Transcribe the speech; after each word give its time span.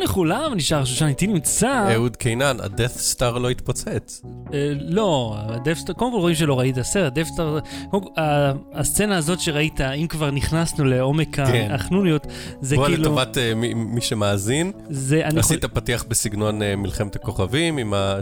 לכולם, 0.00 0.52
נשאר 0.54 0.84
שושן 0.84 1.06
איתי 1.06 1.26
נמצא. 1.26 1.88
אהוד 1.94 2.16
קינן, 2.16 2.56
הדף 2.60 2.96
סטאר 2.96 3.38
לא 3.38 3.50
התפוצץ. 3.50 4.22
אה, 4.54 4.72
לא, 4.80 5.36
הדפסטר, 5.38 5.92
קודם 5.92 6.12
כל 6.12 6.18
רואים 6.18 6.34
שלא 6.36 6.58
ראית 6.58 6.78
הסרט, 6.78 7.12
דפסטר, 7.12 7.58
קודם 7.90 8.02
כל, 8.04 8.20
ה- 8.20 8.52
הסצנה 8.74 9.16
הזאת 9.16 9.40
שראית, 9.40 9.80
אם 9.80 10.06
כבר 10.06 10.30
נכנסנו 10.30 10.84
לעומק 10.84 11.36
כן. 11.36 11.68
החנוניות, 11.72 12.26
זה 12.60 12.76
בוא 12.76 12.86
כאילו, 12.86 13.02
לטובת 13.02 13.38
אה, 13.38 13.52
מי- 13.54 14.00
שמאזין, 14.00 14.72
עשית 15.38 15.64
פתיח 15.64 16.04
בסגנון 16.08 16.62
אה, 16.62 16.76
מלחמת 16.76 17.16
הכוכבים, 17.16 17.78
עם 17.78 17.94
ה... 17.94 18.20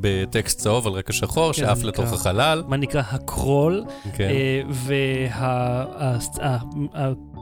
בטקסט 0.00 0.58
צהוב 0.58 0.86
על 0.86 0.92
רקע 0.92 1.12
שחור, 1.12 1.52
כן, 1.52 1.58
שעף 1.58 1.78
זה 1.78 1.86
לתוך 1.86 2.12
החלל. 2.12 2.62
מה 2.68 2.76
נקרא 2.76 3.02
הקרול, 3.10 3.84
כן. 4.16 4.28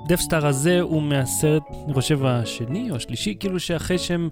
והדפסטאר 0.08 0.46
הזה 0.46 0.80
הוא 0.80 1.02
מהסרט, 1.02 1.62
אני 1.84 1.94
חושב, 1.94 2.24
השני 2.24 2.90
או 2.90 2.96
השלישי, 2.96 3.36
כאילו 3.40 3.60
שאחרי 3.60 3.98
שהם 3.98 4.28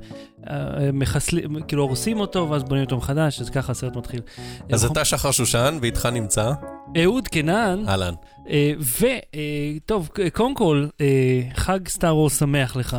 אה, 0.51 0.91
מחסלים, 0.93 1.63
כאילו 1.69 1.83
הורסים 1.83 2.21
אותו 2.21 2.51
ואז 2.51 2.65
בונים 2.65 2.85
אותו 2.85 2.97
מחדש, 2.97 3.41
אז 3.41 3.51
ככה 3.51 3.73
הסרט 3.73 3.97
מתחיל. 3.97 4.21
אז 4.73 4.85
אה, 4.85 4.91
אתה 4.93 5.05
שחר 5.05 5.31
שושן, 5.31 5.79
ואיתך 5.83 6.07
נמצא, 6.07 6.53
אהוד 7.03 7.29
קנן, 7.29 7.85
אהלן. 7.89 8.15
וטוב, 8.79 10.09
קודם 10.33 10.55
כל, 10.55 10.87
אה, 11.01 11.43
חג 11.55 11.89
סטאר 11.89 12.17
וורס 12.17 12.39
שמח 12.39 12.77
לך. 12.77 12.97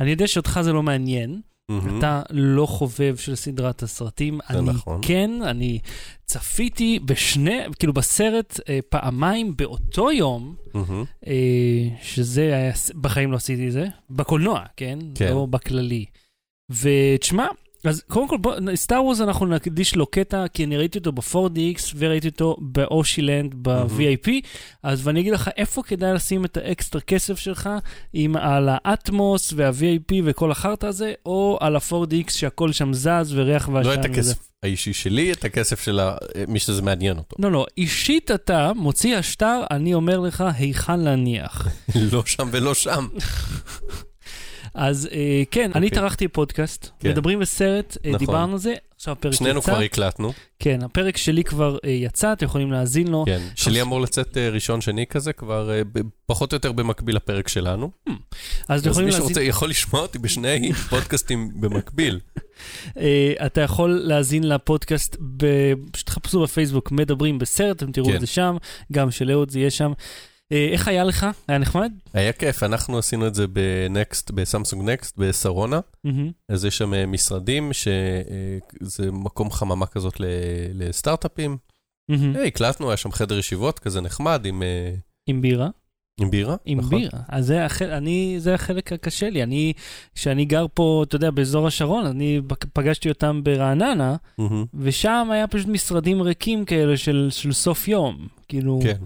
אני 0.00 0.10
יודע 0.10 0.26
שאותך 0.26 0.60
זה 0.62 0.72
לא 0.72 0.82
מעניין, 0.82 1.40
מהמם. 1.68 1.98
אתה 1.98 2.22
לא 2.30 2.66
חובב 2.66 3.16
של 3.16 3.34
סדרת 3.34 3.82
הסרטים. 3.82 4.38
אני 4.50 4.60
נכון. 4.60 5.00
כן, 5.02 5.30
אני 5.42 5.78
צפיתי 6.24 6.98
בשני, 7.04 7.60
כאילו 7.78 7.92
בסרט 7.92 8.60
אה, 8.68 8.78
פעמיים 8.88 9.56
באותו 9.56 10.12
יום, 10.12 10.54
מהמם. 10.74 11.04
אה, 11.26 11.88
שזה 12.02 12.42
היה, 12.42 12.72
בחיים 13.00 13.32
לא 13.32 13.36
עשיתי 13.36 13.66
את 13.66 13.72
זה, 13.72 13.86
בקולנוע, 14.10 14.62
כן? 14.76 14.98
כן. 15.14 15.32
לא 15.32 15.46
בכללי. 15.46 16.04
ותשמע, 16.70 17.46
אז 17.84 18.02
קודם 18.08 18.28
כל, 18.28 18.36
בוא, 18.36 18.54
סטאר 18.74 19.04
וורס 19.04 19.20
אנחנו 19.20 19.46
נקדיש 19.46 19.96
לו 19.96 20.06
קטע, 20.06 20.48
כי 20.48 20.64
אני 20.64 20.76
ראיתי 20.76 20.98
אותו 20.98 21.12
ב-4DX 21.12 21.94
וראיתי 21.96 22.28
אותו 22.28 22.56
באושילנד 22.60 23.54
ב-VIP, 23.62 24.30
אז 24.82 25.06
ואני 25.06 25.20
אגיד 25.20 25.32
לך 25.32 25.50
איפה 25.56 25.82
כדאי 25.82 26.12
לשים 26.12 26.44
את 26.44 26.56
האקסטרה 26.56 27.00
כסף 27.00 27.38
שלך, 27.38 27.70
אם 28.14 28.36
על 28.38 28.68
האטמוס 28.72 29.52
וה-VIP 29.56 30.14
וכל 30.24 30.50
החרטא 30.50 30.86
הזה, 30.86 31.12
או 31.26 31.58
על 31.60 31.76
ה-4DX 31.76 32.30
שהכל 32.30 32.72
שם 32.72 32.92
זז 32.92 33.32
וריח 33.34 33.68
ועשן 33.68 33.88
לא 33.88 33.94
את. 33.94 34.04
הכסף 34.04 34.53
האישי 34.64 34.92
שלי, 34.92 35.32
את 35.32 35.44
הכסף 35.44 35.80
של 35.80 36.00
מי 36.48 36.58
שזה 36.58 36.82
מעניין 36.82 37.18
אותו. 37.18 37.36
לא, 37.38 37.52
לא, 37.52 37.66
אישית 37.78 38.30
אתה 38.30 38.72
מוציא 38.76 39.16
השטר, 39.16 39.60
אני 39.70 39.94
אומר 39.94 40.20
לך, 40.20 40.44
היכן 40.56 41.00
להניח. 41.00 41.68
לא 42.12 42.22
שם 42.26 42.48
ולא 42.52 42.74
שם. 42.74 43.08
אז 44.74 45.08
אה, 45.12 45.42
כן, 45.50 45.70
אני 45.74 45.86
אוקיי. 45.86 45.98
התארחתי 45.98 46.28
בפודקאסט, 46.28 46.88
כן. 47.00 47.10
מדברים 47.10 47.38
בסרט, 47.38 47.96
אה, 48.04 48.10
נכון. 48.10 48.18
דיברנו 48.26 48.52
על 48.52 48.58
זה, 48.58 48.74
עכשיו 48.96 49.12
הפרק 49.12 49.32
יצא. 49.34 49.44
שנינו 49.44 49.62
כבר 49.62 49.78
הקלטנו. 49.78 50.32
כן, 50.58 50.78
הפרק 50.82 51.16
שלי 51.16 51.44
כבר 51.44 51.78
אה, 51.84 51.90
יצא, 51.90 52.32
אתם 52.32 52.44
יכולים 52.46 52.72
להאזין 52.72 53.08
לו. 53.08 53.24
כן. 53.26 53.40
שלי 53.54 53.82
אמור 53.82 54.00
לצאת 54.00 54.36
אה, 54.36 54.48
ראשון 54.50 54.80
שני 54.80 55.06
כזה, 55.06 55.32
כבר 55.32 55.70
אה, 55.70 55.82
ב- 55.92 56.00
פחות 56.26 56.52
או 56.52 56.56
יותר 56.56 56.72
במקביל 56.72 57.16
לפרק 57.16 57.48
שלנו. 57.48 57.90
אז 58.06 58.10
אתם 58.10 58.14
אז 58.74 58.86
יכולים 58.86 59.04
מי 59.06 59.10
להאזין, 59.10 59.26
שרוצה 59.26 59.42
יכול 59.42 59.70
לשמוע 59.70 60.02
אותי 60.02 60.18
בשני 60.18 60.72
פודקאסטים 60.90 61.50
במקביל. 61.60 62.20
אה, 62.98 63.32
אתה 63.46 63.60
יכול 63.60 63.90
להאזין 64.04 64.48
לפודקאסט, 64.48 65.16
ב- 65.36 65.72
פשוט 65.92 66.06
תחפשו 66.06 66.42
בפייסבוק, 66.42 66.92
מדברים 66.92 67.38
בסרט, 67.38 67.76
אתם 67.76 67.92
תראו 67.92 68.06
כן. 68.06 68.14
את 68.14 68.20
זה 68.20 68.26
שם, 68.26 68.56
גם 68.92 69.10
של 69.10 69.30
אהוד 69.30 69.50
זה 69.50 69.58
יהיה 69.58 69.70
שם. 69.70 69.92
אה, 70.52 70.68
איך 70.72 70.88
היה 70.88 71.04
לך? 71.04 71.26
היה 71.48 71.58
נחמד? 71.58 71.92
היה 72.14 72.32
כיף, 72.32 72.62
אנחנו 72.62 72.98
עשינו 72.98 73.26
את 73.26 73.34
זה 73.34 73.46
בנקסט, 73.46 74.30
בסמסונג 74.30 74.90
נקסט, 74.90 75.18
בשרונה. 75.18 75.80
מהמם. 76.04 76.30
אז 76.48 76.64
יש 76.64 76.78
שם 76.78 76.94
אה, 76.94 77.06
משרדים, 77.06 77.72
שזה 77.72 79.12
מקום 79.12 79.50
חממה 79.50 79.86
כזאת 79.86 80.14
לסטארט-אפים. 80.74 81.56
אה, 82.10 82.44
הקלטנו, 82.46 82.88
היה 82.90 82.96
שם 82.96 83.12
חדר 83.12 83.38
ישיבות 83.38 83.78
כזה 83.78 84.00
נחמד 84.00 84.46
עם 84.46 84.62
אה, 84.62 84.94
עם 85.26 85.40
בירה? 85.42 85.68
עם 86.20 86.30
בירה. 86.30 86.56
עם 86.64 86.78
נכון. 86.78 86.98
בירה. 86.98 87.20
אז 87.28 87.46
זה, 87.46 87.64
החל, 87.64 87.90
אני, 87.90 88.36
זה 88.38 88.54
החלק 88.54 88.92
הקשה 88.92 89.30
לי. 89.30 89.42
אני, 89.42 89.72
כשאני 90.14 90.44
גר 90.44 90.66
פה, 90.74 91.04
אתה 91.08 91.16
יודע, 91.16 91.30
באזור 91.30 91.66
השרון, 91.66 92.06
אני 92.06 92.40
פגשתי 92.72 93.08
אותם 93.08 93.40
ברעננה, 93.44 94.16
מהמם. 94.38 94.64
ושם 94.74 95.28
היה 95.32 95.46
פשוט 95.46 95.68
משרדים 95.68 96.22
ריקים 96.22 96.64
כאלה 96.64 96.96
של, 96.96 97.28
של 97.30 97.52
סוף 97.52 97.88
יום. 97.88 98.28
כאילו, 98.48 98.80
כן. 98.82 98.96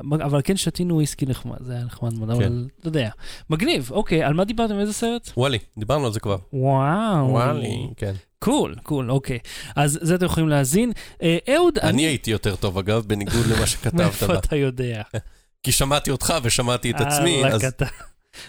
אבל 0.00 0.40
כן 0.44 0.56
שתינו 0.56 0.94
וויסקי 0.94 1.26
נחמד, 1.26 1.56
זה 1.60 1.72
היה 1.72 1.84
נחמד 1.84 2.14
מאוד, 2.14 2.30
אבל 2.30 2.66
אתה 2.80 2.88
יודע. 2.88 3.10
מגניב, 3.50 3.90
אוקיי, 3.90 4.22
על 4.22 4.34
מה 4.34 4.44
דיברתם? 4.44 4.78
איזה 4.78 4.92
סרט? 4.92 5.30
וול-E, 5.36 5.58
דיברנו 5.78 6.06
על 6.06 6.12
זה 6.12 6.20
כבר. 6.20 6.36
וואו. 6.52 7.30
וול-E, 7.30 7.88
כן. 7.96 8.12
cool, 8.38 8.74
cool, 8.82 9.10
אוקיי. 9.10 9.38
אז 9.76 9.98
זה 10.02 10.14
אתם 10.14 10.24
יכולים 10.24 10.48
להאזין. 10.48 10.92
אה, 11.22 11.38
אהוד, 11.54 11.78
אני 11.78 12.02
הייתי 12.02 12.30
יותר 12.30 12.56
טוב, 12.56 12.78
אגב, 12.78 13.04
בניגוד 13.06 13.46
למה 13.46 13.66
שכתבת 13.72 13.94
מאיפה. 13.94 14.34
אתה 14.34 14.56
יודע? 14.56 15.02
כי 15.62 15.72
שמעתי 15.72 16.10
אותך 16.10 16.34
ושמעתי 16.42 16.90
את 16.90 17.00
עצמי, 17.00 17.44
אה, 17.44 17.48
אז... 17.48 17.64
רק 17.64 17.74
אתה. 17.74 17.86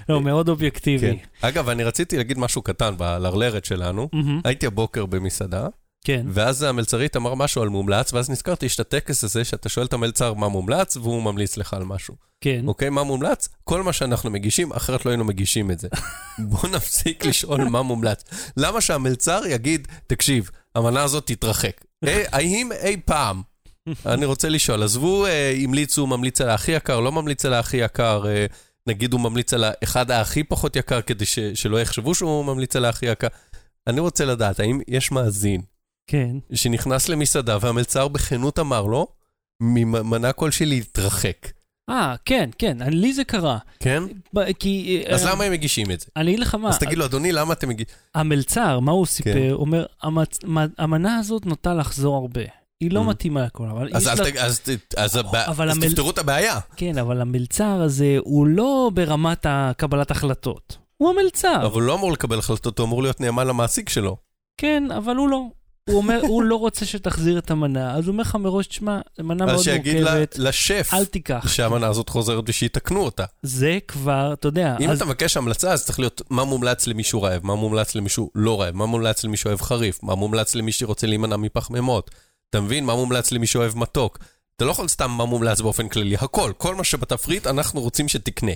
לא, 0.10 0.22
מאוד 0.22 0.50
אובייקטיבי. 0.50 1.18
כן. 1.18 1.48
אגב, 1.48 1.70
אני 1.70 1.84
רציתי 1.84 2.18
להגיד 2.18 2.38
משהו 2.38 2.62
קטן 2.62 2.98
בלרלרת 2.98 3.66
שלנו. 3.66 4.10
הייתי 4.44 4.66
הבוקר 4.66 5.06
במסעדה, 5.06 5.68
כן. 6.04 6.26
ואז 6.30 6.64
המלצרית 6.64 7.16
אמר 7.16 7.36
משהו 7.36 7.62
על 7.62 7.70
מומלץ, 7.70 8.14
ואז 8.14 8.30
נזכרתי 8.30 8.70
שאת 8.70 8.80
הטקס 8.80 9.24
הזה 9.24 9.44
שאתה 9.44 9.70
שואל 9.70 9.86
את 9.86 9.94
המלצר 9.94 10.34
מה 10.34 10.48
מומלץ, 10.48 10.98
והוא 10.98 11.22
ממליץ 11.22 11.58
לך 11.58 11.74
על 11.74 11.84
משהו. 11.84 12.16
כן. 12.42 12.64
אוקיי, 12.68 12.90
מה 12.90 13.04
מומלץ? 13.04 13.50
כל 13.64 13.84
מה 13.84 13.94
שאנחנו 13.94 14.30
מגישים, 14.30 14.74
אחרת 14.74 15.06
לא 15.06 15.12
היינו 15.12 15.26
מגישים 15.26 15.72
את 15.72 15.80
זה. 15.80 15.88
בוא 16.50 16.70
נפסיק 16.70 17.26
לשאול 17.26 17.64
מה 17.64 17.82
מומלץ. 17.82 18.24
למה 18.58 18.82
שהמלצר 18.82 19.42
יגיד, 19.50 19.88
תקשיב, 20.08 20.50
המנה 20.76 21.04
הזאת 21.04 21.28
תתרחק. 21.28 21.86
אה, 22.08 22.24
האם 22.32 22.72
אי 22.72 22.98
פעם, 23.06 23.42
אני 24.06 24.26
רוצה 24.26 24.50
לשאול, 24.50 24.84
עזבו, 24.84 25.26
אה, 25.26 25.54
המליצו, 25.64 26.02
הוא 26.02 26.10
ממליץ 26.10 26.42
על 26.42 26.50
הכי 26.50 26.72
יקר, 26.72 27.00
לא 27.00 27.12
ממליץ 27.12 27.46
על 27.46 27.54
הכי 27.54 27.78
יקר, 27.78 28.24
אה, 28.28 28.46
נגיד 28.88 29.14
הוא 29.14 29.22
ממליץ 29.22 29.54
על 29.54 29.64
האחד 29.64 30.12
הכי 30.12 30.44
פחות 30.44 30.76
יקר, 30.76 31.02
כדי 31.02 31.26
ש, 31.26 31.40
שלא 31.40 31.82
יחשבו 31.82 32.16
שהוא 32.16 32.46
ממליץ 32.46 32.76
על 32.76 32.86
הכי 32.86 33.06
יקר. 33.06 33.28
אני 33.88 34.00
רוצה 34.00 34.26
לדעת, 34.26 34.60
האם 34.60 34.80
יש 34.88 35.12
מאזין 35.12 35.62
כן. 36.08 36.36
שנכנס 36.54 37.10
למסעדה 37.10 37.58
והמלצר 37.62 38.08
בכנות 38.08 38.60
אמר 38.60 38.82
לו, 38.82 39.08
ממנה 39.62 40.34
כלשהי 40.34 40.66
להתרחק, 40.66 41.48
אה, 41.90 42.16
כן, 42.26 42.50
כן, 42.58 42.78
לי 42.82 43.14
זה 43.14 43.24
קרה. 43.24 43.58
כן? 43.80 44.04
ב- 44.34 44.52
כי... 44.60 45.04
אה, 45.08 45.14
אז 45.16 45.26
למה 45.26 45.44
הם 45.44 45.52
מגישים 45.52 45.92
את 45.92 46.00
זה? 46.00 46.06
אני 46.16 46.30
אגיד 46.30 46.40
לך 46.40 46.56
מה, 46.56 46.70
אז 46.70 46.80
תגיד 46.80 46.98
לו, 46.98 47.06
אדוני, 47.06 47.32
למה 47.32 47.54
אתם 47.54 47.70
מגישים? 47.70 47.94
המלצר, 48.16 48.80
מה 48.80 48.92
הוא 48.92 49.06
סיפר? 49.06 49.34
כן. 49.34 49.52
אומר, 49.52 49.86
"המצ- 50.04 50.46
המנה 50.78 51.18
הזאת 51.18 51.46
נוטה 51.46 51.74
לחזור 51.74 52.16
הרבה. 52.16 52.42
היא 52.80 52.92
לא 52.92 53.02
Mm. 53.02 53.04
מתאימה 53.04 53.46
לכל, 53.46 53.68
אבל 53.70 53.90
אז 53.94 54.08
אל 54.08 54.14
לה... 54.36 54.42
אז 54.46 54.62
אז 54.98 55.18
אבל 55.48 55.70
אז 55.70 55.78
המל- 55.78 55.90
תפתרו 55.90 56.10
את 56.12 56.18
הבעיה. 56.18 56.60
כן, 56.76 56.98
אבל 56.98 57.22
המלצר 57.22 57.82
הזה 57.82 58.16
הוא 58.20 58.48
לא 58.48 58.92
ברמת 58.94 59.46
הקבלת 59.50 60.12
החלטות. 60.12 60.78
הוא 60.98 61.10
המלצר. 61.10 61.66
אבל 61.66 61.72
הוא 61.74 61.82
לא 61.82 61.96
אמור 61.96 62.12
לקבל 62.12 62.40
החלטות, 62.40 62.80
הוא 62.80 62.86
אמור 62.86 63.04
להיות 63.04 63.22
נאמן 63.22 63.48
למעסיק 63.48 63.90
שלו. 63.90 64.18
כן, 64.58 64.84
אבל 64.98 65.16
הוא 65.16 65.30
לא. 65.30 65.42
הוא 65.88 65.98
אומר, 65.98 66.20
הוא 66.22 66.44
לא 66.44 66.56
רוצה 66.56 66.86
שתחזיר 66.86 67.38
את 67.38 67.52
המנה, 67.52 67.94
אז 67.96 68.04
הוא 68.08 68.12
אומר 68.12 68.22
לך 68.22 68.36
מראש, 68.36 68.68
תשמע, 68.68 69.00
זו 69.18 69.24
מנה 69.24 69.46
אז 69.46 69.52
מאוד 69.52 69.64
שיגיד 69.64 69.96
ל- 69.96 70.04
מורכבת, 70.04 70.36
לשף 70.40 70.90
אל 70.94 71.06
תיקח. 71.06 71.48
שהמנה 71.48 71.88
הזאת 71.88 72.10
חוזרת 72.10 72.44
ושיתקנו 72.48 73.00
אותה. 73.02 73.24
זה 73.44 73.78
כבר, 73.88 74.34
אתה 74.34 74.48
יודע, 74.48 74.76
אם 74.80 74.90
אז 74.90 74.98
אתה 74.98 75.06
מבקש 75.06 75.38
המלצה, 75.38 75.72
אז 75.74 75.86
צריך 75.86 76.00
להיות 76.00 76.22
מה 76.30 76.44
מומלץ 76.44 76.88
למישהו 76.88 77.22
רעב, 77.22 77.46
מה 77.46 77.56
מומלץ 77.56 77.96
למישהו 77.96 78.32
לא 78.36 78.62
רעב, 78.62 78.76
מה 78.76 78.86
מומלץ 78.86 79.24
למישהו 79.24 79.48
אוהב 79.48 79.62
חריף, 79.62 80.00
מה 80.04 80.16
מומלץ 80.16 80.56
למי 80.56 80.72
שרוצה 80.72 81.08
להימנע 81.08 81.38
מפחמימות. 81.38 82.12
אתה 82.50 82.62
מבין? 82.62 82.86
מה 82.86 82.96
מומלץ 82.96 83.32
למי 83.32 83.48
שאוהב 83.48 83.78
מתוק. 83.78 84.20
אתה 84.56 84.66
לא 84.66 84.72
יכול 84.72 84.88
סתם 84.88 85.12
מה 85.12 85.26
מומלץ 85.26 85.62
באופן 85.62 85.88
כללי, 85.88 86.16
הכל, 86.16 86.52
כל 86.58 86.76
מה 86.76 86.84
שבתפריט 86.84 87.48
אנחנו 87.48 87.82
רוצים 87.82 88.08
שתקנה. 88.08 88.52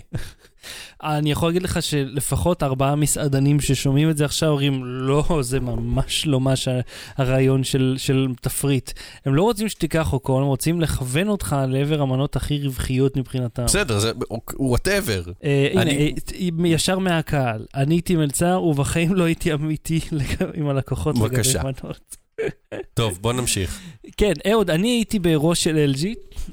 אני 1.03 1.31
יכול 1.31 1.49
להגיד 1.49 1.63
לך 1.63 1.81
שלפחות 1.83 2.63
ארבעה 2.63 2.95
מסעדנים 2.95 3.59
ששומעים 3.59 4.09
את 4.09 4.17
זה 4.17 4.25
עכשיו 4.25 4.49
אומרים, 4.49 4.85
לא, 4.85 5.23
זה 5.41 5.59
ממש 5.59 6.27
לא 6.27 6.39
מה 6.41 6.53
שהרעיון 6.55 7.63
של, 7.63 7.95
של 7.97 8.27
תפריט. 8.41 8.91
הם 9.25 9.35
לא 9.35 9.43
רוצים 9.43 9.69
שתיקח 9.69 10.13
הכל, 10.13 10.41
הם 10.41 10.47
רוצים 10.47 10.81
לכוון 10.81 11.27
אותך 11.27 11.55
לעבר 11.67 12.01
המנות 12.01 12.35
הכי 12.35 12.59
רווחיות 12.63 13.17
מבחינתם. 13.17 13.65
בסדר, 13.65 13.99
זה 13.99 14.11
whatever. 14.59 15.21
אה, 15.43 15.67
הנה, 15.71 15.81
אני- 15.81 16.13
אה, 16.63 16.67
ישר 16.67 16.99
מהקהל, 16.99 17.65
אני 17.75 17.95
הייתי 17.95 18.15
מלצר 18.15 18.63
ובחיים 18.63 19.13
לא 19.13 19.23
הייתי 19.23 19.53
אמיתי 19.53 19.99
עם 20.53 20.67
הלקוחות. 20.67 21.15
לגבי. 21.17 21.39
מנות. 21.63 22.17
טוב, 22.93 23.17
בוא 23.21 23.33
נמשיך. 23.33 23.79
כן, 24.17 24.33
אהוד, 24.51 24.69
אני 24.69 24.87
הייתי 24.89 25.19
באירוע 25.19 25.55
של 25.55 25.93
LG, 25.95 26.05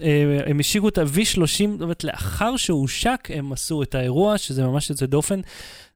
אה, 0.02 0.40
הם 0.46 0.61
השיקו 0.61 0.88
את 0.88 0.99
ה-V30, 0.99 1.38
זאת 1.73 1.81
אומרת, 1.82 2.05
לאחר 2.05 2.56
שהוא 2.56 2.81
הושק, 2.81 3.29
הם 3.35 3.52
עשו 3.52 3.82
את 3.82 3.94
האירוע, 3.94 4.38
שזה 4.38 4.62
ממש 4.67 4.90
יוצא 4.90 5.06
דופן. 5.06 5.40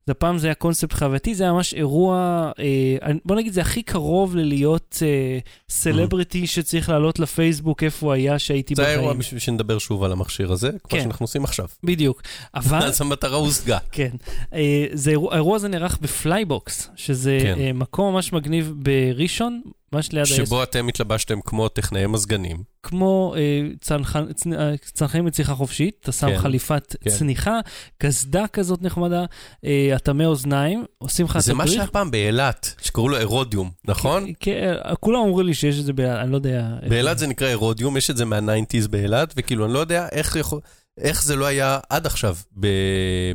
הפעם 0.09 0.39
זה 0.39 0.47
היה 0.47 0.55
קונספט 0.55 0.93
חווייתי, 0.93 1.35
זה 1.35 1.45
היה 1.45 1.53
ממש 1.53 1.75
אירוע, 1.75 2.51
אה, 2.59 3.13
בוא 3.25 3.37
נגיד, 3.37 3.53
זה 3.53 3.61
הכי 3.61 3.83
קרוב 3.83 4.37
ללהיות 4.37 4.99
אה, 5.03 5.39
סלבריטי 5.71 6.47
שצריך 6.47 6.89
לעלות 6.89 7.19
לפייסבוק, 7.19 7.83
איפה 7.83 8.07
הוא 8.07 8.13
היה 8.13 8.39
שהייתי 8.39 8.75
זה 8.75 8.83
בחיים. 8.83 8.99
האירוע 8.99 9.15
בשביל 9.15 9.41
שנדבר 9.41 9.79
שוב 9.79 10.05
על 10.05 10.13
המכשיר 10.13 10.53
הזה, 10.53 10.71
כמו 10.71 10.79
כן. 10.89 11.03
שאנחנו 11.03 11.25
עושים 11.25 11.45
עכשיו. 11.45 11.67
בדיוק. 11.85 12.23
אבל... 12.55 12.79
אז 12.89 13.01
המטרה 13.01 13.37
הושגה. 13.37 13.79
כן. 13.93 14.11
אה, 14.55 14.87
זה, 14.93 15.11
אירוע- 15.11 15.33
האירוע 15.33 15.57
הזה 15.57 15.69
נערך 15.69 15.99
בפלייבוקס, 16.01 16.89
שזה 16.97 17.39
כן. 17.43 17.55
אה, 17.61 17.73
מקום 17.73 18.15
ממש 18.15 18.33
מגניב 18.33 18.73
בראשון, 18.77 19.61
ממש 19.93 20.13
ליד. 20.13 20.25
שבו 20.25 20.63
אתם 20.63 20.89
התלבשתם 20.89 21.39
כמו 21.45 21.69
טכנאי 21.69 22.07
מזגנים. 22.07 22.63
כמו 22.83 23.35
אה, 23.37 23.41
צנחן- 23.81 24.33
צנ- 24.35 24.55
אה, 24.59 24.73
צנחנים 24.93 25.25
בצניחה 25.25 25.55
חופשית, 25.55 25.97
אתה 26.01 26.13
שם 26.13 26.27
כן, 26.29 26.39
חליפת 26.39 26.97
כן. 27.01 27.11
צניחה, 27.11 27.61
קסדה 27.99 28.45
כזאת 28.53 28.83
נחמדה, 28.83 29.25
אה, 29.65 29.93
אטמי 29.97 30.27
אוזניים, 30.27 30.85
עושים 30.99 31.27
לך 31.27 31.39
זה 31.39 31.55
מה. 31.55 31.67
שהיה 31.69 31.87
פעם 31.87 32.11
באילת, 32.11 32.75
שקראו 32.83 33.09
לו 33.09 33.17
אירודיום, 33.19 33.71
נכון? 33.85 34.27
כן, 34.41 34.75
כולם 35.01 35.19
אומרים 35.21 35.47
לי 35.47 35.55
שיש 35.55 35.79
את 35.81 35.85
זה 35.85 35.93
באילת, 35.93 36.19
אני 36.19 36.31
לא 36.31 36.37
יודע. 36.37 36.71
איך- 36.83 36.91
באילת 36.91 37.19
זה 37.19 37.27
נקרא 37.27 37.49
אירודיום, 37.49 37.97
יש 37.97 38.11
את 38.11 38.17
זה 38.17 38.25
מה 38.25 38.37
nineties 38.37 38.87
באילת, 38.89 39.35
וכאילו, 39.37 39.65
אני 39.65 39.73
לא 39.75 39.79
יודע 39.79 40.09
איך 40.13 40.37
יכול... 40.37 40.61
איך 41.01 41.25
זה 41.25 41.37
לא 41.37 41.47
היה 41.47 41.79
עד 41.91 42.07
עכשיו 42.07 42.37
ב- 42.61 42.67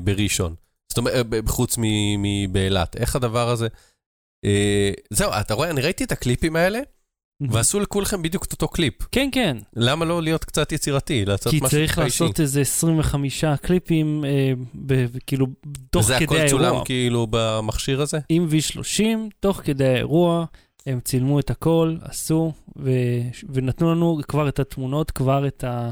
בראשון. 0.03 0.55
זאת 0.89 0.97
אומרת, 0.97 1.25
חוץ 1.47 1.77
מ- 1.77 2.21
מבאילת. 2.21 2.95
איך 2.95 3.15
הדבר 3.15 3.49
הזה... 3.49 3.67
אה, 4.47 4.91
זהו, 5.09 5.31
אתה 5.39 5.53
רואה, 5.53 5.69
אני 5.69 5.81
ראיתי 5.81 6.03
את 6.03 6.11
הקליפים 6.11 6.55
האלה, 6.55 6.79
ועשו 7.49 7.79
לכולכם 7.79 8.21
בדיוק 8.21 8.45
את 8.45 8.51
אותו 8.51 8.67
קליפ. 8.67 8.93
כן, 9.11 9.29
כן, 9.31 9.57
למה 9.75 10.05
לא 10.05 10.21
להיות 10.23 10.45
קצת 10.45 10.71
יצירתי? 10.71 11.25
לעשות 11.25 11.51
כי 11.51 11.57
משהו 11.57 11.69
צריך 11.69 11.91
טיפה 11.91 12.05
אישי? 12.05 12.23
לעשות 12.23 12.39
איזה 12.39 12.61
25 12.61 13.45
קליפים, 13.61 14.25
אה, 14.25 14.51
ב- 14.85 15.17
כאילו, 15.27 15.47
תוך 15.89 16.03
וזה 16.03 16.15
כדי 16.15 16.25
הכל 16.25 16.35
האירוע. 16.37 16.49
צולם 16.49 16.85
כאילו 16.85 17.27
במכשיר 17.29 18.01
הזה? 18.01 18.19
עם 18.29 18.47
V30, 18.51 19.03
תוך 19.39 19.61
כדי 19.63 19.87
האירוע, 19.87 20.45
הם 20.85 20.99
צילמו 20.99 21.39
את 21.39 21.49
הכל, 21.49 21.95
עשו, 22.01 22.51
ו... 22.79 22.91
ונתנו 23.49 23.91
לנו 23.91 24.19
כבר 24.27 24.49
את 24.49 24.59
התמונות, 24.59 25.11
כבר 25.11 25.47
את 25.47 25.63
ה... 25.63 25.91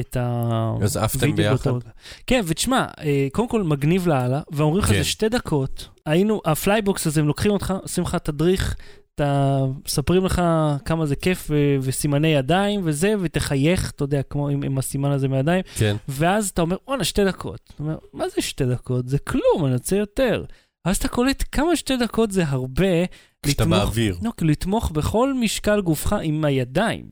את 0.00 0.16
ה... 0.16 0.72
אז 0.82 0.96
עפתם 0.96 1.36
ביחד? 1.36 1.50
באותו 1.50 1.74
רגע. 1.76 1.90
כן, 2.26 2.42
ותשמע, 2.46 2.86
אה, 3.00 3.28
קודם 3.32 3.48
כל 3.48 3.62
מגניב 3.62 4.08
לאללה, 4.08 4.40
ואומרים 4.52 4.82
לך 4.82 4.88
כן. 4.88 4.94
זה 4.94 5.04
שתי 5.04 5.28
דקות. 5.28 5.88
היינו, 6.10 6.40
הפלייבוקס 6.44 7.06
הזה, 7.06 7.20
הם 7.20 7.26
לוקחים 7.26 7.50
אותך, 7.50 7.74
עושים 7.82 8.04
לך 8.04 8.14
תדריך, 8.14 8.76
אתה, 9.14 9.58
מספרים 9.86 10.24
לך 10.24 10.42
כמה 10.84 11.06
זה 11.06 11.16
כיף 11.16 11.46
ו- 11.50 11.76
וסימני 11.82 12.28
ידיים 12.28 12.80
וזה, 12.84 13.14
ותחייך, 13.20 13.90
אתה 13.90 14.04
יודע, 14.04 14.22
כמו 14.22 14.48
עם, 14.48 14.62
עם 14.62 14.78
הסימן 14.78 15.10
הזה 15.10 15.28
מהידיים, 15.28 15.62
כן. 15.78 15.96
ואז 16.08 16.48
אתה 16.48 16.62
אומר, 16.62 16.76
וואלה, 16.88 17.04
שתי 17.04 17.24
דקות. 17.24 17.60
אתה 17.74 17.82
אומר, 17.82 17.96
מה 18.12 18.28
זה 18.28 18.42
שתי 18.42 18.66
דקות? 18.66 19.08
זה 19.08 19.18
כלום, 19.18 19.66
אני 19.66 19.74
רוצה 19.74 19.96
יותר. 19.96 20.44
ואז 20.86 20.96
אתה 20.96 21.08
קולט 21.08 21.44
כמה 21.52 21.76
שתי 21.76 21.96
דקות 21.96 22.30
זה 22.30 22.44
הרבה 22.46 23.06
כשאתה 23.42 23.64
לתמוך, 23.64 23.78
באוויר. 23.78 24.16
לא, 24.22 24.30
כאילו 24.36 24.50
לתמוך 24.50 24.90
בכל 24.90 25.34
משקל 25.34 25.80
גופך 25.80 26.16
עם 26.22 26.44
הידיים. 26.44 27.04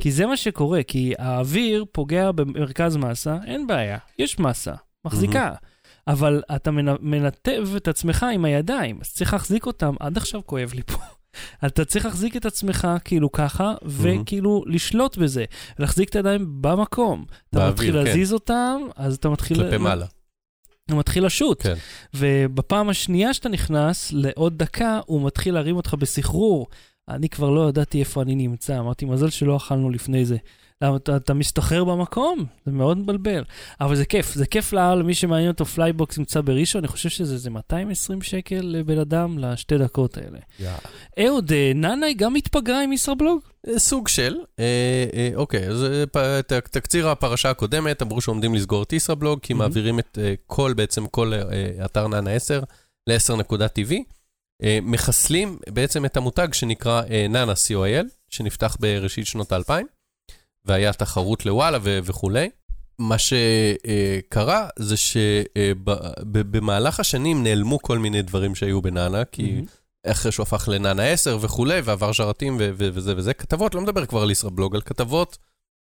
כי 0.00 0.10
זה 0.10 0.26
מה 0.26 0.36
שקורה, 0.36 0.82
כי 0.82 1.12
האוויר 1.18 1.84
פוגע 1.92 2.32
במרכז 2.32 2.96
מסה, 2.96 3.36
אין 3.46 3.66
בעיה, 3.66 3.98
יש 4.18 4.38
מסה, 4.38 4.74
מחזיקה. 5.04 5.52
אבל 6.08 6.42
אתה 6.56 6.70
מנ- 6.70 7.00
מנתב 7.00 7.68
את 7.76 7.88
עצמך 7.88 8.26
עם 8.32 8.44
הידיים, 8.44 8.98
אז 9.00 9.12
צריך 9.12 9.32
להחזיק 9.32 9.66
אותם, 9.66 9.94
עד 10.00 10.16
עכשיו 10.16 10.40
כואב 10.46 10.72
לי 10.74 10.82
פה. 10.82 10.98
אתה 11.66 11.84
צריך 11.84 12.04
להחזיק 12.04 12.36
את 12.36 12.46
עצמך 12.46 12.88
כאילו 13.04 13.32
ככה, 13.32 13.74
וכאילו 13.84 14.64
לשלוט 14.66 15.16
בזה, 15.16 15.44
להחזיק 15.78 16.08
את 16.08 16.16
הידיים 16.16 16.46
במקום. 16.60 17.24
אתה 17.28 17.58
באוויר, 17.58 17.72
מתחיל 17.72 17.92
כן. 17.92 18.04
להזיז 18.04 18.32
אותם, 18.32 18.80
אז 18.96 19.14
אתה 19.14 19.28
מתחיל... 19.28 19.56
כלפי 19.56 19.76
מעלה. 19.76 20.06
הוא 20.90 20.98
מתחיל 20.98 21.26
לשוט. 21.26 21.62
כן. 21.62 21.74
ובפעם 22.14 22.88
השנייה 22.88 23.34
שאתה 23.34 23.48
נכנס, 23.48 24.12
לעוד 24.12 24.58
דקה, 24.58 25.00
הוא 25.06 25.26
מתחיל 25.26 25.54
להרים 25.54 25.76
אותך 25.76 25.94
בסחרור. 25.94 26.66
אני 27.08 27.28
כבר 27.28 27.50
לא 27.50 27.68
ידעתי 27.68 28.00
איפה 28.00 28.22
אני 28.22 28.34
נמצא, 28.34 28.78
אמרתי, 28.78 29.04
מזל 29.04 29.30
שלא 29.30 29.56
אכלנו 29.56 29.90
לפני 29.90 30.24
זה. 30.24 30.36
אתה, 30.96 31.16
אתה 31.16 31.34
מסתחרר 31.34 31.84
במקום? 31.84 32.44
זה 32.66 32.72
מאוד 32.72 32.98
מבלבל. 32.98 33.44
אבל 33.80 33.96
זה 33.96 34.04
כיף, 34.04 34.34
זה 34.34 34.46
כיף 34.46 34.72
לאל, 34.72 34.94
למי 34.98 35.14
שמעניין 35.14 35.50
אותו 35.50 35.64
פלייבוקס 35.64 36.18
נמצא 36.18 36.40
בראשון, 36.40 36.78
אני 36.78 36.88
חושב 36.88 37.08
שזה 37.08 37.38
זה 37.38 37.50
220 37.50 38.22
שקל 38.22 38.60
לבן 38.62 38.98
אדם 38.98 39.38
לשתי 39.38 39.78
דקות 39.78 40.16
האלה. 40.16 40.38
אהוד, 41.26 41.52
אה, 41.52 41.72
נאנאי 41.74 42.14
גם 42.14 42.34
התפגרה 42.34 42.82
עם 42.82 42.92
ישראבלוג? 42.92 43.40
אה, 43.68 43.78
סוג 43.78 44.08
של, 44.08 44.36
אה, 44.58 44.64
אה, 45.14 45.30
אוקיי, 45.34 45.68
אז 45.68 45.84
אה, 45.84 46.04
פ- 46.06 46.18
ת- 46.46 46.52
תקציר 46.52 47.08
הפרשה 47.08 47.50
הקודמת, 47.50 48.02
אמרו 48.02 48.20
שעומדים 48.20 48.54
לסגור 48.54 48.82
את 48.82 48.92
ישראבלוג, 48.92 49.38
כי 49.42 49.52
Mhm. 49.52 49.56
מעבירים 49.56 49.98
את 49.98 50.18
אה, 50.22 50.34
כל, 50.46 50.72
בעצם 50.76 51.06
כל 51.06 51.32
אה, 51.34 51.40
אתר 51.84 52.08
נאנה 52.08 52.30
10 52.30 52.60
ל-10.tv. 53.06 53.94
אה, 54.62 54.78
מחסלים 54.82 55.58
בעצם 55.68 56.04
את 56.04 56.16
המותג 56.16 56.48
שנקרא 56.52 57.02
אה, 57.10 57.26
נאנה 57.28 57.52
co.il, 57.52 58.06
שנפתח 58.30 58.76
בראשית 58.80 59.26
שנות 59.26 59.52
האלפיים, 59.52 59.86
והיה 60.66 60.92
תחרות 60.92 61.46
לוואלה 61.46 61.78
ו- 61.82 61.98
וכולי. 62.04 62.48
מה 62.98 63.16
שקרה 63.18 64.68
זה 64.78 64.94
שבמהלך 64.96 67.00
השנים 67.00 67.42
נעלמו 67.42 67.82
כל 67.82 67.98
מיני 67.98 68.22
דברים 68.22 68.54
שהיו 68.54 68.82
בנאנה, 68.82 69.24
כי 69.24 69.62
אחרי 70.06 70.32
שהוא 70.32 70.44
הפך 70.44 70.68
לנאנה 70.72 71.02
10 71.02 71.38
וכולי, 71.40 71.80
ועבר 71.84 72.12
שרתים 72.12 72.56
ו- 72.60 72.70
ו- 72.74 72.88
וזה 72.92 73.14
וזה, 73.16 73.34
כתבות, 73.34 73.74
לא 73.74 73.80
מדבר 73.80 74.06
כבר 74.06 74.22
על 74.22 74.30
ישראבלוג, 74.30 74.74
על 74.74 74.82
כתבות 74.82 75.38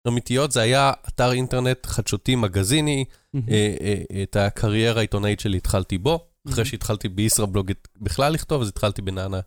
אמיתיות, 0.09 0.53
זה 0.53 0.61
היה 0.61 0.93
אתר 1.09 1.33
אינטרנט 1.33 1.87
חדשותי 1.87 2.35
מגזיני, 2.37 3.05
אה, 3.37 3.41
אה, 3.81 4.23
את 4.23 4.37
הקריירה 4.37 4.99
העיתונאית 4.99 5.41
שלי 5.41 5.57
התחלתי 5.57 5.99
בו, 5.99 6.27
אחרי 6.49 6.65
Mhm. 6.65 6.67
שהתחלתי 6.67 7.09
בישראבלוג 7.09 7.71
בכלל 8.01 8.33
לכתוב, 8.33 8.63
אז 8.63 8.69
התחלתי 8.69 9.03
בנאנה 9.03 9.41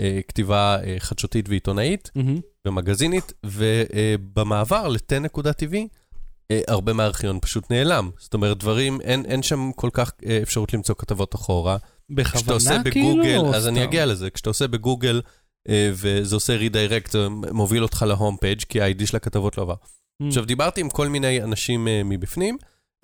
אה, 0.00 0.20
כתיבה 0.28 0.76
חדשותית 0.98 1.48
ועיתונאית 1.48 2.10
מהמם. 2.16 2.40
ומגזינית, 2.66 3.32
ובמעבר 3.46 4.88
ל-10.tv, 4.88 5.76
אה, 6.50 6.60
הרבה 6.68 6.92
מהארכיון 6.92 7.40
פשוט 7.40 7.70
נעלם. 7.70 8.10
זאת 8.18 8.34
אומרת, 8.34 8.58
דברים, 8.58 9.00
אין, 9.00 9.24
אין 9.24 9.42
שם 9.42 9.70
כל 9.76 9.90
כך 9.92 10.12
אה, 10.26 10.38
אפשרות 10.42 10.74
למצוא 10.74 10.94
כתבות 10.98 11.34
אחורה. 11.34 11.76
כשאתה 12.24 12.52
עושה 12.52 12.78
בכוונה 12.78 12.90
כאילו? 12.90 13.08
בגוגל, 13.08 13.38
או 13.38 13.54
אז 13.54 13.68
אני? 13.68 13.84
אגיע 13.84 14.06
לזה, 14.06 14.30
כשאתה 14.30 14.50
עושה 14.50 14.66
בגוגל 14.66 15.22
אה, 15.68 15.90
וזה 15.92 16.36
עושה 16.36 16.56
redirect, 16.56 17.10
זה 17.10 17.28
מוביל 17.28 17.82
אותך 17.82 18.04
ל 18.08 18.14
home 18.14 18.36
page 18.36 18.60
כי 18.68 18.80
ה-ID 18.80 19.06
של 19.06 19.16
הכתבות 19.16 19.58
לא 19.58 19.62
עבר. 19.62 19.74
Mm. 20.22 20.26
עכשיו, 20.26 20.44
דיברתי 20.44 20.80
עם 20.80 20.90
כל 20.90 21.08
מיני 21.08 21.42
אנשים 21.42 21.88
מבפנים, 22.04 22.58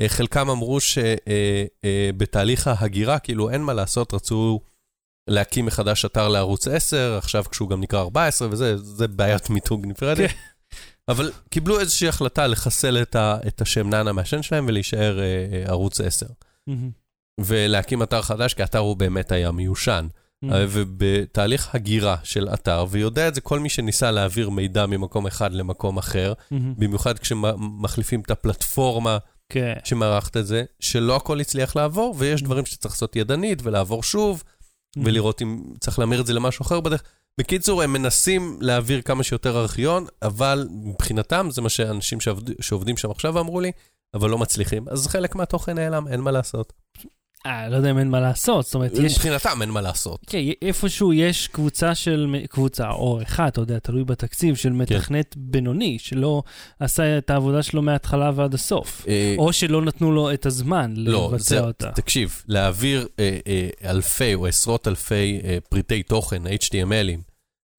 חלקם 0.07 0.51
אמרו 0.51 0.79
שבתהליך 0.81 2.67
ההגירה, 2.67 3.19
כאילו 3.19 3.51
אין 3.51 3.63
מה 3.63 3.75
לעשות, 3.75 4.15
רצו 4.15 4.61
להקים 5.31 5.67
מחדש 5.67 6.05
אתר 6.05 6.29
לערוץ 6.29 6.69
10, 6.69 7.19
עכשיו 7.19 7.45
כשהוא 7.51 7.69
גם 7.69 7.81
נקרא 7.81 8.01
14 8.01 8.49
וזה, 8.51 8.77
זה 8.77 9.09
בעיית 9.09 9.51
מיתוג 9.51 9.87
נפרדת. 9.87 10.31
כן. 10.31 10.37
אבל 11.09 11.33
קיבלו 11.51 11.81
איזושהי 11.81 12.09
החלטה 12.09 12.47
לחסל 12.47 13.03
את, 13.03 13.17
ה, 13.17 13.37
את 13.47 13.61
השם 13.61 13.91
נענע 13.91 14.13
מהשם 14.13 14.43
שלהם 14.43 14.65
ולהישאר 14.69 15.21
אה, 15.21 15.25
אה, 15.25 15.63
ערוץ 15.67 16.01
10. 16.01 16.27
מהמם. 16.67 16.91
ולהקים 17.41 18.03
אתר 18.03 18.23
חדש, 18.23 18.55
כי 18.55 18.63
האתר 18.63 18.79
הוא 18.79 18.97
באמת 18.97 19.33
היה 19.33 19.51
מיושן. 19.51 20.07
אה, 20.45 20.65
ובתהליך 20.69 21.75
הגירה 21.75 22.17
של 22.23 22.49
אתר, 22.55 22.85
ויודע 22.91 23.29
את 23.29 23.35
זה 23.35 23.41
כל 23.41 23.59
מי 23.59 23.69
שניסה 23.69 24.11
להעביר 24.11 24.51
מידע 24.51 24.87
ממקום 24.87 25.27
אחד 25.27 25.53
למקום 25.53 25.99
אחר, 25.99 26.33
מהמם. 26.51 26.75
במיוחד 26.79 27.19
כשמחליפים 27.19 28.21
את 28.21 28.31
הפלטפורמה 28.31 29.19
כן. 29.49 29.75
שמערכת 29.85 30.37
את 30.37 30.47
זה, 30.47 30.65
שלא 30.81 31.17
הכל 31.17 31.41
הצליח 31.41 31.77
לעבור, 31.77 32.15
ויש 32.19 32.43
דברים 32.43 32.67
שצריך 32.67 32.95
לעשות 32.95 33.17
ידנית 33.17 33.59
ולעבור 33.63 34.03
שוב, 34.03 34.43
ולראות 34.97 35.43
אם 35.43 35.63
צריך 35.81 35.99
להמיר 35.99 36.21
את 36.21 36.27
זה 36.27 36.33
למשהו 36.33 36.63
אחר 36.63 36.81
בדרך. 36.81 37.03
בקיצור, 37.39 37.83
הם 37.83 37.93
מנסים 37.93 38.59
להעביר 38.61 39.03
כמה 39.03 39.23
שיותר 39.23 39.59
ארכיון, 39.59 40.07
אבל 40.23 40.69
מבחינתם, 40.71 41.49
זה 41.51 41.63
מה 41.63 41.69
שאנשים 41.69 42.21
שעובד, 42.21 42.63
שעובדים 42.63 42.97
שם 42.97 43.11
עכשיו 43.11 43.41
אמרו 43.41 43.61
לי, 43.61 43.73
אבל 44.15 44.31
לא 44.31 44.39
מצליחים. 44.39 44.89
אז 44.89 45.07
חלק 45.07 45.35
מהתוכן 45.35 45.75
נעלם, 45.75 46.09
אין 46.09 46.21
מה 46.21 46.31
לעשות. 46.31 46.73
אה, 47.47 47.69
לא 47.69 47.77
יודע 47.77 47.91
אם 47.91 47.99
אין 47.99 48.11
מה 48.11 48.21
לעשות, 48.21 48.65
זאת 48.65 48.75
אומרת, 48.75 48.93
יש... 48.93 49.13
מבחינתם 49.13 49.63
אין 49.63 49.71
מה 49.71 49.81
לעשות. 49.81 50.21
כן, 50.27 50.39
איפשהו 50.63 51.13
יש 51.13 51.49
קבוצה 51.49 51.95
של, 51.95 52.37
קבוצה, 52.51 52.91
או 52.91 53.23
אחד, 53.23 53.47
אתה 53.47 53.61
יודע, 53.61 53.79
תלוי 53.79 54.05
בתקציב, 54.05 54.57
של 54.57 54.73
מתכנת 54.73 55.35
בינוני, 55.37 55.99
שלא 55.99 56.43
עשה 56.81 57.19
את 57.19 57.31
העבודה 57.31 57.63
שלו 57.63 57.83
מההתחלה 57.83 58.31
ועד 58.35 58.55
הסוף. 58.55 59.05
אה, 59.09 59.35
או 59.39 59.53
שלא 59.53 59.83
נתנו 59.83 60.13
לו 60.13 60.33
את 60.33 60.47
הזמן 60.47 60.95
לא, 60.97 61.29
לבצע 61.33 61.55
זה, 61.55 61.61
אותה. 61.61 61.91
תקשיב, 61.91 62.43
להעביר 62.49 63.09
אה, 63.19 63.39
אה, 63.47 63.91
אלפי 63.91 64.35
או 64.35 64.47
עשרות 64.47 64.89
אלפי 64.89 65.41
אה, 65.45 65.59
פריטי 65.69 66.03
תוכן, 66.03 66.43
HTMLים, 66.47 67.21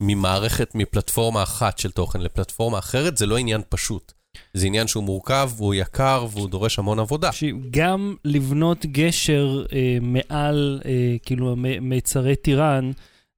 ממערכת, 0.02 0.76
מפלטפורמה 0.76 1.44
אחת 1.44 1.78
של 1.78 1.92
תוכן 1.92 2.22
לפלטפורמה 2.22 2.80
אחרת, 2.80 3.18
זה 3.18 3.26
לא 3.26 3.38
עניין 3.38 3.62
פשוט. 3.70 4.14
זה 4.54 4.68
עניין 4.68 4.88
שהוא 4.88 5.04
מורכב, 5.04 5.52
והוא 5.58 5.74
יקר, 5.74 6.26
והוא 6.32 6.50
דורש 6.50 6.80
המון 6.80 7.00
עבודה. 7.00 7.30
גם 7.72 8.16
לבנות 8.26 8.86
גשר 8.86 9.64
אה, 9.74 9.98
מעל, 10.02 10.82
אה, 10.86 11.16
כאילו, 11.24 11.56
מיצרי 11.82 12.36
טיראן, 12.36 12.92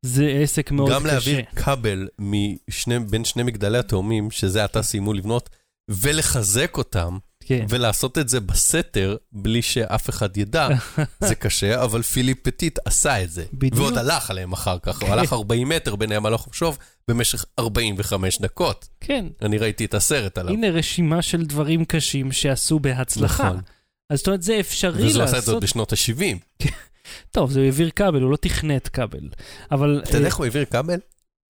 זה 0.05 0.39
עסק 0.43 0.71
מאוד 0.71 0.91
גם 0.91 1.01
קשה. 1.03 1.11
להעביר 1.11 1.41
כבל 1.55 2.07
משני, 2.19 2.99
בין 2.99 3.25
שני 3.25 3.43
מגדלי 3.43 3.77
התאומים, 3.77 4.31
שזה 4.31 4.63
עתה 4.63 4.81
סיימו 4.81 5.13
לבנות, 5.13 5.49
ולחזק 5.89 6.77
אותם, 6.77 7.17
כן. 7.45 7.65
ולעשות 7.69 8.17
את 8.17 8.29
זה 8.29 8.39
בסתר, 8.39 9.15
בלי 9.31 9.61
שאף 9.61 10.09
אחד 10.09 10.37
ידע, 10.37 10.67
זה 11.27 11.35
קשה, 11.35 11.83
אבל 11.83 12.01
פיליפ 12.01 12.37
פטיט 12.41 12.79
עשה 12.85 13.23
את 13.23 13.31
זה. 13.31 13.45
בדיוק. 13.53 13.81
ועוד 13.81 13.97
הלך 13.97 14.29
עליהם 14.29 14.53
אחר 14.53 14.77
כך, 14.79 15.01
הוא 15.01 15.09
הלך 15.09 15.33
40 15.33 15.69
מטר 15.69 15.95
ביניהם 15.95 16.25
הלוך 16.25 16.47
ושוב 16.47 16.77
במשך 17.07 17.45
45 17.59 18.41
דקות. 18.41 18.87
כן. 18.99 19.25
אני 19.41 19.57
ראיתי 19.57 19.85
את 19.85 19.93
הסרט 19.93 20.37
עליו. 20.37 20.53
הנה 20.53 20.69
רשימה 20.69 21.21
של 21.21 21.45
דברים 21.45 21.85
קשים 21.85 22.31
שעשו 22.31 22.79
בהצלחה. 22.79 23.43
נכון. 23.43 23.61
אז 24.09 24.17
זאת 24.17 24.27
אומרת, 24.27 24.41
זה 24.41 24.59
אפשרי 24.59 25.05
וזה 25.05 25.23
עשה 25.23 25.23
את 25.23 25.29
זה 25.29 25.35
לעשות... 25.35 25.53
עוד 25.53 25.63
בשנות 25.63 25.93
ה-70. 25.93 26.65
טוב, 27.31 27.51
זה 27.51 27.61
העביר 27.61 27.89
כבל, 27.89 28.21
הוא 28.21 28.31
לא 28.31 28.37
תכנת 28.37 28.87
כבל. 28.87 29.29
אבל... 29.71 30.01
אתה 30.03 30.17
יודע 30.17 30.27
איך 30.27 30.35
הוא 30.35 30.45
העביר 30.45 30.65
כבל? 30.65 30.99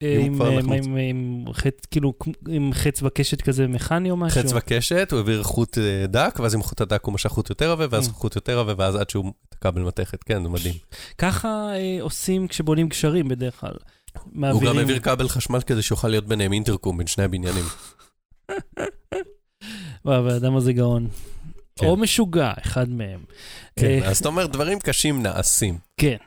אה, 0.03 0.19
עם, 0.19 0.36
כבר 0.36 0.51
אה, 0.51 0.60
עם, 0.60 0.98
עם 0.98 1.45
חץ, 1.53 1.86
כאילו, 1.91 2.13
עם 2.50 2.72
חץ 2.74 3.03
וקשת 3.03 3.41
כזה 3.41 3.67
מכני 3.67 4.12
או 4.12 4.17
משהו? 4.17 4.41
חץ 4.41 4.51
וקשת, 4.55 5.07
הוא 5.12 5.17
העביר 5.17 5.43
חוט 5.43 5.77
אה, 5.77 6.07
דק, 6.07 6.39
ואז 6.39 6.55
עם 6.55 6.63
חוט 6.63 6.81
הדק 6.81 7.05
הוא 7.05 7.13
משך 7.13 7.29
חוט 7.29 7.50
יותר 7.50 7.72
עבה, 7.72 7.86
ואז. 7.89 8.10
חוט 8.10 8.36
יותר 8.36 8.60
עבה, 8.60 8.74
ואז 8.77 8.95
עד 8.95 9.10
שהוא 9.10 9.33
את 9.50 9.53
הכבל 9.53 9.81
מתכת. 9.81 10.24
כן, 10.24 10.43
זה 10.43 10.50
מדהים. 10.50 10.74
ככה 11.17 11.48
אה, 11.48 11.98
עושים 12.01 12.48
כשבונים 12.48 12.88
גשרים 12.88 13.27
בדרך 13.27 13.60
כלל. 13.60 13.74
הוא 14.13 14.31
מעבירים... 14.33 14.67
גם 14.74 14.77
העביר 14.77 15.00
כבל 15.00 15.27
חשמל 15.27 15.62
כדי 15.62 15.81
שיוכל 15.81 16.07
להיות 16.07 16.27
ביניהם 16.27 16.53
אינטרקום 16.53 16.98
בין 16.98 17.07
שני 17.07 17.24
הבניינים. 17.24 17.65
וואו, 20.05 20.29
האדם 20.29 20.55
הזה 20.55 20.74
גאון. 20.74 21.07
כן. 21.75 21.86
או 21.86 21.98
משוגע, 21.98 22.51
אחד 22.62 22.89
מהם. 22.89 23.19
כן, 23.79 24.00
אז 24.03 24.17
אתה 24.17 24.27
אומר, 24.27 24.45
דברים 24.45 24.79
קשים 24.79 25.24
נעשים. 25.24 25.77
כן. 25.98 26.17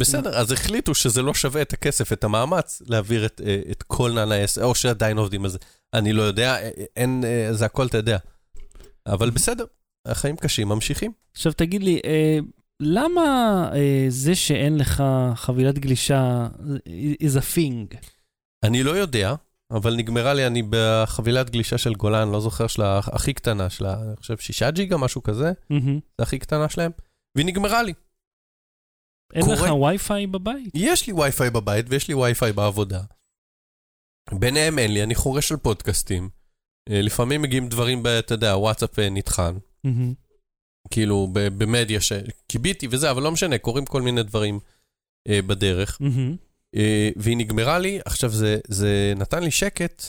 בסדר, 0.00 0.38
אז 0.38 0.52
החליטו 0.52 0.94
שזה 0.94 1.22
לא 1.22 1.34
שווה 1.34 1.62
את 1.62 1.72
הכסף, 1.72 2.12
את 2.12 2.24
המאמץ, 2.24 2.82
להעביר 2.86 3.26
את, 3.26 3.40
אה, 3.46 3.60
את 3.70 3.82
כל 3.82 4.12
נעלי 4.12 4.42
ה... 4.42 4.62
או 4.62 4.74
שעדיין 4.74 5.18
עובדים 5.18 5.44
על 5.44 5.50
זה. 5.50 5.58
אני 5.94 6.12
לא 6.12 6.22
יודע, 6.22 6.62
אה, 6.62 6.70
אין, 6.96 7.24
אה, 7.24 7.52
זה 7.52 7.64
הכל 7.64 7.86
אתה 7.86 7.96
יודע. 7.96 8.18
אבל 9.06 9.30
בסדר, 9.30 9.64
החיים 10.06 10.36
קשים, 10.36 10.68
ממשיכים. 10.68 11.12
עכשיו 11.32 11.52
תגיד 11.52 11.82
לי, 11.82 12.00
אה, 12.04 12.38
למה 12.80 13.68
אה, 13.74 14.06
זה 14.08 14.34
שאין 14.34 14.78
לך 14.78 15.02
חבילת 15.34 15.78
גלישה 15.78 16.48
is 17.22 17.36
a 17.36 17.56
thing? 17.56 17.96
אני 18.62 18.82
לא 18.82 18.90
יודע, 18.90 19.34
אבל 19.70 19.96
נגמרה 19.96 20.34
לי, 20.34 20.46
אני 20.46 20.62
בחבילת 20.70 21.50
גלישה 21.50 21.78
של 21.78 21.94
גולן, 21.94 22.28
לא 22.28 22.40
זוכר 22.40 22.66
שלה, 22.66 22.98
הכי 22.98 23.32
קטנה 23.32 23.70
שלה, 23.70 23.94
אני 24.02 24.16
חושב 24.16 24.36
שישה 24.38 24.70
ג'יגה, 24.70 24.96
משהו 24.96 25.22
כזה. 25.22 25.52
זה 26.18 26.22
הכי 26.22 26.38
קטנה 26.38 26.68
שלהם, 26.68 26.90
והיא 27.36 27.46
נגמרה 27.46 27.82
לי. 27.82 27.92
אין 29.32 29.42
קורה. 29.44 29.54
לך 29.56 29.74
וי-פיי 29.80 30.26
בבית? 30.26 30.70
יש 30.74 31.06
לי 31.06 31.12
וי-פיי 31.12 31.50
בבית 31.50 31.86
ויש 31.88 32.08
לי 32.08 32.14
וי-פיי 32.14 32.52
בעבודה. 32.52 33.00
ביניהם 34.32 34.78
אין 34.78 34.94
לי, 34.94 35.02
אני 35.02 35.14
חורש 35.14 35.52
על 35.52 35.58
פודקאסטים. 35.58 36.28
אה, 36.90 37.02
לפעמים 37.02 37.42
מגיעים 37.42 37.68
דברים, 37.68 38.02
ב- 38.02 38.06
אתה 38.06 38.34
יודע, 38.34 38.56
וואטסאפ 38.56 38.98
אה, 38.98 39.10
נטחן, 39.10 39.54
מהמם. 39.84 40.14
כאילו 40.90 41.28
במדיה 41.32 42.00
שכיביתי 42.00 42.88
וזה, 42.90 43.10
אבל 43.10 43.22
לא 43.22 43.32
משנה, 43.32 43.58
קורים 43.58 43.86
כל 43.86 44.02
מיני 44.02 44.22
דברים 44.22 44.60
אה, 45.28 45.42
בדרך. 45.42 45.98
מהמם. 46.00 46.36
אה, 46.76 47.10
והיא 47.16 47.36
נגמרה 47.36 47.78
לי, 47.78 48.00
עכשיו 48.04 48.30
זה, 48.30 48.58
זה 48.68 49.12
נתן 49.16 49.42
לי 49.42 49.50
שקט. 49.50 50.02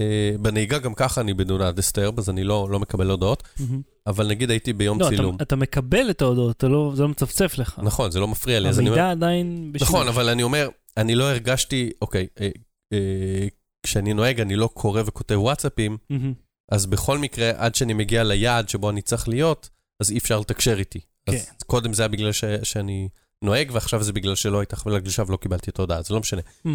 אה, 0.00 0.38
בנהיגה 0.40 0.78
גם 0.78 0.94
ככה 0.94 1.20
אני 1.20 1.34
בדונה 1.34 1.72
דסטרב, 1.72 2.18
אז 2.18 2.30
אני 2.30 2.44
לא, 2.44 2.68
לא 2.70 2.80
מקבל 2.80 3.10
הודעות, 3.10 3.42
מהמם. 3.60 3.82
אבל 4.06 4.28
נגיד 4.28 4.50
הייתי 4.50 4.72
ביום 4.72 5.00
לא, 5.00 5.08
צילום. 5.08 5.34
אתה, 5.36 5.44
אתה 5.44 5.56
מקבל 5.56 6.10
את 6.10 6.22
ההודעות, 6.22 6.56
אתה 6.56 6.68
לא, 6.68 6.92
זה 6.94 7.02
לא 7.02 7.08
מצפצף 7.08 7.58
לך. 7.58 7.80
נכון, 7.82 8.10
זה 8.10 8.20
לא 8.20 8.28
מפריע 8.28 8.60
לי, 8.60 8.68
אני 8.68 8.78
אומר... 8.78 8.90
המידע 8.90 9.10
עדיין 9.10 9.72
בשימוש. 9.72 9.94
נכון, 9.94 10.08
אבל 10.08 10.28
אני 10.28 10.42
אומר, 10.42 10.68
אני 10.96 11.14
לא 11.14 11.30
הרגשתי, 11.30 11.90
אוקיי, 12.02 12.26
אה, 12.40 12.48
אה, 12.92 13.46
כשאני 13.82 14.14
נוהג, 14.14 14.40
אני 14.40 14.56
לא 14.56 14.66
קורא 14.74 15.02
וכותב 15.06 15.38
וואטסאפים, 15.38 15.96
מהמם. 16.10 16.32
אז 16.70 16.86
בכל 16.86 17.18
מקרה, 17.18 17.50
עד 17.56 17.74
שאני 17.74 17.92
מגיע 17.92 18.24
ליעד 18.24 18.68
שבו 18.68 18.90
אני 18.90 19.02
צריך 19.02 19.28
להיות, 19.28 19.70
אז 20.00 20.10
אי 20.10 20.18
אפשר 20.18 20.40
לתקשר 20.40 20.78
איתי. 20.78 21.00
כן. 21.26 21.32
אז 21.36 21.62
קודם 21.66 21.92
זה 21.92 22.02
היה 22.02 22.08
בגלל 22.08 22.32
ש, 22.32 22.44
שאני 22.62 23.08
נוהג, 23.44 23.70
ועכשיו 23.72 24.02
זה 24.02 24.12
בגלל 24.12 24.34
שלא 24.34 24.60
הייתה 24.60 24.76
חבילת 24.76 25.02
גלישה 25.02 25.22
ולא 25.26 25.36
קיבלתי 25.36 25.70
את 25.70 25.78
ההודעה, 25.78 26.02
זה 26.02 26.14
לא 26.14 26.20
משנה. 26.20 26.40
Hmm. 26.66 26.70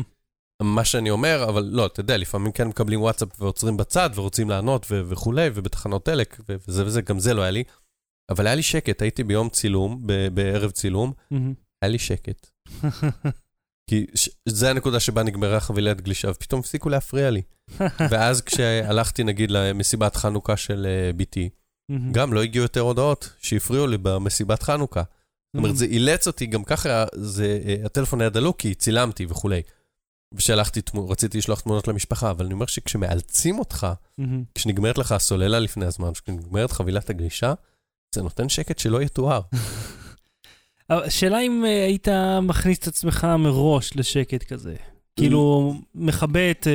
מה 0.62 0.86
שאני 0.86 1.10
אומר, 1.10 1.46
אבל 1.50 1.64
לא, 1.72 1.86
אתה 1.86 2.00
יודע, 2.00 2.18
לפעמים 2.18 2.52
כן 2.52 2.68
מקבלים 2.68 3.02
וואטסאפ 3.02 3.30
ועוצרים 3.42 3.78
בצד 3.78 4.10
ורוצים 4.16 4.50
לענות 4.50 4.86
ו- 4.92 5.02
וכולי, 5.10 5.50
ובתחנות 5.54 6.10
דלק, 6.10 6.40
וזה 6.50 6.86
וזה, 6.86 7.02
גם 7.02 7.20
זה 7.20 7.34
לא 7.34 7.42
היה 7.42 7.52
לי. 7.52 7.64
אבל 8.30 8.48
היה 8.48 8.56
לי 8.56 8.64
שקט, 8.64 9.02
הייתי 9.02 9.24
ביום 9.24 9.50
צילום, 9.50 10.02
ב- 10.06 10.28
בערב 10.34 10.72
צילום, 10.72 11.14
מהמם. 11.32 11.54
היה 11.82 11.90
לי 11.92 12.00
שקט. 12.00 12.48
כי 13.90 14.06
ש- 14.16 14.30
זה 14.50 14.70
הנקודה 14.70 15.00
שבה 15.00 15.24
נגמרה 15.24 15.60
חבילת 15.60 16.02
גלישה, 16.02 16.30
ופתאום 16.32 16.60
הפסיקו 16.60 16.90
להפריע 16.90 17.30
לי. 17.30 17.42
ואז 18.12 18.42
כשהלכתי 18.42 19.24
נגיד 19.24 19.52
למסיבת 19.52 20.16
חנוכה 20.16 20.58
של 20.58 20.86
אה, 20.90 21.14
ביתי, 21.14 21.50
מהמם. 21.90 22.12
גם 22.12 22.34
לא 22.34 22.42
הגיעו 22.44 22.64
יותר 22.64 22.82
הודעות 22.82 23.34
שהפריעו 23.42 23.88
לי 23.88 23.98
במסיבת 23.98 24.64
חנוכה. 24.64 25.04
זאת 25.04 25.64
אומרת, 25.64 25.76
זה 25.78 25.86
אילץ 25.86 26.28
אותי, 26.28 26.46
גם 26.46 26.64
ככה 26.64 27.06
זה, 27.16 27.60
אה, 27.66 27.76
הטלפון 27.86 28.22
היה 28.22 28.30
דלוק 28.30 28.60
כי 28.60 28.76
צילמתי 28.76 29.26
וכולי. 29.30 29.62
ושלחתי 30.36 30.82
תמונות, 30.82 31.12
רציתי 31.12 31.38
לשלוח 31.38 31.60
תמונות 31.60 31.88
למשפחה, 31.88 32.32
אבל 32.32 32.46
אני 32.46 32.54
אומר 32.54 32.66
שכשמאלצים 32.66 33.60
אותך, 33.60 33.88
מהמם. 34.18 34.44
כשנגמרת 34.56 34.98
לך 34.98 35.12
הסוללה 35.12 35.60
לפני 35.60 35.86
הזמן, 35.86 36.12
כשנגמרת 36.14 36.72
חבילת 36.72 37.10
הגלישה, 37.10 37.54
זה 38.16 38.22
נותן 38.22 38.50
שקט 38.50 38.80
שלא 38.80 39.02
יתואר. 39.02 39.42
השאלה 40.90 41.40
אם 41.40 41.66
אה, 41.66 41.86
היית 41.86 42.08
מכניס 42.42 42.78
את 42.78 42.88
עצמך 42.88 43.28
מראש 43.40 43.96
לשקט 43.96 44.44
כזה. 44.44 44.76
כאילו, 45.16 45.74
מכבה 45.96 46.52
את 46.52 46.68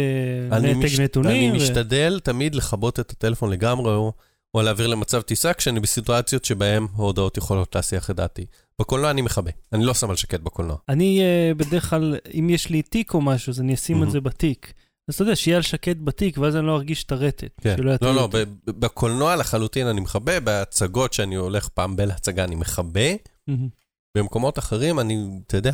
אה, 0.53 0.59
נתק 0.59 0.77
מש- 0.77 1.01
נתונים. 1.01 1.31
אני 1.31 1.61
ו- 1.61 1.63
משתדל 1.63 2.21
תמיד 2.23 2.55
לכבות 2.55 3.01
את 3.01 3.11
הטלפון 3.11 3.51
לגמרי, 3.51 3.91
או, 3.95 4.13
או 4.55 4.63
להעביר 4.63 4.87
למצב 4.87 5.21
טיסה, 5.21 5.53
כשאני 5.55 5.81
בסיטואציות 5.81 6.45
שבהן 6.45 6.87
ההודעות 6.97 7.37
יכולות 7.37 7.75
להסיח 7.75 8.11
את 8.11 8.17
דעתי. 8.17 8.47
בקולנוע 8.81 9.11
אני 9.11 9.23
מכבה, 9.23 9.51
אני 9.73 9.85
לא 9.85 9.95
שם 9.95 10.11
על 10.11 10.17
שקט 10.17 10.41
בקולנוע. 10.41 10.77
אני 10.89 11.21
אה, 11.21 11.53
בדרך 11.57 11.91
כלל, 11.91 12.17
אם 12.35 12.51
יש 12.51 12.69
לי 12.69 12.83
תיק 12.83 13.15
או 13.15 13.21
משהו, 13.21 13.51
אז 13.51 13.61
אני 13.61 13.75
אשים 13.75 13.97
את 13.97 14.01
מהמם. 14.01 14.13
זה 14.13 14.21
בתיק. 14.21 14.73
אז 15.09 15.15
אתה 15.15 15.23
יודע, 15.23 15.37
שיהיה 15.37 15.57
על 15.57 15.63
שקט 15.63 15.97
בתיק, 16.05 16.39
ואז 16.39 16.57
אני 16.57 16.67
לא 16.67 16.77
ארגיש 16.77 17.05
את 17.05 17.13
הרטט. 17.13 17.61
כן. 17.61 17.77
לא, 17.79 18.15
לא, 18.15 18.27
ב- 18.33 18.45
בקולנוע 18.67 19.37
לחלוטין 19.37 19.87
אני 19.87 20.01
מכבה, 20.01 20.41
בהצגות 20.41 21.13
שאני 21.13 21.35
הולך 21.35 21.69
פעם 21.69 21.97
בלהצגה 21.97 22.45
אני 22.45 22.55
מכבה, 22.55 23.11
מהמם. 23.49 23.69
במקומות 24.17 24.59
אחרים 24.59 25.01
אני, 25.01 25.25
אתה 25.47 25.57
יודע, 25.57 25.73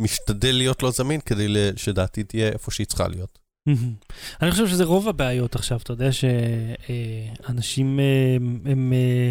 משתדל 0.00 0.54
להיות 0.54 0.82
לא 0.82 0.90
זמין 0.90 1.20
כדי 1.20 1.46
שדעתי 1.76 2.24
תהיה 2.24 2.48
איפה 2.48 2.70
שהיא 2.70 2.86
צריכה 2.86 3.08
להיות. 3.08 3.38
אני 4.42 4.50
חושב 4.50 4.68
שזה 4.68 4.84
רוב 4.84 5.08
הבעיות 5.08 5.54
עכשיו, 5.54 5.78
אתה 5.82 5.92
יודע 5.92 6.08
שאנשים 6.12 8.00
הם, 8.36 8.60
הם 8.64 8.92
אה, 8.92 9.30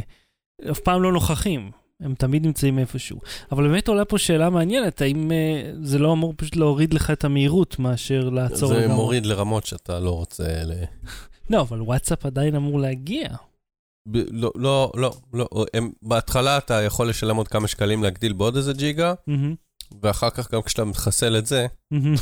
אף 0.71 0.79
פעם 0.79 1.01
לא 1.03 1.11
נוכחים, 1.11 1.71
הם 2.01 2.15
תמיד 2.15 2.45
נמצאים 2.45 2.79
איפשהו. 2.79 3.19
אבל 3.51 3.67
באמת 3.67 3.87
עולה 3.87 4.05
פה 4.05 4.17
שאלה 4.17 4.49
מעניינת, 4.49 5.01
האם 5.01 5.31
אה, 5.31 5.71
זה 5.81 5.99
לא 5.99 6.13
אמור 6.13 6.33
פשוט 6.37 6.55
להוריד 6.55 6.93
לך 6.93 7.11
את 7.11 7.23
המהירות 7.23 7.79
מאשר 7.79 8.29
לעצור 8.29 8.69
זה 8.69 8.79
לגמרי? 8.79 8.95
מוריד 8.95 9.25
לרמות 9.25 9.65
שאתה 9.65 9.99
לא 9.99 10.11
רוצה 10.11 10.63
ל... 10.63 10.71
לא, 11.49 11.61
אבל 11.61 11.81
וואטסאפ 11.81 12.25
עדיין 12.25 12.55
אמור 12.55 12.79
להגיע. 12.79 13.27
ב- 14.07 14.17
לא, 14.31 14.51
לא, 14.55 14.91
לא, 14.95 15.15
לא. 15.33 15.47
הם, 15.73 15.91
בהתחלה 16.01 16.57
אתה 16.57 16.81
יכול 16.81 17.09
לשלם 17.09 17.35
עוד 17.35 17.47
כמה 17.47 17.67
שקלים 17.67 18.03
להגדיל 18.03 18.33
בעוד 18.33 18.55
איזה 18.55 18.73
ג'יגה, 18.73 19.13
מהמם, 19.27 19.55
ואחר 20.01 20.29
כך 20.29 20.51
גם 20.51 20.61
כשאתה 20.61 20.85
מחסל 20.85 21.37
את 21.37 21.45
זה, 21.45 21.67
מהמם, 21.91 22.15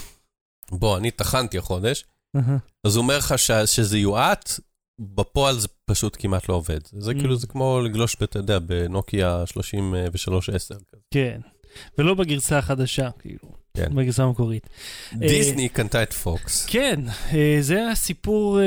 בוא, 0.72 0.98
אני 0.98 1.12
טחנתי 1.12 1.58
החודש, 1.58 2.05
אהה. 2.36 2.58
אז 2.84 2.96
הוא 2.96 3.03
אומר 3.03 3.17
לך 3.17 3.39
ש, 3.39 3.51
שזה 3.51 3.98
יועט, 3.98 4.60
בפועל 5.00 5.60
זה 5.60 5.68
פשוט 5.86 6.18
כמעט 6.20 6.50
לא 6.50 6.54
עובד. 6.54 6.80
זה 6.86 7.12
Mm. 7.12 7.16
כאילו, 7.16 7.36
זה 7.36 7.48
כמו 7.48 7.82
לגלוש, 7.82 8.16
אתה 8.16 8.40
יודע, 8.40 8.60
בנוקיה 8.60 9.44
3310. 9.46 10.75
כן, 11.12 11.40
ולא 11.98 12.14
בגרסה 12.14 12.58
החדשה, 12.58 13.10
כאילו, 13.20 13.52
כן. 13.75 13.96
בגרסה 13.96 14.24
המקורית. 14.24 14.70
דיסני 15.14 15.70
קנתה 15.70 16.04
את 16.04 16.14
פוקס. 16.14 16.66
כן, 16.66 17.00
אה, 17.34 17.58
זה 17.60 17.90
הסיפור, 17.92 18.60
אה, 18.60 18.64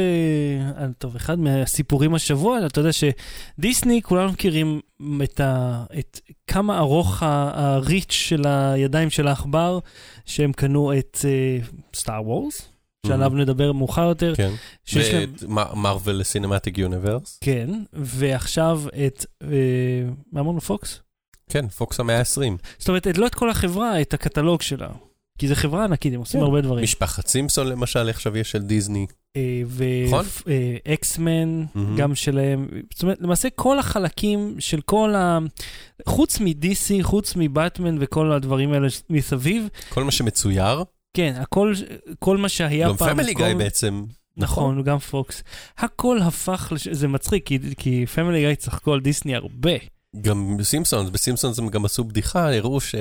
אה, 0.83 0.87
טוב, 0.99 1.17
אחד 1.17 1.39
מהסיפורים 1.39 2.15
השבוע, 2.15 2.67
אתה 2.67 2.81
יודע 2.81 2.91
שדיסני, 2.93 4.03
כולנו 4.03 4.33
מכירים 4.33 4.81
את, 5.25 5.41
ה, 5.41 5.85
את 5.99 6.21
כמה 6.47 6.79
ארוך 6.79 7.23
ה 7.23 7.38
reach 7.38 8.13
של 8.13 8.43
הידיים 8.47 9.11
של 9.11 9.29
העכבר, 9.29 9.79
שהם 10.27 10.53
קנו 10.53 10.99
את 10.99 11.19
סטאר 11.95 12.19
uh, 12.19 12.23
וורס, 12.23 12.69
שעליו 13.07 13.31
נדבר 13.31 13.73
מאוחר 13.73 14.03
יותר, 14.09 14.35
כן. 14.37 14.51
ואת 14.95 15.43
Marvel 15.75 16.23
Cinematic 16.23 16.79
Universe. 16.79 17.39
כן, 17.41 17.71
ועכשיו 17.93 18.83
את, 19.07 19.27
אה, 19.43 19.49
מה 20.33 20.41
אמרנו, 20.41 20.61
פוקס? 20.61 21.01
כן, 21.51 21.69
פוקס 21.69 22.01
המאה 22.01 22.19
ה-20. 22.19 22.53
זאת 22.79 22.89
אומרת, 22.89 23.07
את- 23.09 23.19
לא 23.19 23.27
את 23.27 23.35
כל 23.35 23.51
החברה, 23.51 24.01
את 24.01 24.15
הקטלוג 24.15 24.63
שלה. 24.63 24.89
כי 25.39 25.49
זו 25.49 25.55
חברה 25.55 25.85
ענקית, 25.85 26.15
הם 26.15 26.21
עושים 26.21 26.41
כן. 26.41 26.45
הרבה 26.47 26.61
דברים. 26.61 26.83
משפחת 26.85 27.27
סימפסון 27.27 27.67
למשל, 27.67 28.09
עכשיו 28.09 28.37
יש 28.37 28.51
של 28.51 28.59
דיסני. 28.63 29.07
נכון. 30.07 30.25
ואקסמן, 30.47 31.65
מהמם. 31.75 31.97
גם 31.97 32.15
שלהם. 32.15 32.69
זאת 32.95 33.03
אומרת, 33.03 33.19
למעשה 33.21 33.49
כל 33.51 33.79
החלקים 33.79 34.57
של 34.59 34.81
כל 34.81 35.15
ה... 35.15 35.39
חוץ 36.07 36.41
מ-DC, 36.41 37.03
חוץ 37.03 37.33
מבטמן 37.37 37.97
וכל 38.01 38.33
הדברים 38.33 38.73
האלה 38.73 38.89
מסביב, 39.11 39.69
כל 39.89 40.05
מה 40.05 40.11
שמצויר, 40.11 40.83
כן, 41.15 41.35
הכל, 41.41 41.75
כל 42.19 42.37
מה 42.37 42.49
שהיה 42.49 42.89
גם 42.89 42.97
פעם... 42.97 43.15
Family 43.15 43.35
Guy 43.35 43.55
בעצם. 43.55 44.05
נכון, 44.37 44.83
גם 44.83 44.99
פוקס. 44.99 45.43
הכל 45.79 46.19
הפך, 46.23 46.73
לש... 46.75 46.89
זה 46.89 47.09
מצחיק, 47.09 47.47
כי, 47.47 47.59
כי 47.77 48.07
Family 48.07 48.41
Guy 48.41 48.55
צחקו 48.55 48.93
על 48.93 49.01
דיסני 49.01 49.35
הרבה. 49.35 49.71
גם 50.21 50.57
בסימפסונס, 50.57 51.11
בסימפסונס 51.11 51.59
הם 51.59 51.69
גם 51.69 51.85
עשו 51.85 52.05
בדיחה, 52.05 52.55
הראו 52.57 52.81
ש... 52.81 52.95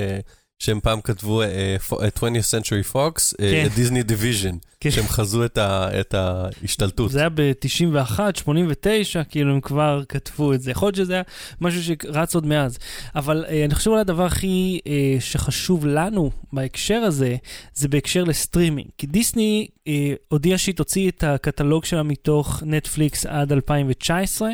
שהם 0.58 0.80
פעם 0.80 1.00
כתבו 1.00 1.42
אה, 1.42 1.76
פו- 1.88 2.00
אה, 2.02 2.08
20th 2.18 2.22
Century 2.60 2.92
Fox. 2.94 3.34
Disney 3.74 4.02
division, 4.02 4.56
כן. 4.80 4.90
שהם 4.90 5.08
חזו 5.08 5.44
את 5.44 5.58
ה- 5.58 6.00
את 6.00 6.14
ההשתלטות. 6.14 7.10
זה 7.10 7.18
היה 7.20 7.28
ב-91, 7.28 8.20
89, 8.34 9.22
כאילו 9.24 9.52
הם 9.54 9.60
כבר 9.60 10.02
כתבו 10.08 10.52
את 10.54 10.62
זה. 10.62 10.70
יכול 10.70 10.86
להיות 10.86 10.94
שזה 10.96 11.12
היה 11.14 11.22
משהו 11.60 11.82
שרץ 11.82 12.34
עוד 12.34 12.46
מאז. 12.46 12.78
אבל 13.14 13.44
אה, 13.48 13.64
אני 13.64 13.74
חושב 13.74 13.90
אולי 13.90 14.00
הדבר 14.00 14.24
הכי 14.24 14.80
אה, 14.86 15.16
שחשוב 15.20 15.86
לנו 15.86 16.30
בהקשר 16.52 16.94
הזה, 16.98 17.36
זה 17.74 17.88
בהקשר 17.88 18.24
לסטרימינג. 18.24 18.88
כי 18.98 19.06
דיסני 19.06 19.68
אה, 19.88 20.12
הודיעה 20.28 20.58
שהיא 20.58 20.74
תוציא 20.74 21.08
את 21.10 21.24
הקטלוג 21.24 21.84
שלה 21.84 22.02
מתוך 22.02 22.62
נטפליקס 22.66 23.26
עד 23.26 23.52
2019. 23.52 24.48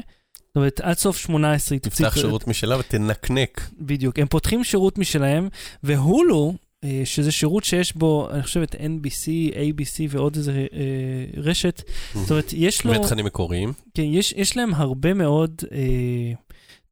זאת 0.54 0.56
אומרת, 0.56 0.80
עד 0.80 0.98
סוף 0.98 1.16
18 1.16 1.76
היא 1.76 1.80
תוציא... 1.82 2.06
תפתח 2.06 2.20
שירות 2.20 2.48
משלה 2.48 2.78
ותנקנק. 2.78 3.70
בדיוק. 3.80 4.18
הם 4.18 4.26
פותחים 4.26 4.64
שירות 4.64 4.98
משלהם, 4.98 5.48
והולו, 5.82 6.54
אה, 6.84 7.02
שזה 7.04 7.32
שירות 7.32 7.64
שיש 7.64 7.96
בו, 7.96 8.28
אני 8.30 8.42
חושב, 8.42 8.62
את 8.62 8.74
NBC, 8.74 9.54
ABC 9.54 10.06
ועוד 10.08 10.36
איזה 10.36 10.66
אה, 10.72 11.40
רשת, 11.42 11.82
זאת 12.14 12.30
אומרת, 12.30 12.52
יש 12.52 12.84
לו... 12.84 12.92
ותכנים 12.92 13.24
מקוריים. 13.24 13.72
כן, 13.94 14.02
יש, 14.02 14.32
יש 14.36 14.56
להם 14.56 14.74
הרבה 14.74 15.14
מאוד 15.14 15.62
אה, 15.72 16.32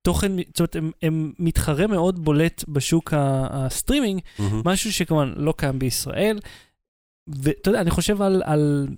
תוכן, 0.03 0.33
זאת 0.37 0.61
אומרת, 0.61 0.77
הם, 0.77 0.91
הם 1.03 1.33
מתחרה 1.39 1.87
מאוד 1.87 2.25
בולט 2.25 2.65
בשוק 2.69 3.15
הסטרימינג. 3.17 4.21
משהו 4.65 4.93
שכמובן 4.93 5.33
לא 5.37 5.55
קיים 5.57 5.79
בישראל. 5.79 6.39
ואתה 7.29 7.71
יודע, 7.71 7.81
אני 7.81 7.91
חושב 7.91 8.23
על, 8.23 8.43
על, 8.45 8.89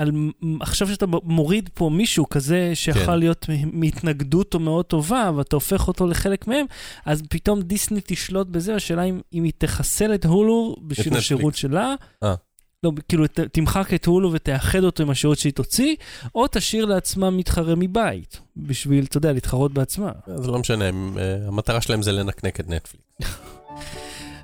על 0.00 0.12
עכשיו 0.60 0.88
שאתה 0.88 1.06
מוריד 1.22 1.70
פה 1.74 1.90
מישהו 1.92 2.28
כזה 2.28 2.70
שיכול 2.74 3.04
כן. 3.04 3.18
להיות 3.18 3.46
מהתנגדות 3.72 4.54
או 4.54 4.60
מאוד 4.60 4.84
טובה, 4.84 5.30
ואתה 5.36 5.56
הופך 5.56 5.88
אותו 5.88 6.06
לחלק 6.06 6.46
מהם, 6.46 6.66
אז 7.04 7.22
פתאום 7.30 7.62
דיסני 7.62 8.00
תשלוט 8.04 8.46
בזה, 8.46 8.74
השאלה 8.74 9.02
אם, 9.02 9.20
אם 9.32 9.44
היא 9.44 9.52
תחסל 9.58 10.14
את 10.14 10.24
הולו 10.24 10.76
בשביל. 10.86 11.16
השירות 11.16 11.54
שלה. 11.54 11.94
אה. 12.22 12.34
לא, 12.82 12.92
כאילו, 13.08 13.26
ת, 13.26 13.40
תמחק 13.40 13.94
את 13.94 14.06
הולו 14.06 14.32
ותאחד 14.32 14.84
אותו 14.84 15.02
עם 15.02 15.10
השירות 15.10 15.38
שהיא 15.38 15.52
תוציא, 15.52 15.96
או 16.34 16.46
תשאיר 16.50 16.84
לעצמה 16.84 17.30
מתחרה 17.30 17.74
מבית, 17.74 18.40
בשביל, 18.56 19.04
אתה 19.04 19.16
יודע, 19.16 19.32
להתחרות 19.32 19.72
בעצמה. 19.72 20.10
זה 20.36 20.50
לא 20.50 20.58
משנה, 20.58 20.84
הם, 20.84 21.18
אה, 21.18 21.46
המטרה 21.46 21.80
שלהם 21.80 22.02
זה 22.02 22.12
לנקנק 22.12 22.60
את 22.60 22.68
נטפליקס. 22.68 23.04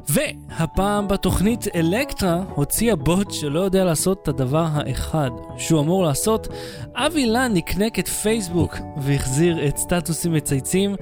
והפעם 0.09 1.09
בתוכנית 1.09 1.67
אלקטרה 1.77 2.43
הוציאה 2.55 2.97
בוט 2.97 3.31
שלא 3.31 3.61
יודע 3.61 3.85
לעשות 3.85 4.23
את 4.23 4.29
הדבר 4.29 4.67
האחד 4.73 5.31
שהוא 5.59 5.81
אמור 5.81 6.05
לעשות. 6.05 6.49
אבי 6.95 7.27
לן 7.27 7.51
נקנק 7.55 7.99
את 7.99 8.09
פייסבוק 8.09 8.77
והחזיר 9.03 9.67
את 9.69 9.77
סטטוסים 9.77 10.33
מצייצים. 10.33 10.97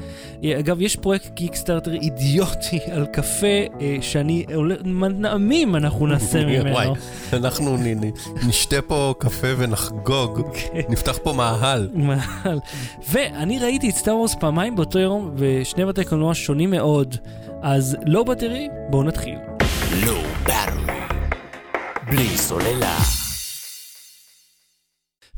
אה, 0.45 0.59
אגב, 0.59 0.81
יש 0.83 0.97
פרויקט 0.97 1.35
קיקסטארטר 1.35 1.93
אידיוטי 1.95 2.79
על 2.95 3.07
קפה 3.07 3.47
אה, 3.81 3.97
שאני, 4.01 4.45
עולה- 4.55 4.75
נעמים 5.15 5.77
אנחנו 5.77 6.07
נעשה 6.07 6.39
וואי, 6.45 6.59
ממנו. 6.61 6.95
אנחנו 7.33 7.77
נ- 7.77 8.05
נ- 8.05 8.13
נשתה 8.49 8.83
פה 8.83 9.15
קפה 9.19 9.47
ונחגוג, 9.59 10.41
כן. 10.55 10.81
נפתח 10.89 11.19
פה 11.23 11.33
מאהל. 11.33 11.89
מעל. 11.95 12.61
ואני 13.11 13.59
ראיתי 13.59 13.91
את 13.91 13.95
סטאר 13.95 14.17
וורס 14.17 14.35
פעמיים 14.41 14.77
באותו 14.77 14.99
יום, 14.99 15.31
ושני 15.37 15.85
בתי 15.85 16.05
קולנוע 16.05 16.35
שונים 16.35 16.71
מאוד. 16.71 17.17
אז 17.67 17.97
לא 18.07 18.23
בטרי, 18.23 18.69
בואו 18.91 19.03
נתחיל. 19.03 19.35
לא 20.07 20.23
באטרי. 20.47 21.01
בלי 22.07 22.29
סוללה. 22.37 22.99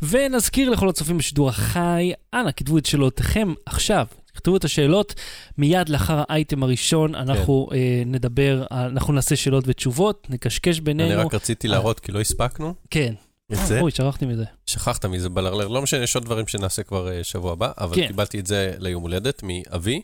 ונזכיר 0.03 0.71
לכל 0.71 0.89
הצופים 0.89 1.19
בשידור 1.19 1.49
החי, 1.49 2.13
אנא 2.35 2.51
כתבו 2.57 2.79
את 2.79 2.87
שאלותיכם 2.87 3.55
עכשיו. 3.67 4.07
תכתבו 4.33 4.57
את 4.57 4.65
השאלות 4.65 5.15
מיד 5.59 5.89
לאחר 5.89 6.23
האייטם 6.29 6.63
הראשון, 6.63 7.15
אנחנו 7.15 7.69
אה, 7.73 8.03
נדבר, 8.07 8.65
אנחנו 8.71 9.13
נעשה 9.13 9.37
שאלות 9.37 9.65
ותשובות, 9.67 10.27
נקשקש 10.31 10.81
בינינו. 10.81 11.15
אני 11.15 11.23
רק 11.23 11.35
רציתי 11.35 11.69
להראות, 11.69 12.01
כי 12.01 12.13
לא 12.13 12.21
הספקנו 12.21 12.75
כן. 12.91 13.15
את 13.53 13.59
זה. 13.67 13.81
אוי, 13.81 13.91
שכחתי 13.91 14.27
מזה. 14.27 14.45
שכחת 14.67 15.07
מזה 15.07 15.29
בלרלר, 15.29 15.69
לא 15.69 15.83
משנה, 15.83 16.03
יש 16.03 16.15
עוד 16.15 16.25
דברים 16.25 16.47
שנעשה 16.47 16.83
כבר 16.83 17.13
אה, 17.13 17.25
שבוע 17.25 17.53
הבא, 17.53 17.73
אבל 17.79 17.97
כן. 17.97 18.07
קיבלתי 18.07 18.41
את 18.41 18.47
זה 18.47 18.75
ליום 18.79 19.03
הולדת 19.03 19.43
מאבי. 19.43 20.03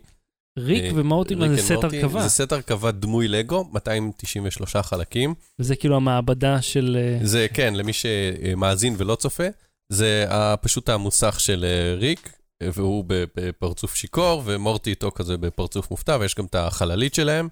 ריק 0.59 0.85
אה, 0.85 0.91
ומורטי 0.95 1.35
ריק 1.35 1.51
זה 1.51 1.63
סט. 1.63 1.85
הרכבה. 1.85 2.23
זה 2.23 2.29
סט 2.29 2.53
הרכבה 2.53 2.91
דמוי 2.91 3.29
לגו, 3.29 3.69
293 3.73 4.77
חלקים. 4.77 5.35
וזה 5.59 5.77
כאילו 5.77 5.97
המעבדה 5.97 6.63
של... 6.63 6.97
אה, 7.01 7.27
זה, 7.27 7.47
כן, 7.55 7.75
למי 7.75 7.93
שמאזין 7.93 8.95
ולא 8.99 9.15
צופה, 9.15 9.47
זה 9.89 10.27
פשוט 10.61 10.89
המוסך 10.89 11.41
של 11.41 11.65
אה, 11.65 11.95
ריק, 11.95 12.33
והוא 12.63 13.05
בפרצוף 13.09 13.95
שיכור, 13.95 14.43
ומורטי 14.45 14.91
איתו 14.91 15.11
כזה 15.11 15.37
בפרצוף 15.37 15.91
מופתע, 15.91 16.17
ויש 16.21 16.35
גם 16.35 16.45
את 16.45 16.55
החללית 16.55 17.15
שלהם. 17.15 17.49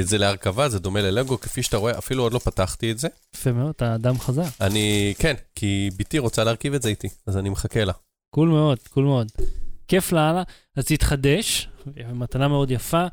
זה 0.00 0.18
להרכבה, 0.18 0.68
זה 0.68 0.78
דומה 0.78 1.00
ללגו, 1.00 1.40
כפי 1.40 1.62
שאתה 1.62 1.76
רואה, 1.76 1.98
אפילו 1.98 2.22
עוד 2.22 2.32
לא 2.32 2.38
פתחתי 2.38 2.90
את 2.90 2.98
זה. 2.98 3.08
יפה 3.34 3.52
מאוד, 3.52 3.72
אתה 3.76 3.94
אדם 3.94 4.18
חזק. 4.18 4.42
אני, 4.60 5.14
כן, 5.18 5.34
כי 5.54 5.90
בתי 5.96 6.18
רוצה 6.18 6.44
להרכיב 6.44 6.74
את 6.74 6.82
זה 6.82 6.88
איתי, 6.88 7.08
אז 7.26 7.36
אני 7.36 7.48
מחכה 7.48 7.84
לה. 7.84 7.92
cool 8.34 8.48
מאוד, 8.48 8.78
cool 8.88 9.04
מאוד. 9.04 9.28
כיף 9.88 10.12
לאללה. 10.12 10.42
אז 10.76 10.84
תתחדש, 10.84 11.68
מתנה 12.14 12.48
מאוד 12.48 12.70
יפה. 12.70 13.06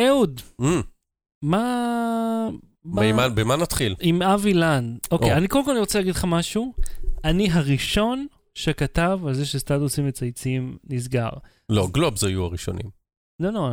אהוד, 0.00 0.40
Mm, 0.60 0.64
מה... 1.42 2.48
מה- 2.84 3.02
במה- 3.02 3.28
במה 3.28 3.56
נתחיל? 3.56 3.94
עם 4.00 4.22
אבי 4.22 4.54
לן. 4.54 4.96
אוקיי, 5.10 5.32
או. 5.32 5.36
אני 5.36 5.48
קודם 5.48 5.64
כל 5.64 5.76
רוצה 5.78 5.98
להגיד 5.98 6.14
לך 6.14 6.24
משהו. 6.28 6.74
אני 7.24 7.50
הראשון 7.52 8.26
שכתב 8.54 9.18
על 9.26 9.34
זה 9.34 9.46
שסטטוסים 9.46 10.06
מצייצים 10.06 10.78
נסגר. 10.84 11.28
לא, 11.68 11.88
גלובס 11.92 12.24
היו 12.24 12.44
הראשונים. 12.44 12.90
לא, 13.40 13.50
לא, 13.52 13.68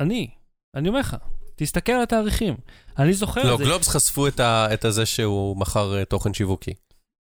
אני. 0.00 0.28
אני 0.74 0.88
אומר 0.88 1.00
לך, 1.00 1.16
תסתכל 1.56 1.92
על 1.92 2.02
התאריכים. 2.02 2.54
אני 2.98 3.12
זוכר 3.12 3.44
לא, 3.44 3.52
את 3.54 3.58
זה. 3.58 3.64
גלובס 3.64 3.88
חשפו 3.88 4.28
את 4.28 4.40
ה- 4.40 4.74
את 4.74 4.84
הזה 4.84 5.06
שהוא 5.06 5.56
מכר 5.56 5.98
אה, 5.98 6.04
תוכן 6.04 6.34
שיווקי. 6.34 6.74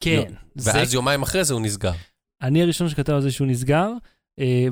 כן. 0.02 0.32
זה- 0.54 0.70
ואז 0.74 0.94
יומיים 0.94 1.22
אחרי 1.22 1.44
זה 1.44 1.54
הוא 1.54 1.62
נסגר. 1.62 1.92
אני 2.42 2.62
הראשון 2.62 2.88
שכתב 2.88 3.12
על 3.12 3.20
זה 3.20 3.30
שהוא 3.32 3.46
נסגר, 3.48 3.90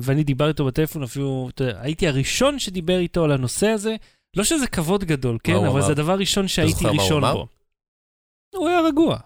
ואני 0.01 0.23
דיברתי 0.23 0.49
איתו 0.49 0.65
בטלפון, 0.65 1.03
אפילו, 1.03 1.49
אתה 1.55 1.63
יודע, 1.63 1.81
הייתי 1.81 2.07
הראשון 2.07 2.59
שדיבר 2.59 2.99
איתו 2.99 3.23
על 3.23 3.31
הנושא 3.31 3.67
הזה. 3.67 3.95
לא 4.35 4.43
שזה 4.43 4.67
כבוד 4.67 5.03
גדול, 5.03 5.37
כן? 5.43 5.55
אבל 5.55 5.67
אמר? 5.67 5.81
זה 5.81 5.91
הדבר 5.91 6.17
ראשון 6.17 6.47
שהייתי 6.47 6.85
ראשון? 6.85 7.21
בו. 7.21 7.47
הוא 8.55 8.67
היה 8.67 8.81
רגוע. 8.81 9.17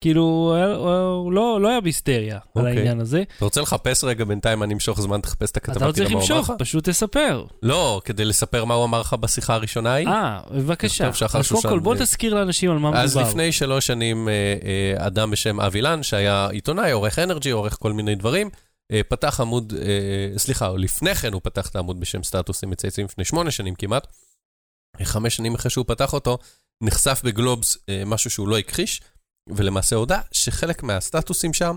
כאילו, 0.00 0.22
הוא, 0.22 0.54
היה, 0.54 0.74
הוא, 0.74 0.90
הוא 0.90 1.32
לא, 1.32 1.60
לא 1.60 1.68
היה 1.68 1.80
בהיסטריה 1.80 2.34
על 2.34 2.40
אוקיי. 2.56 2.76
העניין 2.76 3.00
הזה. 3.00 3.22
אתה 3.36 3.44
רוצה 3.44 3.60
לחפש 3.60 4.04
רגע 4.04 4.24
בינתיים, 4.24 4.62
אני 4.62 4.74
אמשוך 4.74 5.00
זמן, 5.00 5.20
תחפש 5.20 5.50
את 5.50 5.56
הכתבה, 5.56 5.76
אתה 5.76 5.86
לא 5.86 5.92
צריך 5.92 6.08
תראה 6.08 6.18
מה 6.18 6.22
הוא 6.22 6.28
אמר 6.28 6.38
למשוך, 6.38 6.50
לך? 6.50 6.56
פשוט 6.58 6.88
תספר. 6.88 7.44
לא, 7.62 8.00
כדי 8.04 8.24
לספר 8.24 8.64
מה 8.64 8.74
הוא 8.74 8.84
אמר 8.84 9.00
לך 9.00 9.14
בשיחה 9.14 9.54
הראשונה 9.54 9.92
ההיא. 9.92 10.08
אה, 10.08 10.40
בבקשה. 10.50 11.08
אז 11.08 11.22
קודם 11.32 11.42
שושן, 11.42 11.68
כל, 11.68 11.78
בוא 11.78 11.94
אה, 11.94 11.98
תזכיר 11.98 12.34
לאנשים 12.34 12.70
על 12.70 12.78
מה 12.78 12.90
מדובר. 12.90 13.04
אז 13.04 13.16
לפני 13.16 13.52
שלוש 13.52 13.86
שנים, 13.86 14.28
אה, 14.28 14.32
אה, 14.32 15.06
אדם 15.06 15.30
בשם 15.30 15.60
אבי 15.60 15.82
לן, 15.82 16.02
שהיה 16.02 16.48
עיתונאי, 16.48 16.90
עורך 16.90 17.18
אנרג'י, 17.18 17.50
עורך 17.50 17.76
כל 17.80 17.92
מיני 17.92 18.14
דברים, 18.14 18.46
אה, 18.46 18.65
פתח 19.08 19.40
עמוד, 19.40 19.72
אה, 19.82 20.38
סליחה, 20.38 20.70
לפני 20.78 21.14
כן 21.14 21.32
הוא 21.32 21.40
פתח 21.44 21.68
את 21.68 21.76
העמוד 21.76 22.00
בשם 22.00 22.22
סטטוסים 22.22 22.70
מצייצים 22.70 23.04
לפני 23.04 23.24
שמונה 23.24 23.50
שנים 23.50 23.74
כמעט. 23.74 24.06
אה, 25.00 25.04
חמש 25.04 25.36
שנים 25.36 25.54
אחרי 25.54 25.70
שהוא 25.70 25.84
פתח 25.88 26.12
אותו, 26.12 26.38
נחשף 26.82 27.20
בגלובס 27.24 27.78
אה, 27.88 28.02
משהו 28.06 28.30
שהוא 28.30 28.48
לא 28.48 28.58
הכחיש, 28.58 29.00
ולמעשה 29.48 29.96
הודה 29.96 30.20
שחלק 30.32 30.82
מהסטטוסים 30.82 31.54
שם, 31.54 31.76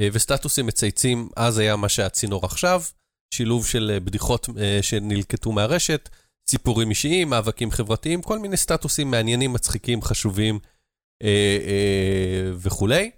אה, 0.00 0.08
וסטטוסים 0.12 0.66
מצייצים, 0.66 1.28
אז 1.36 1.58
היה 1.58 1.76
מה 1.76 1.88
שהצינור 1.88 2.44
עכשיו, 2.44 2.82
שילוב 3.34 3.66
של 3.66 3.90
אה, 3.94 4.00
בדיחות 4.00 4.48
אה, 4.58 4.78
שנלקטו 4.82 5.52
מהרשת, 5.52 6.08
סיפורים 6.50 6.90
אישיים, 6.90 7.30
מאבקים 7.30 7.70
חברתיים, 7.70 8.22
כל 8.22 8.38
מיני 8.38 8.56
סטטוסים 8.56 9.10
מעניינים, 9.10 9.52
מצחיקים, 9.52 10.02
חשובים 10.02 10.58
אה, 11.22 11.58
אה, 11.66 12.50
וכולי. 12.56 13.10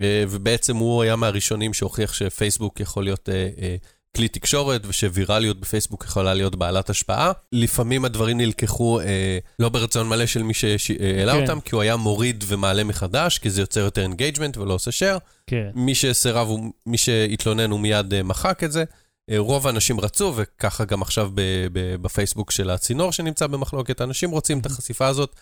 אה, 0.00 0.24
ובעצם 0.28 0.76
הוא 0.76 1.02
היה 1.02 1.16
מהראשונים 1.16 1.74
שהוכיח 1.74 2.12
שפייסבוק 2.12 2.80
יכול 2.80 3.04
להיות 3.04 3.28
אה, 3.28 3.48
אה, 3.62 3.76
כלי 4.16 4.28
תקשורת 4.28 4.82
ושווירליות 4.86 5.60
בפייסבוק 5.60 6.04
יכולה 6.04 6.34
להיות 6.34 6.56
בעלת 6.56 6.90
השפעה. 6.90 7.32
לפעמים 7.52 8.04
הדברים 8.04 8.36
נלקחו 8.36 9.00
אה, 9.00 9.38
לא 9.58 9.68
ברצון 9.68 10.08
מלא 10.08 10.26
של 10.26 10.42
מי 10.42 10.54
שהעלה 10.54 11.32
כן. 11.32 11.42
אותם, 11.42 11.60
כי 11.60 11.74
הוא 11.74 11.82
היה 11.82 11.96
מוריד 11.96 12.44
ומעלה 12.46 12.84
מחדש, 12.84 13.38
כי 13.38 13.50
זה 13.50 13.60
יוצר 13.60 13.80
יותר 13.80 14.02
engagement 14.02 14.56
ולא 14.56 14.74
עושה 14.74 14.90
share. 14.90 15.18
כן. 15.46 15.70
מי 15.74 15.94
שסירב, 15.94 16.48
מי 16.86 16.98
שהתלונן, 16.98 17.70
הוא 17.70 17.80
מיד 17.80 18.14
אה, 18.14 18.22
מחק 18.22 18.64
את 18.64 18.72
זה. 18.72 18.84
אה, 19.30 19.38
רוב 19.38 19.66
האנשים 19.66 20.00
רצו, 20.00 20.32
וככה 20.36 20.84
גם 20.84 21.02
עכשיו 21.02 21.30
ב- 21.34 21.66
ב- 21.72 21.96
בפייסבוק 22.02 22.50
של 22.50 22.70
הצינור 22.70 23.12
שנמצא 23.12 23.46
במחלוקת, 23.46 24.00
אנשים 24.00 24.30
רוצים 24.30 24.58
את 24.58 24.66
החשיפה 24.66 25.06
הזאת, 25.06 25.36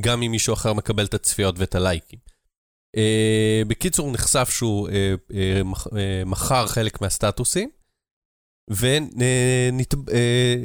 גם 0.00 0.22
אם 0.22 0.30
מישהו 0.30 0.54
אחר 0.54 0.72
מקבל 0.72 1.04
את 1.04 1.14
הצפיות 1.14 1.58
ואת 1.58 1.74
הלייקים. 1.74 2.18
אה, 2.96 3.62
בקיצור, 3.66 4.12
נחשף 4.12 4.48
שהוא 4.50 4.88
מח- 5.64 5.86
אה, 5.96 6.22
מכר 6.26 6.66
חלק 6.66 7.00
מהסטטוסים, 7.00 7.70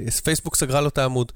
ופייסבוק 0.07 0.55
סגרה 0.55 0.81
לו 0.81 0.87
את 0.87 0.97
העמוד. 0.97 1.31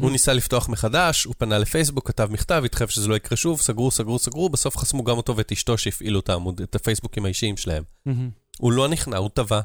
הוא 0.00 0.10
ניסה 0.10 0.32
לפתוח 0.32 0.68
מחדש, 0.68 1.24
הוא 1.24 1.34
פנה 1.38 1.58
לפייסבוק, 1.58 2.08
כתב 2.08 2.28
מכתב, 2.30 2.62
התחייב 2.64 2.90
שזה 2.90 3.08
לא 3.08 3.14
יקרה 3.16 3.36
שוב, 3.36 3.60
סגרו, 3.60 3.90
סגרו, 3.90 4.18
סגרו, 4.18 4.48
בסוף 4.48 4.76
חסמו 4.76 5.04
גם 5.04 5.16
אותו 5.16 5.36
ואת 5.36 5.52
אשתו 5.52 5.78
שהפעילו 5.78 6.20
את 6.20 6.28
העמוד, 6.28 6.60
את 6.60 6.74
הפייסבוקים 6.74 7.24
האישיים 7.24 7.56
שלהם. 7.56 7.82
מהמם. 8.06 8.30
הוא 8.58 8.72
לא 8.72 8.88
נכנע, 8.88 9.16
הוא 9.16 9.30
טבע, 9.34 9.60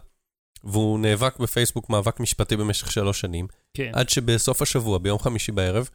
והוא 0.64 1.00
נאבק 1.00 1.40
בפייסבוק 1.40 1.90
מאבק 1.90 2.20
משפטי 2.20 2.56
במשך 2.58 2.92
שלוש 2.92 3.22
שנים, 3.22 3.48
כן. 3.74 3.92
עד 3.94 4.10
שבסוף 4.10 4.62
השבוע, 4.62 4.98
ביום 4.98 5.20
חמישי 5.20 5.52
בערב, 5.52 5.90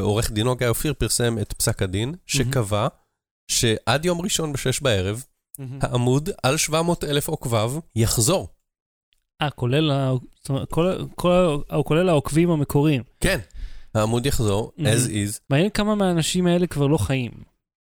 עורך 0.00 0.30
דינו 0.30 0.56
גיא 0.56 0.68
אופיר 0.68 0.94
פרסם 0.94 1.38
את 1.38 1.52
פסק 1.52 1.82
הדין, 1.82 2.14
שקבע 2.26 2.88
שעד 3.50 4.04
יום 4.04 4.20
ראשון 4.20 4.52
בשש 4.52 4.80
בערב. 4.80 5.24
העמוד 5.80 6.28
על 6.42 6.56
700 6.56 7.04
אלף 7.04 7.28
עוקביו 7.28 7.72
יחזור. 7.96 8.48
אה, 9.42 9.50
כולל 9.50 9.90
ה- 9.90 10.12
כל- 10.70 10.94
כל 11.14 11.58
כולל 11.84 12.08
העוקבים 12.08 12.50
המקוריים. 12.50 13.02
כן. 13.20 13.38
העמוד 13.94 14.26
יחזור, 14.26 14.72
as 14.78 15.08
is. 15.08 15.38
מעניין 15.50 15.70
כמה 15.70 15.94
מהאנשים 15.94 16.46
האלה 16.46 16.66
כבר 16.66 16.86
לא 16.86 16.98
חיים. 16.98 17.30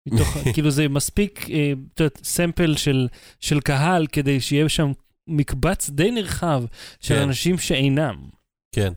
מתוך, 0.07 0.27
כאילו 0.53 0.71
זה 0.71 0.87
מספיק, 0.87 1.49
אה, 1.49 1.73
את 1.93 1.99
יודעת, 1.99 2.19
סמפל 2.23 2.75
של, 2.75 3.07
של 3.39 3.59
קהל 3.61 4.07
כדי 4.07 4.41
שיהיה 4.41 4.69
שם 4.69 4.91
מקבץ 5.27 5.89
די 5.89 6.11
נרחב 6.11 6.63
של 6.99 7.15
כן. 7.15 7.21
אנשים 7.21 7.57
שאינם. 7.57 8.29
כן. 8.75 8.93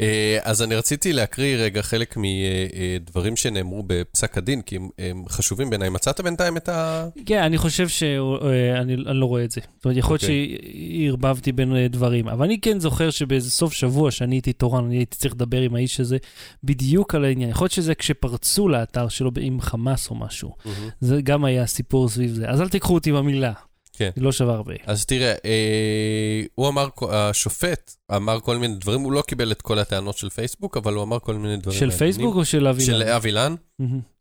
אה, 0.00 0.38
אז 0.42 0.62
אני 0.62 0.74
רציתי 0.74 1.12
להקריא 1.12 1.56
רגע 1.56 1.82
חלק 1.82 2.16
מדברים 2.16 3.36
שנאמרו 3.36 3.82
בפסק 3.86 4.38
הדין, 4.38 4.62
כי 4.62 4.76
הם, 4.76 4.88
הם 4.98 5.24
חשובים 5.28 5.70
בעיניי. 5.70 5.88
מצאת 5.88 6.20
בינתיים 6.20 6.56
את 6.56 6.68
ה... 6.68 7.08
כן, 7.26 7.42
אני 7.42 7.58
חושב 7.58 7.88
שאני 7.88 8.74
אני 8.76 8.96
לא 8.96 9.26
רואה 9.26 9.44
את 9.44 9.50
זה. 9.50 9.60
זאת 9.76 9.84
אומרת, 9.84 9.98
יכול 9.98 10.14
להיות 10.14 10.22
אוקיי. 10.22 10.58
שערבבתי 11.06 11.52
בין 11.52 11.76
אה, 11.76 11.88
דברים, 11.88 12.28
אבל 12.28 12.44
אני 12.44 12.60
כן 12.60 12.80
זוכר 12.80 13.10
שבאיזה 13.10 13.50
סוף 13.50 13.72
שבוע 13.72 14.10
שאני 14.10 14.34
הייתי 14.34 14.52
תורן, 14.52 14.84
אני 14.84 14.96
הייתי 14.96 15.16
צריך 15.16 15.34
לדבר 15.34 15.60
עם 15.60 15.74
האיש 15.74 16.00
הזה 16.00 16.16
בדיוק 16.64 17.14
על 17.14 17.24
העניין. 17.24 17.50
יכול 17.50 17.64
להיות 17.64 17.72
שזה 17.72 17.94
כשפרצו 17.94 18.68
לאתר 18.68 19.08
שלו 19.08 19.30
עם 19.40 19.60
חמאס 19.60 20.10
או 20.10 20.14
משהו. 20.14 20.54
זה 21.00 21.20
גם 21.22 21.44
היה 21.44 21.66
סיפור 21.66 22.08
סביב 22.08 22.30
זה. 22.30 22.48
אז 22.48 22.60
אל 22.60 22.68
תיקחו 22.68 22.94
אותי 22.94 23.12
במילה. 23.12 23.52
כן. 23.98 24.10
היא 24.16 24.24
לא 24.24 24.32
שווה 24.32 24.54
הרבה. 24.54 24.74
אז 24.86 25.06
תראה, 25.06 25.34
אה, 25.44 26.42
הוא 26.54 26.68
אמר, 26.68 26.88
השופט 27.10 27.94
אמר 28.16 28.40
כל 28.40 28.56
מיני 28.56 28.74
דברים, 28.74 29.00
הוא 29.00 29.12
לא 29.12 29.22
קיבל 29.22 29.52
את 29.52 29.62
כל 29.62 29.78
הטענות 29.78 30.16
של 30.18 30.28
פייסבוק, 30.30 30.76
אבל 30.76 30.94
הוא 30.94 31.02
אמר 31.02 31.18
כל 31.18 31.34
מיני 31.34 31.56
דברים 31.56 31.78
של. 31.78 31.90
פייסבוק 31.90 32.34
או 32.36 32.44
של 32.44 32.66
אבי 32.66 32.84
של? 32.84 33.02
אבי 33.02 33.32
לן. 33.32 33.54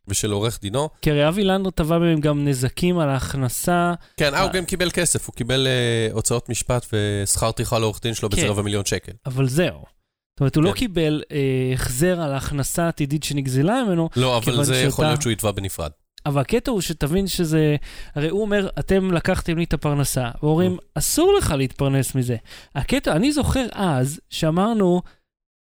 ושל 0.07 0.31
עורך 0.31 0.59
דינו. 0.61 0.89
כי 1.01 1.11
הרי 1.11 1.27
אבי 1.27 1.43
לנדו 1.43 1.71
תבע 1.71 1.97
מהם 1.99 2.19
גם 2.19 2.47
נזקים 2.47 2.99
על 2.99 3.09
ההכנסה. 3.09 3.93
כן, 4.17 4.33
אה, 4.33 4.41
הוא 4.41 4.47
אה. 4.47 4.53
גם 4.53 4.65
קיבל 4.65 4.91
כסף, 4.91 5.27
הוא 5.27 5.35
קיבל 5.35 5.67
אה, 5.67 6.13
הוצאות 6.13 6.49
משפט 6.49 6.85
ושכר 6.93 7.51
טרחה 7.51 7.79
לעורך 7.79 7.99
דין 8.01 8.13
שלו 8.13 8.29
כן. 8.29 8.45
רבע 8.47 8.61
מיליון 8.61 8.85
שקל. 8.85 9.11
אבל 9.25 9.47
זהו. 9.47 9.77
זאת 9.77 10.39
אומרת, 10.39 10.55
הוא 10.55 10.63
לא 10.63 10.69
כן. 10.69 10.75
קיבל 10.75 11.23
אה, 11.31 11.37
החזר 11.73 12.21
על 12.21 12.33
ההכנסה 12.33 12.85
העתידית 12.85 13.23
שנגזלה 13.23 13.83
ממנו, 13.87 14.09
לא, 14.15 14.37
אבל 14.37 14.63
זה 14.63 14.77
יכול 14.77 14.91
שאתה- 14.91 15.03
להיות 15.07 15.21
שהוא 15.21 15.31
יתבע 15.31 15.51
בנפרד. 15.51 15.91
אבל 16.27 16.41
הקטע 16.41 16.71
הוא 16.71 16.81
שתבין 16.81 17.27
שזה... 17.27 17.75
הרי 18.15 18.29
הוא 18.29 18.41
אומר, 18.41 18.69
אתם 18.79 19.11
לקחתם 19.11 19.57
לי 19.57 19.63
את 19.63 19.73
הפרנסה, 19.73 20.29
ואומרים, 20.43 20.77
אסור 20.95 21.33
לך 21.37 21.53
להתפרנס 21.57 22.15
מזה. 22.15 22.35
הקטע, 22.75 23.15
אני 23.15 23.31
זוכר 23.31 23.65
אז 23.71 24.19
שאמרנו, 24.29 25.01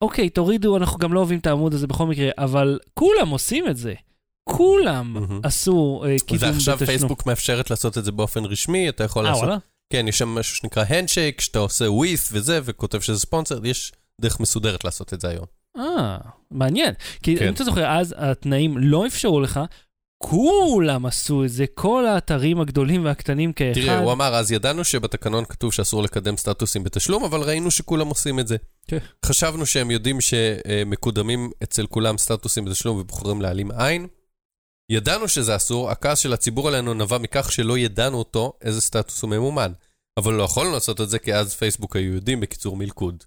אוקיי, 0.03 0.31
תורידו, 0.31 0.77
אנחנו 0.77 0.99
גם 0.99 1.13
לא 1.13 1.19
אוהבים 1.19 1.39
את 1.39 1.47
העמוד 1.47 1.75
הזה 1.75 1.87
בכל 1.87 2.07
מקרה, 2.07 2.31
אבל 2.39 2.79
כולם 2.95 3.29
עושים 3.29 3.69
את 3.69 3.77
זה. 3.77 3.95
כולם. 4.45 5.17
עשו 5.43 6.03
אה, 6.07 6.17
קידום 6.27 6.51
ועכשיו 6.51 6.75
בתשלום. 6.75 6.87
פייסבוק 6.87 7.27
מאפשרת 7.27 7.71
לעשות 7.71 7.99
את 7.99 8.05
זה 8.05 8.13
באופן 8.13 8.45
רשמי, 8.45 8.89
אתה 8.89 9.05
יכול 9.05 9.27
אה, 9.27 9.31
לעשות... 9.31 9.45
וואלה? 9.45 9.59
כן, 9.93 10.09
יש 10.09 10.19
שם 10.19 10.29
משהו 10.29 10.57
שנקרא 10.57 10.85
הנדשייק, 10.89 11.41
שאתה 11.41 11.59
עושה 11.59 11.91
ווית' 11.91 12.29
וזה, 12.33 12.61
וכותב 12.65 13.01
שזה 13.01 13.19
ספונסר, 13.19 13.67
יש 13.67 13.93
דרך 14.21 14.41
מסודרת 14.41 14.85
לעשות 14.85 15.15
את 15.15 15.21
זה 15.21 15.29
היום. 15.29 15.47
אה, 15.77 16.19
מעניין. 16.51 16.95
כי 17.23 17.37
כן. 17.37 17.47
אם 17.47 17.53
אתה 17.53 17.65
זוכר, 17.65 17.87
אז 17.87 18.15
התנאים 18.19 18.79
לא 18.79 19.07
אפשרו 19.07 19.41
לך, 19.41 19.61
כולם 20.25 21.07
עשו 21.07 21.45
את 21.45 21.51
זה, 21.51 21.65
כל 21.75 22.07
האתרים 22.07 22.61
הגדולים 22.61 23.05
והקטנים 23.05 23.53
כאחד. 23.53 23.81
תראה, 23.81 23.99
הוא 23.99 24.13
אמר, 24.13 24.35
אז 24.35 24.53
ידענו 24.53 24.85
שבתקנון 24.85 25.45
כתוב 25.45 25.73
שאסור 25.73 26.03
לקדם 26.03 26.37
סטטוסים 26.37 26.85
בתשלום, 26.85 27.25
אבל 27.25 27.41
ראינו 27.41 27.71
שכולם 27.71 28.09
עושים 28.09 28.39
את 28.39 28.49
זה. 28.49 28.57
כן. 28.89 28.99
חשבנו 29.27 29.67
שהם 29.67 29.91
יודעים 29.91 30.21
שמקודמים 30.21 31.51
אצל 31.63 31.87
כולם 31.87 32.19
סטטוסים 32.19 32.65
בתשלום 32.65 32.99
ובוחרים 32.99 33.43
להעלים 33.43 33.71
עין. 33.71 34.07
ידענו 34.91 35.29
שזה 35.29 35.57
אסור, 35.57 35.91
הכעס 35.91 36.19
של 36.19 36.33
הציבור 36.33 36.69
עלינו 36.69 36.95
נבע 36.95 37.19
מכך 37.19 37.53
שלא 37.53 37.79
ידענו 37.79 38.19
אותו 38.19 38.53
איזה 38.63 38.81
סטטוס 38.81 39.23
הוא 39.23 39.31
ממומן. 39.31 39.73
אבל 40.17 40.35
לא 40.35 40.43
יכולנו 40.43 40.73
לעשות 40.73 41.01
את 41.01 41.11
זה 41.11 41.19
כי 41.19 41.35
אז 41.35 41.55
פייסבוק 41.55 41.97
היו 41.97 42.15
יודעים, 42.15 42.41
בקיצור 42.41 42.77
מלכוד. 42.77 43.25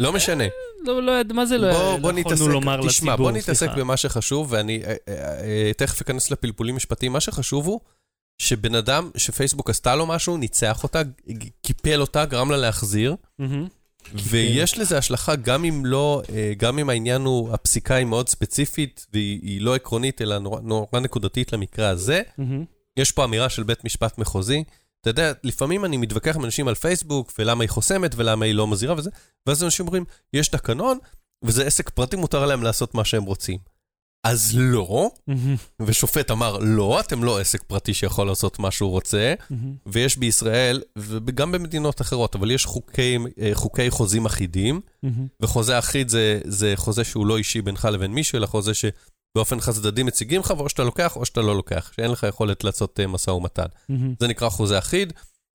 אה, 0.00 0.04
לא 0.04 0.12
משנה. 0.12 0.44
לא, 0.84 1.02
לא, 1.02 1.12
מה 1.34 1.46
זה 1.46 1.58
לא 1.58 1.72
בוא, 1.72 1.96
בוא 2.12 2.20
יכולנו 2.20 2.48
לומר 2.48 2.76
תשמע, 2.76 3.12
לציבור, 3.12 3.16
בוא 3.16 3.30
נתעסק 3.30 3.54
סליחה. 3.54 3.74
במה 3.74 3.96
שחשוב, 3.96 4.46
ואני 4.50 4.82
אה, 4.84 4.94
אה, 5.08 5.14
אה, 5.44 5.70
תכף 5.76 6.00
אכנס 6.00 6.30
לפלפולים 6.30 6.76
משפטיים. 6.76 7.12
מה 7.12 7.20
שחשוב 7.20 7.66
הוא 7.66 7.80
שבן 8.38 8.74
אדם, 8.74 9.10
שפייסבוק 9.16 9.70
עשתה 9.70 9.96
לו 9.96 10.06
משהו, 10.06 10.36
ניצח 10.36 10.82
אותה, 10.82 11.02
קיפל 11.62 12.00
אותה, 12.00 12.24
גרם 12.24 12.50
לה 12.50 12.56
להחזיר. 12.56 13.16
ויש 14.14 14.78
לזה 14.78 14.98
השלכה 14.98 15.36
גם 15.36 15.64
אם 15.64 15.86
לא, 15.86 16.22
אה, 16.32 16.52
גם 16.56 16.78
אם 16.78 16.90
העניין 16.90 17.22
הוא, 17.22 17.54
הפסיקה 17.54 17.94
היא 17.94 18.06
מאוד 18.06 18.28
ספציפית, 18.28 19.06
והיא 19.12 19.40
היא 19.42 19.60
לא 19.60 19.74
עקרונית, 19.74 20.22
אלא 20.22 20.38
נורא, 20.38 20.60
נורא 20.60 21.00
נקודתית 21.00 21.52
למקרה 21.52 21.88
הזה. 21.88 22.22
יש 22.96 23.12
פה 23.12 23.24
אמירה 23.24 23.48
של 23.48 23.62
בית 23.62 23.84
משפט 23.84 24.18
מחוזי. 24.18 24.64
אתה 25.00 25.10
יודע, 25.10 25.32
לפעמים 25.44 25.84
אני 25.84 25.96
מתווכח 25.96 26.36
עם 26.36 26.44
אנשים 26.44 26.68
על 26.68 26.74
פייסבוק, 26.74 27.32
ולמה 27.38 27.64
היא 27.64 27.70
חוסמת, 27.70 28.14
ולמה 28.16 28.44
היא 28.44 28.54
לא 28.54 28.66
מזהירה 28.66 28.94
וזה, 28.98 29.10
ואז 29.46 29.64
אנשים 29.64 29.86
אומרים, 29.86 30.04
יש 30.32 30.48
תקנון, 30.48 30.98
וזה 31.44 31.66
עסק 31.66 31.90
פרטי, 31.90 32.16
מותר 32.16 32.46
להם 32.46 32.62
לעשות 32.62 32.94
מה 32.94 33.04
שהם 33.04 33.22
רוצים. 33.24 33.58
אז 34.24 34.52
לא. 34.56 35.10
ושופט 35.82 36.30
אמר, 36.30 36.58
לא, 36.58 37.00
אתם 37.00 37.24
לא 37.24 37.40
עסק 37.40 37.62
פרטי 37.62 37.94
שיכול 37.94 38.26
לעשות 38.26 38.58
מה 38.58 38.70
שהוא 38.70 38.90
רוצה. 38.90 39.34
ויש 39.86 40.16
בישראל, 40.16 40.82
וגם 40.98 41.52
במדינות 41.52 42.00
אחרות, 42.00 42.34
אבל 42.34 42.50
יש 42.50 42.66
חוקי, 42.66 43.18
אה, 43.40 43.50
חוקי 43.52 43.90
חוזים 43.90 44.26
אחידים. 44.26 44.80
וחוזה 45.42 45.78
אחיד 45.78 46.08
זה, 46.08 46.40
זה 46.44 46.72
חוזה 46.76 47.04
שהוא 47.04 47.26
לא 47.26 47.36
אישי 47.38 47.62
בינך 47.62 47.88
לבין 47.92 48.12
מישהו, 48.12 48.38
אלא 48.38 48.46
חוזה 48.46 48.72
שבאופן 48.74 49.00
חד 49.60 49.72
צדדי 49.72 50.02
מציגים 50.02 50.40
לך, 50.40 50.54
ואו 50.56 50.68
שאתה 50.68 50.84
לוקח 50.84 51.16
או 51.16 51.24
שאתה 51.24 51.40
לא 51.40 51.56
לוקח, 51.56 51.92
שאין 51.96 52.10
לך 52.10 52.26
יכולת 52.28 52.64
לעשות 52.64 53.00
אה, 53.00 53.06
משא 53.06 53.30
ומתן. 53.30 53.66
מהמם. 53.88 54.14
זה 54.20 54.28
נקרא 54.28 54.48
חוזה 54.48 54.78
אחיד, 54.78 55.12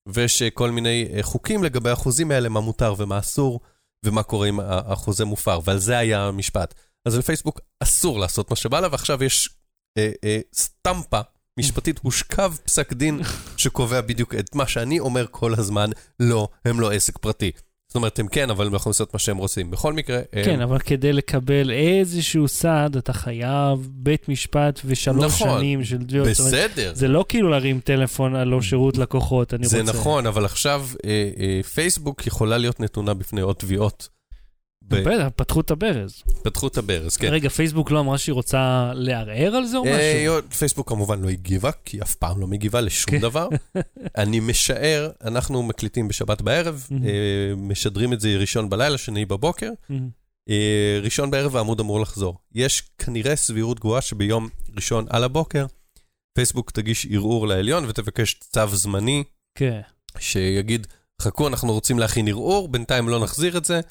ויש 0.07 0.43
כל 0.43 0.71
מיני 0.71 1.07
אה, 1.13 1.23
חוקים 1.23 1.63
לגבי 1.63 1.89
החוזים 1.89 2.31
האלה, 2.31 2.49
מה 2.49 2.59
מותר 2.59 2.93
ומה 2.97 3.19
אסור, 3.19 3.59
ומה 4.05 4.23
קורה 4.23 4.49
אם 4.49 4.59
החוזה 4.63 5.25
מופר, 5.25 5.59
ועל 5.65 5.77
זה 5.77 5.97
היה 5.97 6.27
המשפט. 6.27 6.73
אז 7.05 7.17
לפייסבוק 7.17 7.59
אסור 7.79 8.19
לעשות 8.19 8.49
מה 8.49 8.55
שבא 8.55 8.79
לה, 8.79 8.87
ועכשיו 8.91 9.23
יש 9.23 9.49
אה, 9.97 10.11
אה, 10.23 10.39
סטמפה 10.53 11.21
משפטית, 11.59 11.99
הושכב 11.99 12.53
פסק 12.65 12.93
דין 12.93 13.21
שקובע 13.57 14.01
בדיוק 14.01 14.35
את 14.35 14.55
מה 14.55 14.67
שאני 14.67 14.99
אומר 14.99 15.25
כל 15.31 15.53
הזמן, 15.53 15.89
לא, 16.19 16.47
הם 16.65 16.79
לא 16.79 16.91
עסק 16.91 17.17
פרטי. 17.17 17.51
זאת 17.95 17.97
אומרת, 17.97 18.19
הם 18.19 18.27
כן, 18.27 18.49
אבל 18.49 18.67
הם 18.67 18.73
יכולים 18.73 18.91
לעשות 18.91 19.13
מה 19.13 19.19
שהם 19.19 19.37
רוצים. 19.37 19.71
בכל 19.71 19.93
מקרה, 19.93 20.19
כן, 20.31 20.61
אבל 20.61 20.79
כדי 20.79 21.13
לקבל 21.13 21.71
איזשהו 21.71 22.47
סעד, 22.47 22.97
אתה 22.97 23.13
חייב 23.13 23.89
בית 23.91 24.29
משפט 24.29 24.79
ושלוש 24.85 25.41
נכון. 25.41 25.59
שנים 25.59 25.83
של 25.83 26.03
תביעות. 26.03 26.27
זאת 26.27 26.39
אומרת, 26.39 26.71
בסדר. 26.71 26.91
זה 26.95 27.07
לא 27.07 27.25
כאילו 27.29 27.49
להרים 27.49 27.79
טלפון 27.79 28.35
על 28.35 28.47
לא 28.47 28.61
שירות 28.61 28.97
לקוחות, 28.97 29.53
אני 29.53 29.67
זה 29.67 29.81
רוצה. 29.81 29.91
נכון, 29.93 30.27
אבל 30.27 30.45
עכשיו 30.45 30.85
אה, 31.05 31.29
אה, 31.39 31.63
פייסבוק 31.63 32.27
יכולה 32.27 32.57
להיות 32.57 32.79
נתונה 32.79 33.13
בפני 33.13 33.41
עוד 33.41 33.55
תביעות. 33.55 34.14
בטח, 34.87 35.27
פתחו 35.35 35.61
את 35.61 35.71
הברז. 35.71 36.23
פתחו 36.43 36.67
את 36.67 36.77
הברז, 36.77 37.17
כן. 37.17 37.27
רגע, 37.27 37.49
פייסבוק 37.49 37.91
לא 37.91 37.99
אמרה 37.99 38.17
שהיא 38.17 38.33
רוצה 38.33 38.91
לערער 38.93 39.55
על 39.55 39.65
זה 39.65 39.77
או 39.77 39.85
אה, 39.85 40.23
משהו? 40.23 40.49
פייסבוק 40.57 40.89
כמובן 40.89 41.21
לא 41.21 41.29
הגיבה, 41.29 41.71
כי 41.85 41.97
היא 41.97 42.03
אף 42.03 42.15
פעם 42.15 42.39
לא 42.39 42.47
מגיבה 42.47 42.81
לשום 42.81 43.11
כן. 43.11 43.19
דבר. 43.19 43.49
אני 44.17 44.39
משער, 44.39 45.09
אנחנו 45.23 45.63
מקליטים 45.63 46.07
בשבת 46.07 46.41
בערב. 46.41 46.87
אה, 46.91 47.55
משדרים 47.57 48.13
את 48.13 48.21
זה 48.21 48.37
ראשון 48.37 48.69
בלילה, 48.69 48.97
שני 48.97 49.25
בבוקר. 49.25 49.71
אה, 50.49 50.99
ראשון 51.01 51.31
בערב 51.31 51.55
העמוד 51.55 51.79
אמור 51.79 51.99
לחזור. 51.99 52.37
יש 52.55 52.83
כנראה 52.97 53.35
סבירות 53.35 53.79
גבוהה 53.79 54.01
שביום 54.01 54.49
ראשון 54.75 55.05
על 55.09 55.23
הבוקר, 55.23 55.65
פייסבוק 56.35 56.71
תגיש 56.71 57.07
ערעור 57.11 57.47
לעליון 57.47 57.85
ותבקש 57.85 58.33
צו 58.33 58.67
זמני 58.67 59.23
כן. 59.57 59.81
שיגיד, 60.19 60.87
חכו, 61.21 61.47
אנחנו 61.47 61.73
רוצים 61.73 61.99
להכין 61.99 62.27
ערעור, 62.27 62.67
בינתיים 62.67 63.09
לא 63.09 63.19
נחזיר 63.19 63.57
את 63.57 63.65
זה, 63.65 63.81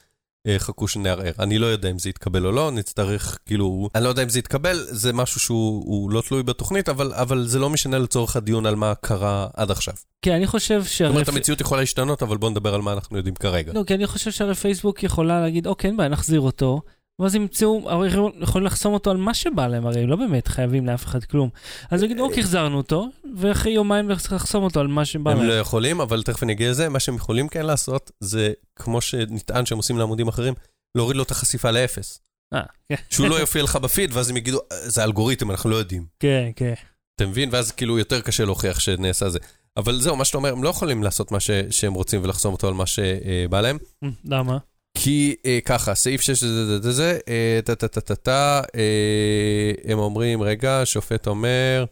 חכו 0.58 0.88
שנערער. 0.88 1.32
אני 1.38 1.58
לא 1.58 1.66
יודע 1.66 1.90
אם 1.90 1.98
זה 1.98 2.08
יתקבל 2.08 2.46
או 2.46 2.52
לא, 2.52 2.70
נצטרך, 2.70 3.38
כאילו, 3.46 3.88
אני 3.94 4.04
לא 4.04 4.08
יודע 4.08 4.22
אם 4.22 4.28
זה 4.28 4.38
יתקבל, 4.38 4.76
זה 4.88 5.12
משהו 5.12 5.40
שהוא 5.40 5.84
הוא 5.86 6.10
לא 6.10 6.22
תלוי 6.28 6.42
בתוכנית, 6.42 6.88
אבל, 6.88 7.12
אבל 7.14 7.46
זה 7.46 7.58
לא 7.58 7.70
משנה 7.70 7.98
לצורך 7.98 8.36
הדיון 8.36 8.66
על 8.66 8.76
מה 8.76 8.94
קרה 8.94 9.46
עד 9.54 9.70
עכשיו. 9.70 9.94
כן, 10.22 10.32
אני 10.32 10.46
חושב 10.46 10.80
זאת 10.80 10.90
שהרי... 10.90 11.10
אומרת, 11.10 11.28
המציאות 11.28 11.60
יכולה 11.60 11.80
להשתנות, 11.80 12.22
אבל 12.22 12.36
בואו 12.36 12.50
נדבר 12.50 12.74
על 12.74 12.82
מה 12.82 12.92
אנחנו 12.92 13.16
יודעים 13.16 13.34
כרגע. 13.34 13.72
לא, 13.72 13.82
כי 13.86 13.94
אני 13.94 14.06
חושב 14.06 14.30
שהרי 14.30 14.54
פייסבוק 14.54 15.02
יכולה 15.02 15.40
להגיד, 15.40 15.66
אוקיי, 15.66 15.88
אין 15.88 15.96
בעיה, 15.96 16.08
נחזיר 16.08 16.40
אותו, 16.40 16.80
ואז 17.18 17.34
ימצאו, 17.34 17.90
הרי 17.90 18.08
יכולים 18.40 18.66
לחסום 18.66 18.94
אותו 18.94 19.10
על 19.10 19.16
מה 19.16 19.34
שבא 19.34 19.66
להם, 19.66 19.86
הרי 19.86 20.00
הם 20.02 20.08
לא 20.08 20.16
באמת 20.16 20.48
חייבים 20.48 20.86
לאף 20.86 21.04
אחד 21.04 21.24
כלום. 21.24 21.48
אז 21.90 22.02
יגידו, 22.02 22.24
אוקיי, 22.24 22.40
החזרנו 22.40 22.76
אותו, 22.76 23.06
ואחרי 23.36 23.72
יומיים 23.72 24.14
צריך 24.16 24.32
לחסום 24.32 24.64
אותו 24.64 24.80
על 24.80 24.86
מה 24.86 25.04
שבא 25.04 25.30
הם 25.30 25.38
להם. 25.38 25.46
לא 25.46 25.52
יכולים, 25.58 26.00
אבל 26.00 26.22
תכף 26.22 26.42
אני 26.42 26.52
אגיע 26.52 26.70
לזה, 26.70 26.88
מה 26.88 27.00
שהם 27.00 27.14
יכולים 27.16 27.48
כן 27.48 27.66
לעשות, 27.66 28.10
זה 28.20 28.52
כמו 28.76 29.00
שנטען 29.00 29.66
שהם 29.66 29.78
עושים 29.78 29.98
לעמודים 29.98 30.28
אחרים, 30.28 30.54
להוריד 30.96 31.16
לו 31.16 31.22
את 31.22 31.30
החשיפה 31.30 31.70
לאפס. 31.70 32.20
אה, 32.54 32.60
כן. 32.88 32.94
שהוא 33.10 33.26
לא 33.28 33.40
יופיע 33.40 33.62
לך 33.62 33.76
בפיד, 33.76 34.10
ואז 34.12 34.30
הם 34.30 34.36
יגידו, 34.36 34.58
"אה, 34.72 34.90
זה 34.90 35.04
אלגוריתם, 35.04 35.50
אנחנו 35.50 35.70
לא 35.70 35.76
יודעים. 35.76 36.06
כן, 36.20 36.50
כן. 36.56 36.74
אתה 37.16 37.26
מבין? 37.26 37.48
ואז 37.52 37.72
כאילו 37.72 37.98
יותר 37.98 38.20
קשה 38.20 38.44
להוכיח 38.44 38.78
שנעשה 38.80 39.28
זה. 39.30 39.38
אבל 39.76 40.00
זהו, 40.00 40.16
מה 40.16 40.24
שאתה 40.24 40.38
אומר, 40.38 40.52
הם 40.52 40.62
לא 40.64 40.68
יכולים 40.68 41.02
לעשות 41.02 41.32
מה 41.32 41.40
ש- 41.40 41.50
שהם 41.70 41.94
רוצים 41.94 42.20
ולחסום 42.24 42.52
אותו 42.52 42.68
על 42.68 42.74
מה 42.74 42.86
שבא 42.86 43.60
להם. 43.60 43.78
אה, 44.04 44.08
למה? 44.24 44.58
כי 44.98 45.36
אה, 45.46 45.58
ככה, 45.64 45.94
סעיף 45.94 46.20
6 46.20 46.44
זה 46.44 46.66
זה 46.66 46.80
זה 46.80 46.92
זה, 46.92 47.18
אה, 47.28 47.60
טה 47.64 47.74
טה 47.74 47.88
טה 47.88 48.00
טה 48.00 48.16
טה, 48.16 48.62
אה, 48.74 49.72
הם 49.84 49.98
אומרים, 49.98 50.42
רגע, 50.42 50.80
שופט 50.84 51.26
אומר, 51.26 51.84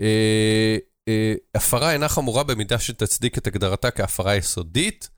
אה, 0.00 0.76
אה, 1.08 1.34
הפרה 1.54 1.92
אינה 1.92 2.08
חמורה 2.08 2.44
במידה 2.44 2.78
שתצדיק 2.78 3.38
את 3.38 3.46
הגדרתה 3.46 3.90
כהפרה 3.90 4.36
יסודית. 4.36 5.10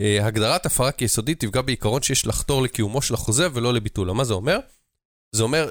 אה, 0.00 0.26
הגדרת 0.26 0.66
הפרה 0.66 0.92
כיסודית 0.92 1.40
תפגע 1.40 1.62
בעיקרון 1.62 2.02
שיש 2.02 2.26
לחתור 2.26 2.62
לקיומו 2.62 3.02
של 3.02 3.14
החוזה 3.14 3.48
ולא 3.54 3.74
לביטולו. 3.74 4.14
מה 4.14 4.24
זה 4.24 4.34
אומר? 4.34 4.58
זה 5.32 5.42
אומר 5.42 5.68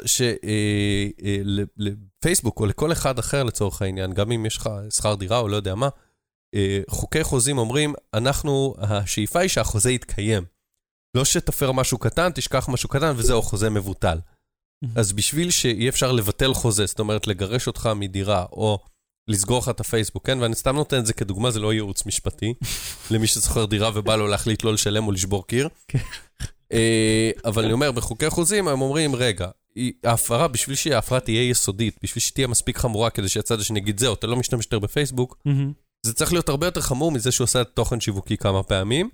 שלפייסבוק 1.76 2.60
או 2.60 2.65
לכל 2.65 2.91
אחד 2.91 3.19
אחר 3.19 3.43
לצורך 3.43 3.82
העניין, 3.82 4.13
גם 4.13 4.32
אם 4.32 4.45
יש 4.45 4.58
לך 4.58 4.69
שכר 4.89 5.15
דירה 5.15 5.39
או 5.39 5.48
לא 5.48 5.56
יודע 5.56 5.76
מה, 5.76 5.86
אה, 5.86 5.91
חוקי 6.90 7.24
חוזים 7.24 7.58
אומרים, 7.58 7.94
אנחנו, 8.14 8.76
השאיפה 8.78 9.40
היא 9.40 9.50
שהחוזה 9.50 9.92
יתקיים. 9.92 10.44
לא 11.16 11.26
שתפר 11.26 11.72
משהו 11.72 11.98
קטן, 11.98 12.30
תשכח 12.36 12.70
משהו 12.70 12.90
קטן 12.90 13.14
וזהו, 13.16 13.42
חוזה 13.42 13.70
מבוטל. 13.70 14.18
אז 14.96 15.14
בשביל 15.14 15.52
שיהיה 15.52 15.90
אפשר 15.90 16.12
לבטל 16.12 16.54
חוזה, 16.54 16.86
זאת 16.86 17.00
אומרת 17.00 17.28
לגרש 17.28 17.68
אותך 17.68 17.90
מדירה, 17.96 18.46
או 18.52 18.80
לסגור 19.28 19.60
לך 19.60 19.70
את 19.70 19.80
הפייסבוק, 19.80 20.26
כן? 20.26 20.40
ואני 20.42 20.56
סתם 20.56 20.76
נותן 20.76 21.00
את 21.00 21.06
זה 21.06 21.14
כדוגמה, 21.14 21.52
זה 21.52 21.60
לא 21.60 21.74
ייעוץ 21.74 22.06
משפטי, 22.06 22.54
למי 23.12 23.28
ששוכר 23.28 23.66
דירה 23.66 23.92
ובא 23.94 24.16
לו 24.16 24.28
להחליט 24.28 24.64
לא 24.64 24.74
לשלם 24.74 25.08
או 25.08 25.12
לשבור 25.12 25.48
קיר. 25.48 25.70
כן. 25.88 26.00
אה, 26.74 27.32
אבל 27.46 27.64
אני 27.64 27.74
אומר, 27.74 27.92
בחוקי 27.92 28.30
חוזים 28.30 28.68
הם 28.68 28.82
אומרים, 28.82 29.16
רגע, 29.16 29.50
ההפרה, 30.04 30.48
בשביל 30.48 30.76
שההפרה 30.76 31.20
תהיה 31.20 31.50
יסודית, 31.50 32.00
בשביל 32.04 32.22
שתהיה 32.22 32.48
מספיק 32.48 32.78
חמורה 32.78 33.10
כדי 33.10 33.30
שהצד 33.30 33.60
השני 33.60 33.80
יגיד, 33.80 34.00
זהו, 34.00 34.14
אתה 34.14 34.28
לא 34.28 34.36
משתמש 34.36 34.66
יותר 34.66 34.80
בפייסבוק, 34.80 35.38
זה 36.06 36.14
צריך 36.14 36.34
להיות 36.34 36.50
הרבה 36.50 36.68
יותר 36.68 36.82
חמור 36.82 37.12
מזה 37.12 37.32
שהוא 37.32 37.46
עושה 37.46 37.64
תוכן 37.64 38.00
שיווקי 38.00 38.38
כמה 38.38 38.64
פעמים. 38.64 39.10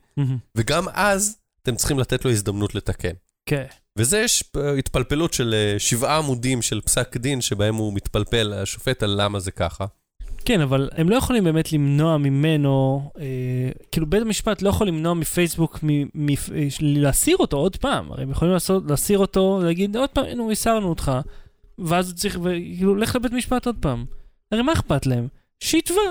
וגם 0.56 0.88
אז 0.94 1.38
אתם 1.62 1.76
צריכים 1.76 2.00
לתת 2.00 2.26
לו 2.26 2.32
הזדמנות 2.32 2.76
לתקן. 2.76 3.14
כן. 3.46 3.66
וזה 3.98 4.20
יש 4.20 4.44
אה, 4.58 4.74
התפלפלות 4.74 5.34
של 5.34 5.54
אה, 5.54 5.80
שבעה 5.80 6.18
עמודים 6.18 6.62
של 6.62 6.82
פסק 6.82 7.18
דין, 7.18 7.42
שבהם 7.42 7.76
הוא 7.76 7.94
מתפלפל, 7.94 8.54
השופט, 8.54 9.04
על 9.04 9.22
למה 9.22 9.40
זה 9.40 9.52
ככה. 9.52 9.86
כן, 10.46 10.62
אבל 10.62 10.90
הם 10.94 11.10
לא 11.10 11.16
יכולים 11.16 11.44
באמת 11.44 11.74
למנוע 11.74 12.18
ממנו, 12.18 13.02
אה, 13.20 13.72
כאילו 13.92 14.10
בית 14.10 14.22
המשפט 14.22 14.62
לא 14.62 14.70
יכול 14.70 14.88
למנוע 14.88 15.14
מפייסבוק 15.14 15.80
מ, 15.84 15.88
מ, 16.14 16.30
אה, 16.30 16.68
להסיר 16.82 17.38
אותו 17.38 17.58
עוד 17.58 17.76
פעם. 17.76 18.12
הרי 18.12 18.24
הם 18.24 18.32
יכולים 18.32 18.54
לעשות, 18.54 18.84
להסיר 18.90 19.20
אותו, 19.20 19.60
להגיד 19.64 19.98
עוד 19.98 20.10
פעם, 20.10 20.26
נו, 20.26 20.52
הסרנו 20.52 20.90
אותך, 20.90 21.12
ואז 21.80 22.10
הוא 22.10 22.16
צריך, 22.16 22.40
כאילו, 22.78 22.96
לך 22.96 23.16
לבית 23.16 23.32
משפט 23.32 23.66
עוד 23.66 23.76
פעם. 23.80 24.06
הרי 24.52 24.62
מה 24.62 24.74
אכפת 24.74 25.06
להם? 25.06 25.28
שיתבע. 25.60 26.02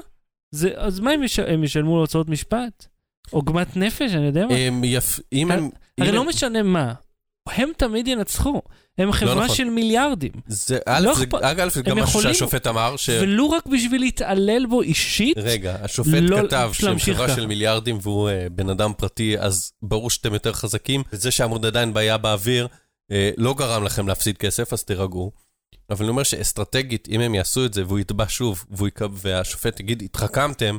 זה, 0.54 0.70
אז 0.76 1.00
מה 1.00 1.10
הם, 1.10 1.22
יש, 1.22 1.38
הם 1.38 1.64
ישלמו 1.64 1.94
לו 1.94 2.00
הוצאות 2.00 2.28
משפט? 2.28 2.86
עוגמת 3.30 3.76
נפש, 3.76 4.14
אני 4.14 4.26
יודע 4.26 4.46
מה? 4.46 4.54
הם 4.54 4.84
יפ... 4.84 5.20
אם 5.32 5.50
הם... 5.50 5.70
הרי 6.00 6.12
לא 6.12 6.28
משנה 6.28 6.62
מה, 6.62 6.92
הם 7.48 7.70
תמיד 7.76 8.08
ינצחו. 8.08 8.62
הם 8.98 9.12
חברה 9.12 9.44
נכון. 9.44 9.56
של 9.56 9.64
מיליארדים. 9.64 10.32
זה, 10.46 10.78
א', 10.86 11.00
לא 11.00 11.14
זה, 11.14 11.24
אגב, 11.42 11.68
זה 11.68 11.82
גם 11.82 11.98
משהו 11.98 12.22
שהשופט 12.22 12.66
אמר, 12.66 12.96
ש... 12.96 13.08
ולו 13.08 13.50
רק 13.50 13.66
בשביל 13.66 14.00
להתעלל 14.00 14.66
בו 14.66 14.82
אישית, 14.82 15.38
רגע, 15.38 15.76
השופט 15.80 16.10
לא- 16.20 16.42
כתב 16.46 16.70
שהם 16.72 16.98
חברה 16.98 17.26
ככה. 17.26 17.36
של 17.36 17.46
מיליארדים 17.46 17.98
והוא 18.02 18.28
אה, 18.28 18.46
בן 18.52 18.70
אדם 18.70 18.92
פרטי, 18.96 19.38
אז 19.38 19.72
ברור 19.82 20.10
שאתם 20.10 20.34
יותר 20.34 20.52
חזקים. 20.52 21.02
וזה 21.12 21.30
שעמוד 21.30 21.66
עדיין 21.66 21.92
בעיה 21.92 22.18
באוויר, 22.18 22.68
אה, 23.10 23.30
לא 23.36 23.54
גרם 23.54 23.84
לכם 23.84 24.08
להפסיד 24.08 24.38
כסף, 24.38 24.72
אז 24.72 24.84
תירגעו. 24.84 25.32
אבל 25.90 26.04
אני 26.04 26.10
אומר 26.10 26.22
שאסטרטגית, 26.22 27.08
אם 27.10 27.20
הם 27.20 27.34
יעשו 27.34 27.64
את 27.64 27.74
זה 27.74 27.86
והוא 27.86 27.98
יתבע 27.98 28.24
שוב, 28.28 28.64
והוא 28.70 28.88
יקב, 28.88 29.10
והשופט 29.12 29.80
יגיד, 29.80 30.02
התחכמתם, 30.02 30.78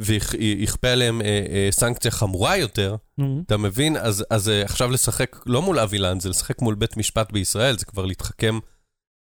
ויכפה 0.00 0.88
עליהם 0.88 1.22
אה, 1.22 1.26
אה, 1.50 1.68
סנקציה 1.70 2.10
חמורה 2.10 2.56
יותר, 2.56 2.96
נו, 3.18 3.42
אתה 3.46 3.56
מבין? 3.56 3.96
אז, 3.96 4.24
אז 4.30 4.48
אה, 4.48 4.62
עכשיו 4.62 4.90
לשחק 4.90 5.36
לא 5.46 5.62
מול 5.62 5.78
אבילן, 5.78 6.20
זה 6.20 6.28
לשחק 6.28 6.62
מול 6.62 6.74
בית 6.74 6.96
משפט 6.96 7.32
בישראל, 7.32 7.78
זה 7.78 7.84
כבר 7.84 8.04
להתחכם 8.04 8.58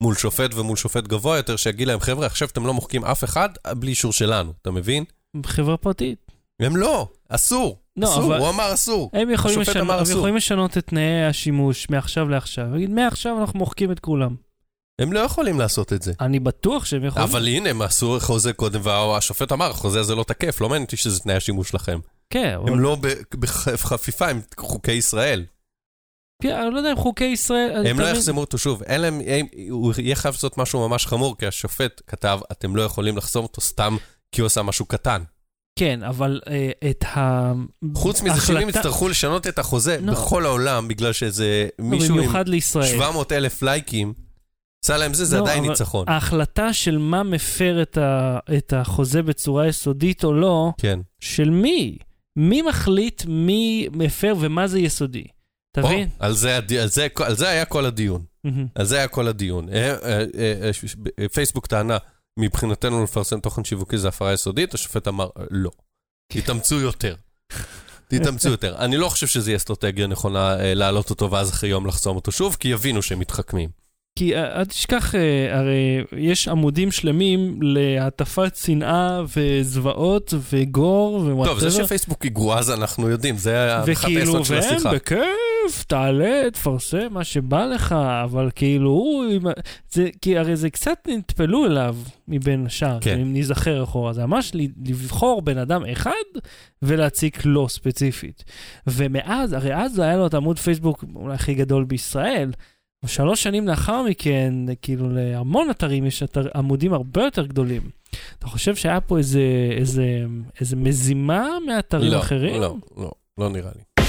מול 0.03 0.15
שופט 0.15 0.55
ומול 0.55 0.77
שופט 0.77 1.05
גבוה 1.05 1.37
יותר, 1.37 1.57
שיגיד 1.57 1.89
להם, 1.89 2.01
חבר'ה, 2.01 2.27
עכשיו 2.27 2.49
אתם 2.49 2.67
לא 2.67 2.75
מוחקים 2.75 3.05
אף 3.05 3.25
אחד 3.25 3.49
בלי 3.77 3.91
אישור 3.91 4.13
שלנו, 4.13 4.53
אתה 4.63 4.71
מבין? 4.71 5.05
חברה 5.47 5.77
פרטית. 5.77 6.19
הם 6.63 6.77
לא, 6.77 7.09
אסור. 7.29 7.79
לא, 7.97 8.07
אסור, 8.07 8.25
אבל- 8.27 8.39
הוא 8.39 8.49
אמר 8.49 8.75
אסור. 8.75 9.11
הם 9.13 9.31
יכולים, 9.31 9.61
לשנות, 9.61 9.77
אמר 9.77 9.95
הם 9.95 10.03
אסור. 10.03 10.17
יכולים 10.17 10.37
לשנות 10.37 10.79
את 10.79 10.87
תנאי 10.87 11.25
השימוש 11.25 11.91
מעכשיו 11.91 12.29
לעכשיו. 12.29 12.67
להגיד, 12.73 12.91
מעכשיו 12.91 13.41
אנחנו 13.41 13.59
מוחקים 13.59 13.93
את 13.93 14.01
כולם. 14.01 14.35
הם 14.99 15.13
לא 15.13 15.21
יכולים 15.21 15.59
לעשות 15.59 15.93
את 15.93 16.03
זה. 16.03 16.13
אני 16.21 16.41
בטוח 16.41 16.85
שהם 16.85 17.05
יכולים. 17.05 17.29
אבל 17.29 17.49
הנה, 17.49 17.71
הם 17.71 17.83
עשו 17.83 18.17
חוזה 18.21 18.53
קודם, 18.53 18.81
והשופט 18.85 19.53
אמר, 19.53 19.71
החוזה 19.71 20.01
הזה 20.01 20.15
לא 20.15 20.25
תקף, 20.25 20.61
לא 20.61 20.69
מעניין 20.69 20.85
אותי 20.85 20.97
שזה 20.97 21.21
תנאי 21.21 21.35
השימוש 21.35 21.69
שלכם. 21.69 21.99
כן, 22.31 22.55
אבל... 22.55 22.73
הם 22.73 22.81
לא 22.81 22.97
בחפיפה 23.39 24.29
עם 24.29 24.41
חוקי 24.57 24.93
ישראל. 24.93 25.45
כן, 26.43 26.57
אני 26.57 26.75
לא 26.75 26.79
יודע 26.79 26.93
אם 26.93 26.97
חוקי 26.97 27.25
ישראל... 27.25 27.87
הם 27.87 28.01
לא? 28.01 28.05
יחסמו 28.05 28.41
אותו 28.41 28.59
שוב, 28.59 28.83
אין 28.83 29.01
להם, 29.01 29.21
הם, 29.27 29.47
הוא 29.71 29.93
יהיה 29.99 30.17
חייב 30.17 30.35
לעשות 30.35 30.59
משהו 30.59 30.89
ממש 30.89 31.07
חמור, 31.07 31.37
כי 31.39 31.47
השופט 31.47 32.03
כתב, 32.07 32.41
אתם 32.53 32.77
לא 32.77 32.83
יכולים 32.83 33.17
לחסום 33.17 33.43
אותו 33.43 33.61
סתם 33.61 33.97
כי 34.33 34.41
הוא 34.41 34.47
עשה 34.47 34.63
משהו 34.63 34.87
קטן. 34.87 35.23
כן, 35.79 36.03
אבל 36.03 36.41
אה, 36.49 36.91
את 36.91 37.05
ה... 37.05 37.53
חוץ 37.95 38.23
מזה, 38.23 38.41
שאם 38.41 38.69
יצטרכו 38.69 39.09
לשנות 39.09 39.47
את 39.47 39.59
החוזה 39.59 39.99
לא. 40.03 40.13
בכל 40.13 40.47
העולם, 40.47 40.89
בגלל 40.89 41.13
שאיזה 41.13 41.69
לא, 41.79 41.85
מישהו 41.85 42.15
עם 42.15 42.21
במיוחד 42.21 42.49
לישראל. 42.49 42.87
700 42.87 43.33
אלף 43.33 43.63
לייקים, 43.63 44.13
עשה 44.85 44.97
להם 44.97 45.15
זה, 45.15 45.25
זה 45.25 45.37
לא, 45.39 45.43
עדיין 45.43 45.65
ניצחון. 45.65 46.05
ההחלטה 46.09 46.73
של 46.73 46.99
מה 46.99 47.23
מפר 47.23 47.83
את, 47.83 47.99
ה... 47.99 48.39
את 48.59 48.73
החוזה 48.73 49.23
בצורה 49.23 49.67
יסודית 49.69 50.25
או 50.25 50.33
לא, 50.33 50.73
כן. 50.81 51.01
של 51.21 51.51
מי? 51.51 51.99
מי 52.37 52.63
מחליט 52.63 53.23
מי 53.27 53.89
מפר 53.93 54.35
ומה 54.41 54.67
זה 54.67 54.79
יסודי? 54.81 55.25
אתה 55.73 55.87
מבין? 55.87 56.09
על 56.19 56.33
זה 56.33 56.57
על 56.57 56.63
זה- 56.89 57.07
על 57.25 57.35
זה 57.37 57.49
היה 57.49 57.65
כל 57.65 57.87
הדיון. 57.87 58.25
מהמם. 58.45 58.67
על 58.75 58.85
זה 58.85 58.97
היה 58.99 59.09
כל 59.09 59.29
הדיון. 59.29 59.69
אה, 59.69 59.95
אה, 60.05 60.25
אה, 61.21 61.29
פייסבוק 61.29 61.67
טענה, 61.67 61.97
מבחינתנו 62.39 63.05
לפרסם 63.05 63.41
תוכן 63.41 63.65
שיווקי 63.65 63.99
זה 63.99 64.09
הפרה 64.09 64.33
יסודית, 64.33 64.75
השופט 64.75 65.09
אמר, 65.09 65.29
לא. 65.51 65.71
תתאמצו 66.33 66.81
יותר. 66.81 67.15
תתאמצו 68.09 68.49
יותר. 68.49 68.77
אני 68.79 68.97
לא 68.97 69.09
חושב 69.09 69.27
שזו 69.27 69.57
אסטרטגיה 69.57 70.07
נכונה 70.07 70.57
להעלות 70.75 71.11
אותו 71.11 71.31
ואז 71.31 71.51
אחרי 71.51 71.69
יום 71.71 71.87
לחסום 71.87 72.17
אותו 72.17 72.33
שוב, 72.33 72.57
כי 72.61 72.69
יבינו 72.69 73.03
שהם 73.03 73.19
מתחכמים. 73.19 73.69
כי 74.19 74.37
אה, 74.37 74.61
אל 74.61 74.65
תשכח, 74.65 75.15
אה, 75.15 75.59
הרי 75.59 76.05
יש 76.17 76.49
עמודים 76.49 76.91
שלמים 76.91 77.59
להטפת 77.63 78.57
שנאה 78.57 79.23
וזוועות 79.37 80.35
ו 80.53 80.65
gore 80.65 81.17
ו 81.17 81.21
whatever. 81.21 81.61
טוב, 81.61 81.69
זה 81.69 81.71
שפייסבוק 81.71 82.23
היא 82.23 82.33
גרועה 82.33 82.63
זה 82.63 82.75
אנחנו 82.75 83.09
יודעים, 83.09 83.37
זה 83.37 83.75
הנחת 83.75 83.89
וכאילו, 83.89 84.21
היסוד 84.21 84.45
של 84.45 84.59
השיחה. 84.59 84.95
בכיף, 84.95 85.85
תעלה, 85.87 86.51
תפרסם 86.53 87.07
מה 87.11 87.25
שבא 87.25 87.65
לך, 87.65 87.95
אבל 88.25 88.51
כאילו 88.55 88.91
הוא, 88.91 89.25
זה, 89.91 90.09
כי 90.23 90.39
הרי 90.39 90.57
זה 90.57 90.71
קצת 90.71 90.99
נטפלו 91.09 91.67
אליו 91.67 91.97
מבין 92.29 92.67
השאר, 92.67 92.99
כן. 93.01 93.19
אם 93.21 93.33
ניזכר 93.33 93.85
אחורה, 93.85 94.13
זה 94.13 94.27
ממש 94.27 94.53
לבחור 94.87 95.43
בן 95.43 95.59
אדם 95.59 95.83
אחד 95.93 96.41
ולהציק 96.83 97.45
לו 97.45 97.69
ספציפית. 97.69 98.45
ומאז, 98.87 99.53
הרי 99.53 99.75
אז 99.75 99.99
היה 99.99 100.17
לו 100.17 100.27
את 100.27 100.35
עמוד 100.35 100.59
פייסבוק 100.59 101.05
אולי 101.15 101.35
הכי 101.35 101.55
גדול 101.55 101.85
בישראל. 101.85 102.51
שלוש 103.07 103.43
שנים 103.43 103.69
לאחר 103.69 104.03
מכן, 104.03 104.55
כאילו 104.83 105.09
להמון 105.11 105.71
אתרים 105.71 106.07
יש 106.07 106.23
אתר, 106.23 106.49
עמודים 106.55 106.93
הרבה 106.93 107.23
יותר 107.25 107.47
גדולים. 107.47 107.83
אתה 108.39 108.47
חושב 108.47 108.77
שהיה 108.77 109.01
פה 109.01 109.19
איזה, 109.19 109.41
איזה, 109.77 110.05
איזה 110.61 110.77
מזימה 110.77 111.49
מאתרים 111.67 112.13
לא, 112.13 112.19
אחרים? 112.19 112.61
לא, 112.61 112.75
לא, 112.97 113.11
לא 113.39 113.49
נראה 113.49 113.71
לי. 113.77 114.05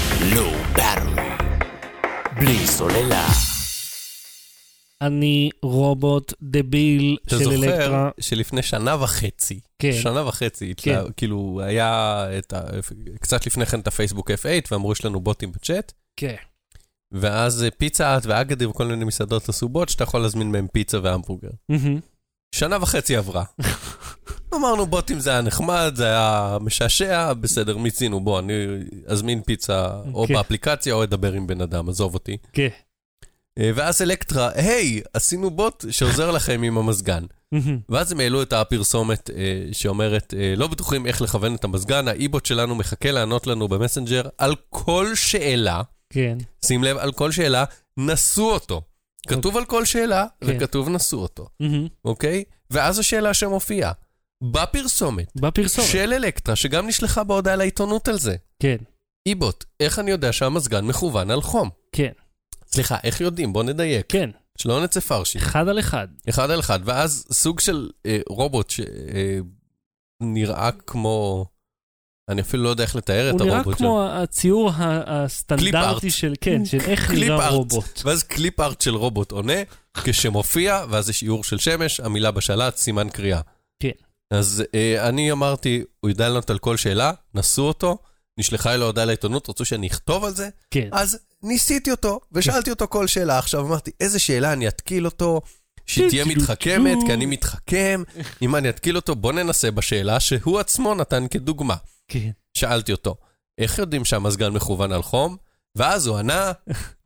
Battery. 0.76 1.20
בלי 2.36 2.66
סוללה. 2.66 3.28
אני 5.00 5.50
רובוט 5.62 6.32
דביל 6.42 7.16
אתה 7.26 7.38
של 7.38 7.44
זוכר 7.44 7.56
אלקטרה. 7.56 8.10
שלפני 8.20 8.62
שנה 8.62 9.02
וחצי, 9.02 9.60
כן. 9.78 9.92
שנה 10.02 10.26
וחצי, 10.28 10.74
כן. 10.76 10.90
התלה- 10.98 11.12
כאילו 11.16 11.60
היה 11.64 12.24
את 12.38 12.52
ה... 12.52 12.60
קצת 13.20 13.46
לפני 13.46 13.66
כן 13.66 13.80
את 13.80 13.86
הפייסבוק 13.86 14.30
F8, 14.30 14.44
ואמרו 14.70 14.92
יש 14.92 15.04
לנו 15.04 15.20
בוטים 15.20 15.52
בצ'אט, 15.52 15.92
כן. 16.16 16.34
ואז 17.12 17.64
אה, 17.64 17.70
פיצה 17.70 18.08
האט 18.08 18.26
ואגדי 18.26 18.66
וכל 18.66 18.86
מיני 18.86 19.04
מסעדות 19.04 19.48
עשו 19.48 19.68
בוט 19.68 19.88
שאתה 19.88 20.04
יכול 20.04 20.20
להזמין 20.20 20.52
מהם 20.52 20.66
פיצה 20.72 20.98
והמבורגר. 21.02 21.50
שנה 22.54 22.76
וחצי 22.80 23.16
עברה. 23.16 23.44
אמרנו 24.54 24.86
בוטים 24.86 25.20
זה 25.20 25.30
היה 25.30 25.40
נחמד, 25.40 25.92
זה 25.96 26.04
היה 26.04 26.56
משעשע, 26.60 27.32
בסדר, 27.32 27.76
מיצינו, 27.76 28.20
בוא, 28.20 28.38
אני 28.38 28.52
אזמין 29.06 29.42
פיצה 29.42 29.88
או 30.14 30.26
כן. 30.26 30.34
באפליקציה 30.34 30.94
או 30.94 31.04
אדבר 31.04 31.32
עם 31.32 31.46
בן 31.46 31.60
אדם, 31.60 31.88
עזוב 31.88 32.14
אותי. 32.14 32.36
כן. 32.52 32.68
אה, 33.58 33.70
ואז 33.74 34.02
אלקטרה, 34.02 34.50
היי, 34.54 35.00
עשינו 35.14 35.50
בוט 35.50 35.84
שעוזר 35.90 36.30
לכם 36.30 36.62
עם 36.62 36.78
המזגן. 36.78 37.24
ואז 37.88 38.12
הם 38.12 38.20
העלו 38.20 38.42
את 38.42 38.52
הפרסומת 38.52 39.30
אה, 39.30 39.68
שאומרת, 39.72 40.34
אה, 40.36 40.54
לא 40.56 40.66
בטוחים 40.66 41.06
איך 41.06 41.22
לכוון 41.22 41.54
את 41.54 41.64
המזגן, 41.64 42.08
האי-בוט 42.08 42.46
שלנו 42.46 42.74
מחכה 42.74 43.10
לענות 43.10 43.46
לנו 43.46 43.68
במסנג'ר 43.68 44.22
על 44.38 44.54
כל 44.70 45.14
שאלה 45.14 45.82
כן. 46.10 46.38
שים 46.64 46.84
לב, 46.84 46.96
על 46.96 47.12
כל 47.12 47.32
שאלה, 47.32 47.64
נסו 47.96 48.50
אותו. 48.52 48.82
כתוב 49.28 49.56
על 49.56 49.64
כל 49.64 49.84
שאלה, 49.84 50.26
כן. 50.40 50.46
וכתוב 50.56 50.88
נסו 50.88 51.18
אותו. 51.18 51.48
אוקיי? 52.04 52.44
ואז 52.70 52.98
השאלה 52.98 53.34
שמופיעה, 53.34 53.92
בפרסומת 54.52 55.32
בפרסומת. 55.36 55.88
של 55.88 56.12
אלקטרה, 56.12 56.56
שגם 56.56 56.86
נשלחה 56.86 57.24
בהודעה 57.24 57.56
לעיתונות 57.56 58.08
על 58.08 58.18
זה. 58.18 58.36
כן, 58.62 58.76
איבוט, 59.26 59.64
איך 59.80 59.98
אני 59.98 60.10
יודע 60.10 60.32
שהמזגן 60.32 60.84
מכוון 60.84 61.30
על 61.30 61.42
חום? 61.42 61.70
כן, 61.92 62.12
סליחה, 62.66 62.96
איך 63.04 63.20
יודעים? 63.20 63.52
בוא 63.52 63.62
נדייק. 63.62 64.06
כן. 64.08 64.30
שלא 64.58 64.84
נצא 64.84 65.00
פרשי. 65.00 65.38
אחד 65.38 65.68
על 65.68 65.78
אחד. 65.78 66.08
אחד 66.28 66.50
על 66.50 66.60
אחד, 66.60 66.80
ואז 66.84 67.26
סוג 67.32 67.60
של 67.60 67.90
אה, 68.06 68.18
רובוט 68.28 68.72
שנראה 70.22 70.70
כמו... 70.86 71.46
אני 72.30 72.40
אפילו 72.40 72.62
לא 72.62 72.68
יודע 72.68 72.84
איך 72.84 72.96
לתאר 72.96 73.30
את 73.30 73.34
הוא 73.34 73.42
נראה 73.46 73.56
הרובוט 73.56 73.76
כמו 73.76 74.06
הציור 74.10 74.70
ה- 74.70 74.74
clip 74.74 74.82
art. 74.82 75.24
הסטנדרטי 75.24 76.10
של, 76.10 76.34
כן, 76.40 76.64
של 76.64 76.80
איך 76.80 77.10
נראה 77.10 77.44
art. 77.46 77.52
רובוט. 77.54 78.00
ואז 78.04 78.22
clip 78.22 78.60
art 78.60 78.80
של 78.80 78.94
רובוט 78.94 79.32
עונה, 79.32 79.52
כשמופיע, 80.04 80.84
ואז 80.90 81.10
יש 81.10 81.22
איור 81.22 81.44
של 81.44 81.58
שמש, 81.58 82.00
המילה 82.00 82.30
בשלט, 82.30 82.76
סימן 82.76 83.08
קריאה. 83.08 83.40
כן. 83.82 83.90
אז 84.30 84.64
אה, 84.74 85.08
אני 85.08 85.32
אמרתי, 85.32 85.82
הוא 86.00 86.10
ידע 86.10 86.28
לענות 86.28 86.50
על 86.50 86.58
כל 86.58 86.76
שאלה, 86.76 87.12
נסו 87.34 87.62
אותו, 87.62 87.98
נשלחה 88.38 88.76
לו 88.76 88.86
הודעה 88.86 89.04
לעיתונות, 89.04 89.48
רצו 89.50 89.64
שאני 89.64 89.86
אכתוב 89.86 90.24
על 90.24 90.34
זה, 90.34 90.48
כן. 90.70 90.88
אז 90.92 91.18
ניסיתי 91.42 91.90
אותו, 91.90 92.20
ושאלתי 92.32 92.70
אותו 92.70 92.86
כל 92.88 93.06
שאלה. 93.06 93.38
עכשיו 93.38 93.66
אמרתי, 93.66 93.90
איזה 94.00 94.18
שאלה 94.18 94.52
אני 94.52 94.68
אתקיל 94.68 95.04
אותו, 95.06 95.40
שתהיה 95.86 96.24
מתחכמת, 96.24 96.98
כי 97.06 97.12
אני 97.12 97.26
מתחכם, 97.26 98.02
אם 98.42 98.56
אני 98.56 98.68
אתקיל 98.68 98.96
אותו, 98.96 99.14
בוא 99.16 99.32
ננסה 99.32 99.70
בשאלה 99.70 100.20
שהוא 100.20 100.58
עצמו 100.58 100.94
נתן 100.94 101.26
כדוגמה. 101.30 101.76
כן. 102.08 102.30
שאלתי 102.54 102.92
אותו, 102.92 103.16
איך 103.58 103.78
יודעים 103.78 104.04
שהמזגן 104.04 104.52
מכוון 104.52 104.92
על 104.92 105.02
חום? 105.02 105.36
ואז 105.76 106.06
הוא 106.06 106.18
ענה, 106.18 106.52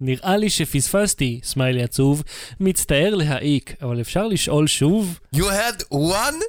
נראה 0.00 0.36
לי 0.36 0.50
שפספסתי, 0.50 1.40
סמיילי 1.44 1.82
עצוב, 1.82 2.22
מצטער 2.60 3.14
להעיק, 3.14 3.74
אבל 3.82 4.00
אפשר 4.00 4.26
לשאול 4.26 4.66
שוב? 4.66 5.18
you 5.36 5.38
had 5.38 5.82
one 5.92 6.42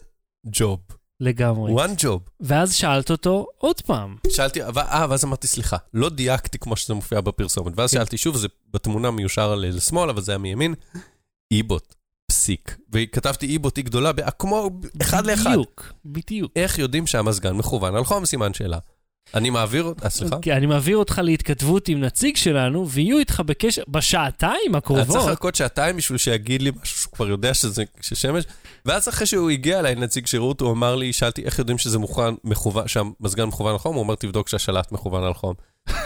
job, 0.55 0.95
לגמרי. 1.19 1.73
one 1.73 2.01
job. 2.03 2.19
ואז 2.39 2.75
שאלת 2.75 3.11
אותו 3.11 3.47
עוד 3.57 3.81
פעם. 3.81 4.15
שאלתי, 4.29 4.63
אה, 4.63 4.69
ואז 5.09 5.25
אמרתי, 5.25 5.47
סליחה, 5.47 5.77
לא 5.93 6.09
דייקתי 6.09 6.59
כמו 6.59 6.75
שזה 6.75 6.93
מופיע 6.93 7.21
בפרסומת. 7.21 7.73
ואז 7.75 7.91
כן. 7.91 7.97
שאלתי 7.97 8.17
שוב, 8.17 8.37
זה 8.37 8.47
בתמונה 8.73 9.11
מיושר 9.11 9.55
לשמאל, 9.55 10.09
אבל 10.09 10.21
זה 10.21 10.31
היה 10.31 10.39
מימין, 10.39 10.73
איבוט, 11.51 11.95
פסיק. 12.35 12.77
וכתבתי 12.91 13.45
איבוט, 13.45 13.77
אי 13.77 13.83
גדולה, 13.83 14.11
כמו 14.39 14.69
אחד 15.01 15.25
לאחד. 15.25 15.49
בדיוק, 15.49 15.93
בדיוק. 16.05 16.51
איך 16.55 16.79
יודעים 16.79 17.07
שהמזגן 17.07 17.51
מכוון 17.51 17.95
על 17.95 18.03
חום? 18.03 18.25
סימן 18.25 18.53
שאלה. 18.53 18.77
אני 19.33 19.49
מעביר, 19.49 19.93
אה, 20.03 20.09
סליחה? 20.09 20.35
כי 20.41 20.53
אני 20.53 20.65
מעביר 20.65 20.97
אותך 20.97 21.21
להתכתבות 21.23 21.87
עם 21.87 21.99
נציג 21.99 22.35
שלנו, 22.35 22.89
ויהיו 22.89 23.19
איתך 23.19 23.41
בקשר 23.45 23.81
בשעתיים 23.87 24.51
אני 24.55 24.81
צריך 24.81 25.01
הקרובות. 25.05 25.29
לחכות 25.31 25.55
שעתיים 25.55 25.97
בשביל 25.97 26.17
שיגיד 26.17 26.61
לי 26.61 26.71
משהו 26.81 26.97
שהוא 26.97 27.13
כבר 27.13 27.27
יודע 27.27 27.53
שזה 27.53 27.83
ששמש. 28.01 28.43
ואז 28.85 29.09
אחרי 29.09 29.27
שהוא 29.27 29.49
הגיע 29.49 29.79
אליי, 29.79 29.95
נציג 29.95 30.25
שירות, 30.25 30.61
הוא 30.61 30.71
אמר 30.71 30.95
לי, 30.95 31.13
שאלתי 31.13 31.43
איך 31.43 31.59
יודעים 31.59 31.77
שזה 31.77 31.99
מוכן, 31.99 32.33
מכוון, 32.43 32.87
שהמזגן 32.87 33.43
מכוון 33.43 33.71
על 33.71 33.77
חום? 33.77 33.95
הוא 33.95 34.03
אומר, 34.03 34.15
תבדוק 34.15 34.49
שהשלט 34.49 34.91
מכוון 34.91 35.23
על 35.23 35.33
חום. 35.33 35.53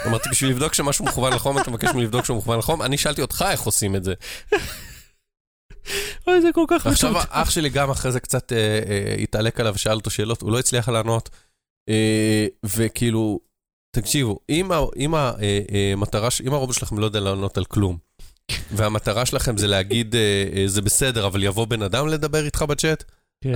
אמרתי, 0.06 0.28
בשביל 0.30 0.50
לבדוק 0.50 0.74
שמשהו 0.74 1.04
מכוון 1.04 1.32
על 1.32 1.38
חום, 1.38 1.58
אתה 1.58 1.70
מבקש 1.70 1.88
ממני 1.88 2.04
לבדוק 2.04 2.24
שהוא 2.24 2.36
מכוון 2.38 2.54
על 2.54 2.62
חום? 2.62 2.82
אני 2.82 2.98
שאלתי 2.98 3.22
אותך 3.22 3.44
איך 3.50 3.60
עושים 3.60 3.96
את 3.96 4.04
זה. 4.04 4.14
אוי, 6.26 6.40
זה 6.42 6.48
כל 6.54 6.64
כך 6.68 6.82
ועכשיו 6.86 7.10
מטורף. 7.10 7.26
אח 7.30 7.50
שלי 7.50 7.68
גם 7.68 7.90
אחרי 7.90 8.12
זה 8.12 8.20
קצת 8.20 8.52
אה, 8.52 8.58
אה, 8.58 9.14
התעלק 9.22 9.60
עליו 9.60 9.72
ושאל 9.74 9.92
אותו 9.96 10.10
שאלות, 10.10 10.42
הוא 10.42 10.52
לא 10.52 10.58
הצליח 10.58 10.88
לענות. 10.88 11.30
אה, 11.88 12.46
וכאילו, 12.64 13.40
תקשיבו, 13.96 14.38
אם, 14.50 14.72
ה- 14.72 14.78
אם, 14.96 15.14
ה- 15.14 15.32
אה, 15.42 15.60
אה, 15.72 15.90
המטרה, 15.92 16.30
ש- 16.30 16.40
אם 16.40 16.52
הרובוט 16.52 16.76
שלכם 16.76 16.98
לא 16.98 17.04
יודע 17.04 17.20
לענות 17.20 17.58
על 17.58 17.64
כלום, 17.64 17.96
והמטרה 18.72 19.26
שלכם 19.26 19.56
זה 19.56 19.66
להגיד, 19.66 20.14
אה, 20.14 20.20
אה, 20.56 20.68
זה 20.68 20.82
בסדר, 20.82 21.26
אבל 21.26 21.42
יבוא 21.42 21.64
בן 21.66 21.82
אדם 21.82 22.08
לדבר 22.08 22.44
איתך 22.44 22.62
בצ'אט. 22.62 23.04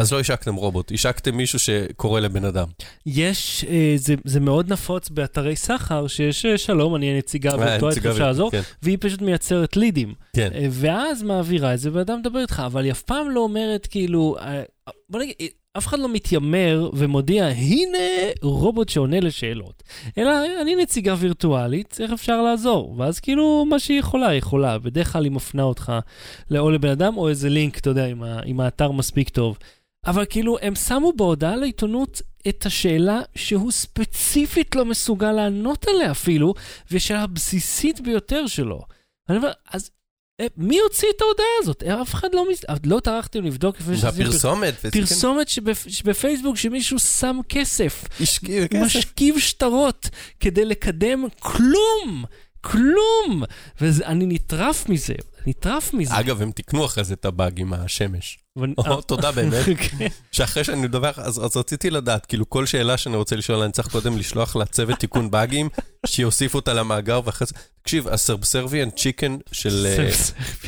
אז 0.00 0.12
לא 0.12 0.20
השקתם 0.20 0.54
רובוט, 0.54 0.92
השקתם 0.92 1.36
מישהו 1.36 1.58
שקורא 1.58 2.20
לבן 2.20 2.44
אדם. 2.44 2.66
יש, 3.06 3.64
אה, 3.68 3.94
זה, 3.96 4.14
זה 4.24 4.40
מאוד 4.40 4.72
נפוץ 4.72 5.08
באתרי 5.08 5.56
סחר, 5.56 6.06
שיש 6.06 6.46
אה, 6.46 6.58
שלום, 6.58 6.96
אני 6.96 7.10
הנציגה 7.10 7.50
אה, 7.50 7.54
הווירטואלית, 7.54 7.98
נציגה 7.98 8.12
אפשר 8.12 8.26
לעזור, 8.26 8.50
כן, 8.50 8.60
והיא 8.82 8.98
פשוט 9.00 9.22
מייצרת 9.22 9.76
לידים. 9.76 10.14
כן. 10.36 10.50
ואז 10.70 11.22
מעבירה 11.22 11.74
את 11.74 11.78
זה, 11.78 11.90
ואדם 11.92 12.18
מדבר 12.18 12.38
איתך, 12.38 12.62
אבל 12.66 12.84
היא 12.84 12.92
אף 12.92 13.02
פעם 13.02 13.30
לא 13.30 13.40
אומרת, 13.40 13.86
כאילו, 13.86 14.36
בוא 15.08 15.20
נגיד, 15.20 15.34
אף 15.78 15.86
אחד 15.86 15.98
לא 15.98 16.08
מתיימר 16.08 16.90
ומודיע, 16.92 17.46
הנה 17.46 17.98
רובוט 18.42 18.88
שעונה 18.88 19.20
לשאלות. 19.20 19.82
אלא, 20.18 20.32
אני 20.62 20.76
נציגה 20.76 21.14
וירטואלית, 21.18 21.96
איך 22.00 22.12
אפשר 22.12 22.42
לעזור? 22.42 22.94
ואז 22.98 23.20
כאילו, 23.20 23.64
מה 23.68 23.78
שהיא 23.78 23.98
יכולה, 23.98 24.28
היא 24.28 24.38
יכולה. 24.38 24.78
בדרך 24.78 25.12
כלל 25.12 25.24
היא 25.24 25.32
מפנה 25.32 25.62
אותך 25.62 25.92
או 26.58 26.70
לבן 26.70 26.88
אדם, 26.88 27.16
או 27.16 27.28
איזה 27.28 27.48
לינק, 27.48 27.78
אתה 27.78 27.90
יודע, 27.90 28.06
אם, 28.06 28.22
ה, 28.22 28.42
אם 28.46 28.60
האתר 28.60 28.90
מספיק 28.90 29.28
טוב. 29.28 29.58
אבל 30.06 30.24
כאילו, 30.28 30.56
הם 30.62 30.74
שמו 30.74 31.12
בהודעה 31.16 31.56
לעיתונות 31.56 32.22
את 32.48 32.66
השאלה 32.66 33.20
שהוא 33.34 33.72
ספציפית 33.72 34.74
לא 34.74 34.84
מסוגל 34.84 35.32
לענות 35.32 35.86
עליה 35.88 36.10
אפילו, 36.10 36.54
ושל 36.90 37.16
הבסיסית 37.16 38.00
ביותר 38.00 38.46
שלו. 38.46 38.82
אני 39.28 39.36
אומר, 39.36 39.52
אז 39.72 39.90
מי 40.56 40.78
הוציא 40.78 41.08
את 41.16 41.20
ההודעה 41.22 41.46
הזאת? 41.60 41.82
אה, 41.82 42.02
אף 42.02 42.14
אחד 42.14 42.28
לא, 42.34 42.46
מס... 42.50 42.64
לא 42.84 43.00
טרחתם 43.00 43.44
לבדוק 43.44 43.80
לפני 43.80 43.96
זה 43.96 44.00
שזה... 44.00 44.08
הפרסומת. 44.08 44.74
וזה 44.78 44.90
כן, 44.90 45.00
פרסומת 45.00 45.48
שבפ... 45.48 45.86
שבפייסבוק 45.88 46.56
שמישהו 46.56 46.98
שם 46.98 47.40
כסף, 47.48 48.04
השקיע 48.20 48.68
כסף. 48.68 48.96
משכיב 48.96 49.38
שטרות 49.38 50.08
כדי 50.40 50.64
לקדם 50.64 51.24
כלום, 51.38 52.24
כלום. 52.64 53.42
ואני 53.80 54.26
נטרף 54.26 54.88
מזה, 54.88 55.14
נטרף 55.46 55.94
מזה. 55.94 56.20
אגב, 56.20 56.42
הם 56.42 56.50
תיקנו 56.50 56.84
אחרי 56.84 57.04
זה 57.04 57.14
את 57.14 57.24
הבאג 57.24 57.60
עם 57.60 57.72
השמש. 57.72 58.38
תודה 59.06 59.32
באמת. 59.32 59.64
כן. 59.98 60.06
שאחרי 60.32 60.64
שאני 60.64 60.80
מדבר, 60.80 61.10
אז, 61.16 61.56
רציתי 61.56 61.90
לדעת, 61.90 62.26
כאילו 62.26 62.50
כל 62.50 62.66
שאלה 62.66 62.96
שאני 62.96 63.16
רוצה 63.16 63.36
לשאול, 63.36 63.58
אני 63.58 63.72
צריך 63.72 63.88
קודם 63.88 64.18
לשלוח 64.18 64.56
לצוות 64.56 64.98
תיקון 64.98 65.30
באגים, 65.30 65.68
שיוסיפו 66.06 66.58
אותה 66.58 66.74
למאגר, 66.74 67.20
ואחרי 67.24 67.46
זה, 67.46 67.54
תקשיב, 67.82 68.08
ה 68.08 68.15
subservient 68.15 68.90
chicken 68.90 69.36
של... 69.52 69.86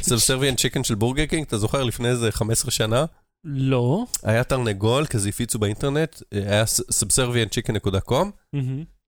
subservient 0.03 0.55
chicken 0.55 0.85
של 0.85 0.95
בורגר 0.95 1.27
קינג, 1.27 1.43
אתה 1.43 1.59
זוכר 1.59 1.85
לפני 1.85 2.09
איזה 2.09 2.33
15 2.33 2.71
שנה? 2.71 3.05
לא. 3.49 4.05
היה 4.23 4.45
תרנגול, 4.45 5.07
כזה 5.07 5.29
הפיצו 5.29 5.59
באינטרנט, 5.59 6.23
היה 6.33 6.65
subservientchicken.com. 6.91 8.57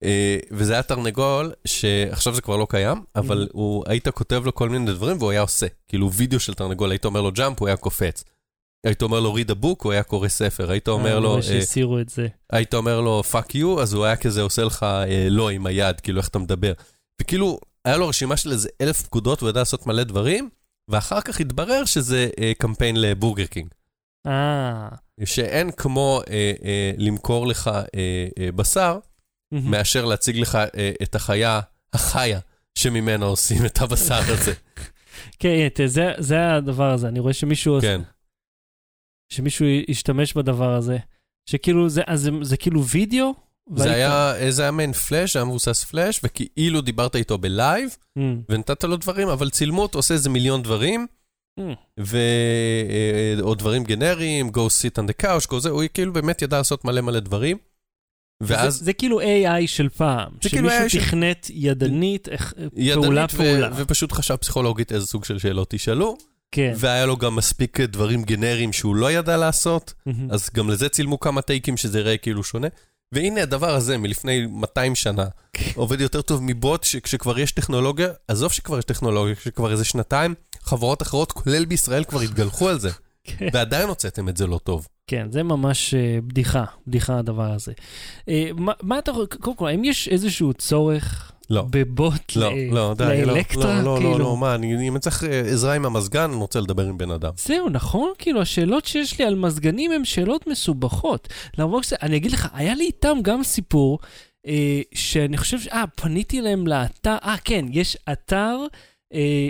אה, 0.04 0.38
וזה 0.50 0.72
היה 0.72 0.82
תרנגול 0.82 1.52
שעכשיו 1.64 2.34
זה 2.34 2.40
כבר 2.40 2.56
לא 2.56 2.66
קיים, 2.70 3.02
אבל 3.16 3.48
הוא, 3.52 3.84
היית 3.86 4.08
כותב 4.08 4.42
לו 4.44 4.54
כל 4.54 4.68
מיני 4.68 4.92
דברים 4.92 5.18
והוא 5.18 5.30
היה 5.30 5.40
עושה. 5.40 5.66
כאילו 5.88 6.12
וידאו 6.12 6.40
של 6.40 6.54
תרנגול, 6.54 6.90
היית 6.90 7.04
אומר 7.04 7.22
לו 7.22 7.32
jump, 7.32 7.60
הוא 7.60 7.68
היה 7.68 7.76
קופץ. 7.76 8.24
היית 8.86 9.02
אומר 9.02 9.20
לו 9.20 9.36
read 9.36 9.50
a 9.50 9.64
book, 9.64 9.82
הוא 9.82 9.92
היה 9.92 10.02
קורא 10.02 10.28
ספר. 10.28 10.70
היית 10.70 10.88
אומר 10.88 11.14
אה, 11.14 11.20
לו, 11.20 11.20
אני 11.20 11.26
אה, 11.26 11.30
רואה 11.30 11.42
שהסירו 11.42 12.00
את 12.00 12.08
זה. 12.08 12.28
היית 12.52 12.74
אומר 12.74 13.00
לו 13.00 13.22
fuck 13.32 13.52
you, 13.54 13.80
אז 13.80 13.92
הוא 13.92 14.04
היה 14.04 14.16
כזה 14.16 14.42
עושה 14.42 14.64
לך 14.64 14.82
אה, 14.82 15.28
לא 15.30 15.50
עם 15.50 15.66
היד, 15.66 16.00
כאילו 16.00 16.18
איך 16.18 16.28
אתה 16.28 16.38
מדבר. 16.38 16.72
וכאילו, 17.22 17.60
היה 17.84 17.96
לו 17.96 18.08
רשימה 18.08 18.36
של 18.36 18.52
איזה 18.52 18.68
אלף 18.80 19.02
פקודות, 19.02 19.40
הוא 19.40 19.50
ידע 19.50 19.60
לעשות 19.60 19.86
מלא 19.86 20.02
דברים, 20.02 20.48
ואחר 20.88 21.20
כך 21.20 21.40
התברר 21.40 21.84
שזה 21.84 22.28
קמפיין 22.58 23.00
לבורגר 23.00 23.46
קינג. 23.46 23.68
אה. 24.28 24.88
שאין 25.24 25.70
כמו 25.72 26.20
אה, 26.30 26.52
אה, 26.64 26.92
למכור 26.98 27.46
לך 27.46 27.68
אה, 27.68 27.82
אה, 28.38 28.52
בשר, 28.52 28.98
מהמם. 29.52 29.70
מאשר 29.70 30.04
להציג 30.04 30.36
לך 30.36 30.54
אה, 30.54 30.92
את 31.02 31.14
החיה 31.14 31.60
החיה 31.92 32.40
שממנה 32.78 33.24
עושים 33.26 33.66
את 33.66 33.78
הבשר 33.80 34.20
הזה. 34.32 34.52
כן, 35.38 35.68
תראה, 35.74 35.88
זה- 35.88 36.12
זה 36.18 36.54
הדבר 36.54 36.90
הזה, 36.92 37.08
אני 37.08 37.20
רואה 37.20 37.32
שמישהו 37.32 37.78
כן. 37.80 38.00
שמישהו 39.32 39.66
ישתמש 39.88 40.32
בדבר 40.32 40.74
הזה. 40.74 40.98
שכאילו, 41.50 41.88
זה, 41.88 42.02
אז 42.06 42.20
זה, 42.20 42.30
זה 42.42 42.56
כאילו 42.56 42.84
וידאו? 42.84 43.34
זה 43.76 43.92
היה, 43.92 44.34
אה, 44.40 44.50
זה 44.50 44.62
היה 44.62 44.70
מעין 44.70 44.92
פלאש, 44.92 45.36
היה 45.36 45.44
מבוסס 45.44 45.84
פלאש, 45.84 46.20
וכאילו 46.24 46.80
דיברת 46.80 47.16
איתו 47.16 47.38
בלייב, 47.38 47.96
Mm, 48.18 48.22
ונתת 48.48 48.84
לו 48.84 48.96
דברים, 48.96 49.28
אבל 49.28 49.50
צילמו 49.50 49.82
אותו, 49.82 49.98
עושה 49.98 50.14
איזה 50.14 50.30
מיליון 50.30 50.62
דברים, 50.62 51.06
ועוד 51.98 53.58
דברים 53.58 53.84
גנריים, 53.84 54.48
go 54.48 54.58
sit 54.58 55.02
on 55.02 55.06
the 55.08 55.24
couch, 55.26 55.50
go 55.50 55.58
זה, 55.58 55.68
הוא 55.70 55.82
כאילו 55.94 56.12
באמת 56.12 56.42
ידע 56.42 56.56
לעשות 56.58 56.84
מלא 56.84 57.00
מלא 57.00 57.20
דברים. 57.20 57.56
ואז 58.42 58.74
זה, 58.74 58.84
זה 58.84 58.92
כאילו 58.92 59.20
AI 59.20 59.66
של 59.66 59.88
פעם. 59.88 60.32
כאילו 60.40 60.70
שמישהו 60.70 60.90
של- 60.90 60.98
תכנת 61.06 61.46
ידנית, 61.54 62.28
איך, 62.28 62.54
ידנית, 62.76 63.04
פעולה 63.04 63.24
ו- 63.24 63.36
פעולה. 63.36 63.70
ופשוט 63.76 64.12
חשב 64.12 64.36
פסיכולוגית 64.36 64.92
איזה 64.92 65.06
סוג 65.06 65.24
של 65.24 65.38
שאלות 65.38 65.70
תשאלו, 65.70 66.16
כן. 66.52 66.72
והיה 66.76 67.06
לו 67.06 67.16
גם 67.16 67.36
מספיק 67.36 67.80
דברים 67.80 68.22
גנריים 68.22 68.72
שהוא 68.72 68.96
לא 68.96 69.12
ידע 69.12 69.36
לעשות. 69.36 69.94
אז 70.30 70.50
גם 70.54 70.70
לזה 70.70 70.88
צילמו 70.88 71.20
כמה 71.20 71.42
טייקים 71.42 71.76
שזה 71.76 71.98
יראה 71.98 72.16
כאילו 72.16 72.42
שונה. 72.44 72.68
והנה 73.12 73.42
הדבר 73.42 73.74
הזה 73.74 73.98
מלפני 73.98 74.46
200 74.46 74.94
שנה, 74.94 75.24
כן. 75.52 75.70
עובד 75.74 76.00
יותר 76.00 76.22
טוב 76.22 76.40
מבוט, 76.42 76.84
שכשכבר 76.84 77.38
יש 77.38 77.52
טכנולוגיה, 77.52 78.08
עזוב 78.28 78.52
שכבר 78.52 78.78
יש 78.78 78.84
טכנולוגיה, 78.84 79.34
כשכבר 79.34 79.72
איזה 79.72 79.84
שנתיים, 79.84 80.34
חברות 80.62 81.02
אחרות, 81.02 81.32
כולל 81.32 81.64
בישראל, 81.64 82.04
כבר 82.04 82.20
התגלחו 82.20 82.68
על 82.68 82.78
זה, 82.78 82.90
כן. 83.24 83.48
ועדיין 83.52 83.88
הוצאתם 83.88 84.28
את 84.28 84.36
זה 84.36 84.46
לא 84.46 84.58
טוב. 84.64 84.88
כן, 85.06 85.26
זה 85.30 85.42
ממש 85.42 85.94
אה, 85.94 86.18
בדיחה, 86.26 86.64
בדיחה 86.86 87.18
הדבר 87.18 87.52
הזה. 87.52 87.72
אה, 88.28 88.50
מה, 88.56 88.72
מה 88.82 88.98
אתה 88.98 89.10
רואה, 89.12 89.26
קודם 89.26 89.56
כל, 89.56 89.68
האם 89.68 89.84
יש 89.84 90.08
איזשהו 90.08 90.52
צורך 90.54 91.32
לא. 91.50 91.64
בבוט 91.70 92.36
לא, 92.36 92.52
ל- 92.52 92.74
לא, 92.74 92.94
די, 92.98 93.04
לא, 93.26 93.32
לאלקטרה, 93.32 93.74
לא, 93.74 93.84
לא, 93.84 93.96
כאילו. 93.98 94.12
לא, 94.12 94.24
לא, 94.24 94.36
מה, 94.36 94.54
אני, 94.54 94.88
אני 94.88 94.98
צריך 94.98 95.24
אה, 95.24 95.40
עזרה 95.40 95.74
עם 95.74 95.86
המזגן, 95.86 96.20
אני 96.30 96.34
רוצה 96.36 96.60
לדבר 96.60 96.82
עם 96.84 96.98
בן 96.98 97.10
אדם. 97.10 97.32
זהו, 97.36 97.68
נכון? 97.68 98.12
כאילו, 98.18 98.40
השאלות 98.40 98.84
שיש 98.84 99.18
לי 99.18 99.24
על 99.24 99.34
מזגנים 99.34 99.92
הן 99.92 100.04
שאלות 100.04 100.46
מסובכות. 100.46 101.28
למרות 101.58 101.84
שזה, 101.84 101.96
אני 102.02 102.16
אגיד 102.16 102.32
לך, 102.32 102.48
היה 102.52 102.74
לי 102.74 102.84
איתם 102.84 103.16
גם 103.22 103.42
סיפור, 103.44 103.98
אה, 104.46 104.80
שאני 104.94 105.36
חושב, 105.36 105.58
אה, 105.72 105.84
פניתי 105.96 106.40
אליהם 106.40 106.66
לאתר, 106.66 107.16
אה, 107.24 107.36
כן, 107.44 107.64
יש 107.70 107.96
אתר, 108.12 108.56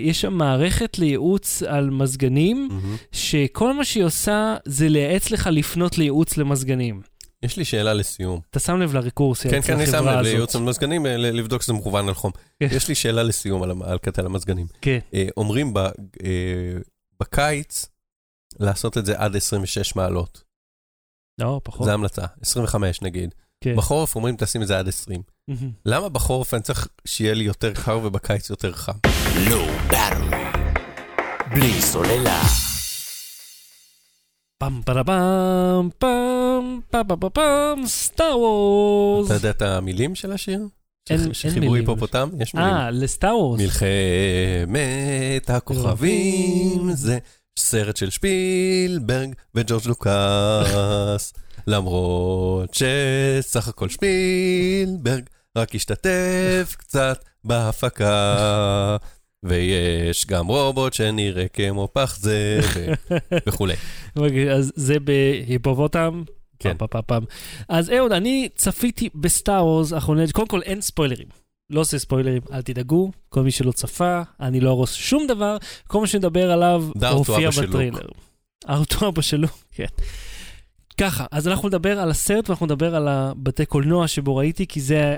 יש 0.02 0.20
שם 0.20 0.32
מערכת 0.32 0.98
לייעוץ 0.98 1.62
על 1.62 1.90
מזגנים, 1.90 2.68
מהמם. 2.70 2.96
שכל 3.12 3.72
מה 3.74 3.84
שהיא 3.84 4.04
עושה 4.04 4.56
זה 4.64 4.88
לייעץ 4.88 5.30
לך 5.30 5.48
לפנות 5.52 5.98
לייעוץ 5.98 6.36
למזגנים. 6.36 7.02
יש 7.42 7.56
לי 7.56 7.64
שאלה 7.64 7.94
לסיום. 7.94 8.40
אתה 8.50 8.59
שם 8.61 8.80
לב 8.80 8.94
לרקורסיה 8.94 9.50
כן, 9.50 9.62
כן, 9.62 9.72
אני 9.72 9.86
שם 9.86 10.06
לב. 10.09 10.18
לייעוץ 10.18 10.56
המזגנים, 10.56 11.06
אה, 11.06 11.16
ל- 11.16 11.36
לבדוק 11.38 11.62
שזה 11.62 11.72
מכוון 11.72 12.09
על 12.09 12.14
חום. 12.14 12.32
כן. 12.61 12.68
יש 12.70 12.88
לי 12.88 12.94
שאלה 12.94 13.22
לסיום 13.22 13.62
על 13.62 13.70
על 13.84 13.98
קטע 13.98 14.22
המזגנים. 14.22 14.66
כן. 14.82 14.98
אה, 15.14 15.26
אומרים 15.36 15.74
ב- 15.74 15.78
אה, 15.78 15.90
בקיץ 17.20 17.86
לעשות 18.61 18.98
את 18.98 19.06
זה 19.06 19.18
עד 19.18 19.36
26 19.36 19.96
מעלות. 19.96 20.42
לא, 21.40 21.61
פחות. 21.64 21.86
זה 21.86 21.92
המלצה, 21.94 22.22
25 22.42 23.02
נגיד. 23.02 23.34
כן. 23.61 23.76
בחורף 23.76 24.16
אומרים 24.16 24.36
תשים 24.36 24.62
את 24.62 24.66
זה 24.66 24.78
עד 24.78 24.88
20. 24.88 25.22
Mm-hmm. 25.50 25.54
למה 25.86 26.09
בחורף 26.09 26.54
אני 26.54 26.62
צריך 26.62 26.88
שיהיה 27.04 27.34
לי 27.34 27.44
יותר 27.44 27.74
קר 27.74 28.00
ובקיץ 28.02 28.50
יותר 28.50 28.72
חם? 28.72 28.92
לא 29.50 29.66
ברמה, 29.88 30.52
בלי 31.50 31.82
סוללה. 31.82 32.42
פעם 34.59 34.80
פעם 34.84 35.04
פעם 35.04 35.88
פעם 35.98 36.80
פעם 36.90 37.06
פעם 37.20 37.30
פעם 37.32 37.86
סטאר 37.86 38.38
וורס. 38.38 39.26
אתה 39.26 39.34
יודע 39.34 39.50
את 39.50 39.62
המילים 39.62 40.14
של 40.14 40.32
השיר? 40.32 40.61
אין 41.11 41.18
מילים. 41.18 41.34
שחיברו 41.34 41.74
היפופוטם? 41.74 42.28
יש 42.40 42.54
אה, 42.54 42.61
מילים. 42.61 42.76
אה, 42.76 42.90
לסטאר 42.90 43.36
וורס. 43.36 43.61
מלחמת 43.61 45.50
הכוכבים 45.50 46.90
זה 46.92 47.18
סרט 47.59 47.96
של 47.96 48.11
שפילברג 48.11 49.34
וג'ורג' 49.54 49.86
לוקאס. 49.86 51.32
למרות 51.69 52.75
שסך 52.75 53.69
הכל 53.69 53.89
שפילברג 53.89 55.23
רק 55.57 55.75
השתתף 55.75 56.77
קצת 56.79 57.25
בהפקה. 57.45 58.97
ויש 59.43 60.27
גם 60.27 60.47
רובוט 60.47 60.93
שנראה 60.93 61.49
כמו 61.49 61.89
פח 61.93 62.19
זה 62.19 62.61
וכולי. 63.47 63.75
אז 64.53 64.73
זה 64.77 65.01
בהיפופוטם? 65.01 66.23
כן. 66.59 66.77
פעם, 66.79 66.89
פעם, 66.89 67.03
פעם. 67.07 67.25
אז 67.69 67.91
אהוד, 67.91 68.12
אני 68.12 68.49
צפיתי 68.55 69.09
בסטאר 69.14 69.64
וורס 69.66 69.93
האחרונה, 69.93 70.23
קודם 70.33 70.49
כל 70.49 70.62
אין 70.62 70.81
ספוילרים. 70.81 71.27
לא 71.71 71.81
עושה 71.81 71.99
ספוילרים, 71.99 72.43
אל 72.53 72.62
תדאגו, 72.62 73.11
כל 73.29 73.43
מי 73.43 73.51
שלא 73.51 73.73
צפה, 73.73 74.23
אני 74.41 74.61
לא 74.61 74.71
ארוס 74.71 74.93
שום 74.95 75.27
דבר, 75.27 75.57
כל 75.87 76.01
מה 76.01 76.07
שנדבר 76.07 76.51
עליו 76.51 76.85
הופיע. 77.11 77.51
בטריילר. 77.51 78.09
ארתו 78.69 79.09
אבא 79.09 79.23
שלו, 79.23 79.49
כן. 79.71 79.87
ככה, 80.99 81.26
אז 81.30 81.49
אנחנו 81.49 81.68
נדבר 81.68 82.01
על 82.01 82.11
הסרט 82.11 82.49
ואנחנו 82.49 82.66
נדבר 82.66 82.94
על 82.94 83.09
הבתי 83.09 83.66
קולנוע 83.66 84.09
שבו 84.09 84.36
ראיתי, 84.36 84.66
כי 84.66 84.80
זה, 84.80 85.16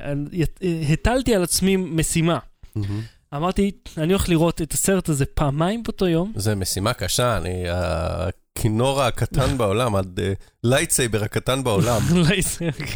הטלתי 0.93 1.35
על 1.35 1.43
עצמי 1.43 1.77
משימה. 1.77 2.39
אמרתי, 3.37 3.71
אני 3.99 4.13
הולך 4.13 4.29
לראות 4.29 4.63
את 4.63 4.73
הסרט 4.73 5.09
הזה 5.09 5.27
פעמיים 5.27 5.83
באותו 5.83 6.09
יום. 6.09 6.33
זה 6.37 6.55
משימה 6.55 6.93
קשה, 6.93 7.37
אני 7.37 7.65
הכינור 7.69 9.03
הקטן 9.03 9.59
בעולם, 9.59 9.95
הלייטסייבר 10.65 11.25
הקטן 11.25 11.65
בעולם. 11.65 12.01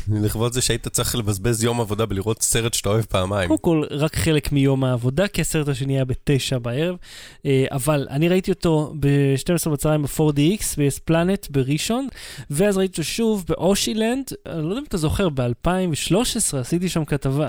לכבוד 0.24 0.52
זה 0.52 0.60
שהיית 0.60 0.88
צריך 0.88 1.16
לבזבז 1.16 1.64
יום 1.64 1.80
עבודה 1.80 2.06
בלראות 2.06 2.42
סרט 2.42 2.74
שאתה 2.74 2.88
אוהב 2.88 3.04
פעמיים. 3.04 3.48
קודם 3.48 3.60
כל, 3.60 3.82
רק 3.90 4.16
חלק 4.16 4.52
מיום 4.52 4.84
העבודה, 4.84 5.28
כי 5.28 5.40
הסרט 5.40 5.68
השני 5.68 5.92
היה 5.92 6.04
בתשע 6.04 6.58
בערב, 6.58 6.96
אה, 7.46 7.64
אבל 7.70 8.06
אני 8.10 8.28
ראיתי 8.28 8.50
אותו 8.50 8.94
ב-12 9.00 9.70
בצהריים 9.70 10.02
ב-4DX, 10.02 10.64
ב-S 10.78 11.00
פלנט 11.04 11.46
בראשון, 11.50 12.08
ואז 12.50 12.76
ראיתי 12.76 12.92
אותו 12.92 13.04
שוב 13.04 13.44
באושילנד, 13.48 14.30
אני 14.46 14.62
לא 14.62 14.68
יודע 14.68 14.80
אם 14.80 14.84
אתה 14.88 14.96
זוכר, 14.96 15.28
ב-2013 15.28 16.56
עשיתי 16.56 16.88
שם 16.88 17.04
כתבה. 17.04 17.48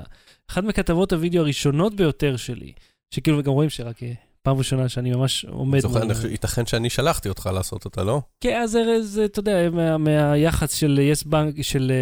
אחת 0.52 0.64
מכתבות 0.64 1.14
הוידאו 1.14 1.42
הראשונות 1.42 1.96
ביותר 1.96 2.36
שלי, 2.38 2.72
שכאילו, 3.14 3.38
וגם 3.40 3.52
רואים 3.52 3.70
שרק 3.70 4.04
אה, 4.04 4.12
פעם 4.42 4.58
ראשונה 4.58 4.90
שאני 4.90 5.12
ממש 5.12 5.46
עומד... 5.46 5.80
זוכר, 5.80 6.02
אני- 6.04 6.14
ייתכן 6.32 6.66
שאני 6.66 6.90
שלחתי 6.90 7.30
אותך 7.30 7.50
לעשות 7.54 7.86
אותה, 7.86 8.04
לא? 8.04 8.22
כן, 8.42 8.62
אז 8.64 8.76
ארז, 8.76 9.22
אתה 9.26 9.40
יודע, 9.40 9.70
מה- 9.72 9.98
מהיחס 9.98 10.74
של 10.74 11.00
יס 11.02 11.24
בנק, 11.24 11.62
של... 11.62 11.92
אה, 11.92 11.96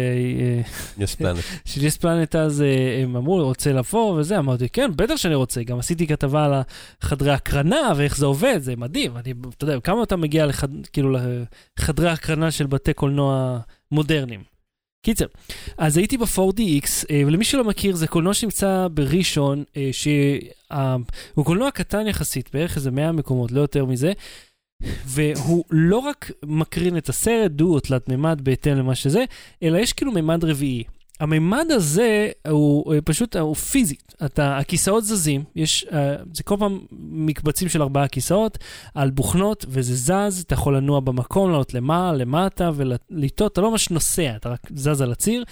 אה, 0.58 1.04
יש 1.04 1.14
פלנט. 1.14 1.38
של 1.64 1.84
יס 1.84 1.96
פלנט 1.96 2.36
אז 2.36 2.62
אה, 2.62 3.02
הם 3.02 3.16
אמרו, 3.16 3.44
רוצה 3.44 3.72
לבוא 3.72 4.12
וזה, 4.20 4.38
אמרתי, 4.38 4.68
כן, 4.68 4.90
בטח 4.96 5.16
שאני 5.16 5.34
רוצה. 5.34 5.62
גם 5.62 5.78
עשיתי 5.78 6.06
כתבה 6.06 6.44
על 6.44 6.52
החדרי 7.02 7.30
הקרנה 7.32 7.92
ואיך 7.96 8.16
זה 8.16 8.26
עובד, 8.26 8.58
זה 8.62 8.76
מדהים. 8.76 9.16
אני, 9.16 9.34
אתה 9.56 9.64
יודע, 9.64 9.80
כמה 9.80 10.02
אתה 10.02 10.16
מגיע 10.16 10.46
לחד, 10.46 10.68
כאילו 10.92 11.16
לחדרי 11.78 12.10
הקרנה 12.10 12.50
של 12.50 12.66
בתי 12.66 12.92
קולנוע 12.92 13.58
מודרניים. 13.92 14.53
קיצר, 15.04 15.26
אז 15.78 15.96
הייתי 15.96 16.18
ב-4DX, 16.18 17.04
אה, 17.10 17.22
ולמי 17.26 17.44
שלא 17.44 17.64
מכיר, 17.64 17.96
זה 17.96 18.06
קולנוע 18.06 18.34
שנמצא 18.34 18.86
בראשון, 18.94 19.64
אה, 19.76 19.90
שהוא 19.92 21.44
קולנוע 21.44 21.70
קטן 21.70 22.06
יחסית, 22.06 22.50
בערך 22.52 22.76
איזה 22.76 22.90
100 22.90 23.12
מקומות, 23.12 23.52
לא 23.52 23.60
יותר 23.60 23.84
מזה. 23.84 24.12
והוא 25.06 25.64
לא 25.70 25.98
רק 25.98 26.30
מקרין 26.42 26.96
את 26.96 27.08
הסרט, 27.08 27.50
דו 27.50 27.74
או 27.74 27.80
תלת 27.80 28.08
מימד 28.08 28.40
בהתאם 28.42 28.76
למה 28.76 28.94
שזה, 28.94 29.24
אלא 29.62 29.78
יש 29.78 29.92
כאילו 29.92 30.12
מימד 30.12 30.44
רביעי. 30.44 30.84
הממד 31.20 31.66
הזה 31.70 32.30
הוא 32.48 32.94
אה, 32.94 33.00
פשוט, 33.00 33.36
אה, 33.36 33.40
הוא 33.40 33.54
פיזי. 33.54 33.94
אתה, 34.24 34.58
הכיסאות 34.58 35.04
זזים, 35.04 35.44
יש, 35.56 35.86
אה, 35.92 36.16
זה 36.32 36.42
כל 36.42 36.56
פעם 36.58 36.78
מקבצים 37.00 37.68
של 37.68 37.82
ארבעה 37.82 38.08
כיסאות 38.08 38.58
על 38.94 39.10
בוכנות, 39.10 39.64
וזה 39.68 39.94
זז, 39.94 40.40
אתה 40.40 40.54
יכול 40.54 40.76
לנוע 40.76 41.00
במקום, 41.00 41.50
לעלות 41.50 41.74
למעלה, 41.74 42.18
למטה 42.18 42.70
ולטעות, 42.74 43.52
אתה 43.52 43.60
לא 43.60 43.70
ממש 43.70 43.90
נוסע, 43.90 44.36
אתה 44.36 44.48
רק 44.48 44.60
זז 44.74 45.00
על 45.00 45.12
הציר. 45.12 45.44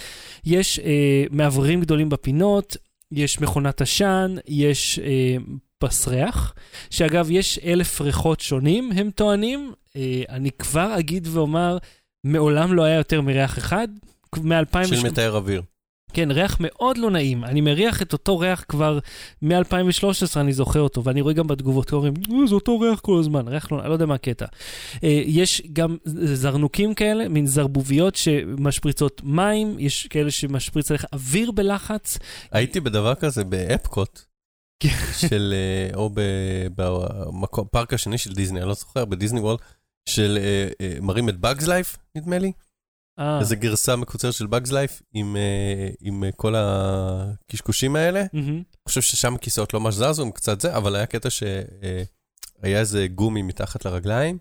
יש 0.44 0.78
אה, 0.78 1.24
מעברים 1.30 1.80
גדולים 1.80 2.08
בפינות, 2.08 2.76
יש 3.12 3.40
מכונת 3.40 3.80
עשן, 3.80 4.34
יש 4.48 4.98
אה, 4.98 5.36
פס 5.78 6.08
ריח, 6.08 6.54
שאגב, 6.90 7.30
יש 7.30 7.58
אלף 7.58 8.00
ריחות 8.00 8.40
שונים, 8.40 8.92
הם 8.92 9.10
טוענים. 9.10 9.72
אה, 9.96 10.22
אני 10.28 10.50
כבר 10.50 10.98
אגיד 10.98 11.28
ואומר, 11.30 11.78
מעולם 12.24 12.74
לא 12.74 12.82
היה 12.82 12.96
יותר 12.96 13.20
מריח 13.20 13.58
אחד. 13.58 13.88
מ-2008. 14.38 14.86
של 14.86 15.06
מתאר 15.06 15.36
אוויר. 15.36 15.62
כן, 16.14 16.30
ריח 16.30 16.56
מאוד 16.60 16.98
לא 16.98 17.10
נעים. 17.10 17.44
אני 17.44 17.60
מריח 17.60 18.02
את 18.02 18.12
אותו 18.12 18.38
ריח 18.38 18.64
כבר 18.68 18.98
מ-2013, 19.42 20.04
אני 20.36 20.52
זוכר 20.52 20.80
אותו, 20.80 21.04
ואני 21.04 21.20
רואה 21.20 21.34
גם 21.34 21.46
בתגובות, 21.46 21.90
קוראים, 21.90 22.14
"אה, 22.32 22.46
זה 22.46 22.54
אותו 22.54 22.80
ריח 22.80 23.00
כל 23.00 23.18
הזמן, 23.20 23.48
ריח 23.48 23.72
לא, 23.72 23.80
אני 23.80 23.88
לא 23.88 23.92
יודע 23.92 24.06
מה 24.06 24.14
הקטע. 24.14 24.46
אה, 25.04 25.22
יש 25.26 25.62
גם 25.72 25.96
זרנוקים 26.34 26.94
כאלה, 26.94 27.28
מין 27.28 27.46
זרבוביות 27.46 28.16
שמשפריצות 28.16 29.20
מים, 29.24 29.76
יש 29.78 30.06
כאלה 30.06 30.30
שמשפריץ 30.30 30.90
עליך 30.90 31.04
אוויר 31.12 31.50
בלחץ. 31.50 32.18
הייתי 32.52 32.80
בדבר 32.80 33.14
כזה 33.14 33.44
באפקוט, 33.44 34.20
כן. 34.80 34.88
של, 35.28 35.54
אה, 35.56 35.94
או 35.96 36.10
בפארק 37.62 37.92
השני 37.94 38.18
של 38.18 38.32
דיסני, 38.32 38.60
אני 38.60 38.68
לא 38.68 38.74
זוכר, 38.74 39.04
בדיסני 39.04 39.40
וולד, 39.40 39.58
של 40.08 40.38
מראים 41.02 41.28
את 41.28 41.34
Bugs 41.44 41.62
Life, 41.62 41.96
נדמה 42.16 42.38
לי. 42.38 42.52
אה, 43.18 43.40
איזה 43.40 43.56
גרסה 43.56 43.96
מקוצרת 43.96 44.32
של 44.32 44.44
Bugs 44.44 44.68
Life, 44.68 45.02
עם, 45.14 45.36
אה, 45.36 45.88
עם 46.00 46.24
אה, 46.24 46.32
כל 46.32 46.54
הקשקושים 46.56 47.96
האלה. 47.96 48.24
אני 48.34 48.62
חושב 48.88 49.00
ששם 49.00 49.34
הכיסאות 49.34 49.74
לא 49.74 49.80
ממש 49.80 49.94
זזו, 49.94 50.22
הם 50.22 50.30
קצת 50.30 50.60
זה, 50.60 50.76
אבל 50.76 50.96
היה 50.96 51.06
קטע 51.06 51.30
שהיה 51.30 52.80
איזה 52.80 53.06
גומי 53.06 53.42
מתחת 53.42 53.84
לרגליים, 53.84 54.38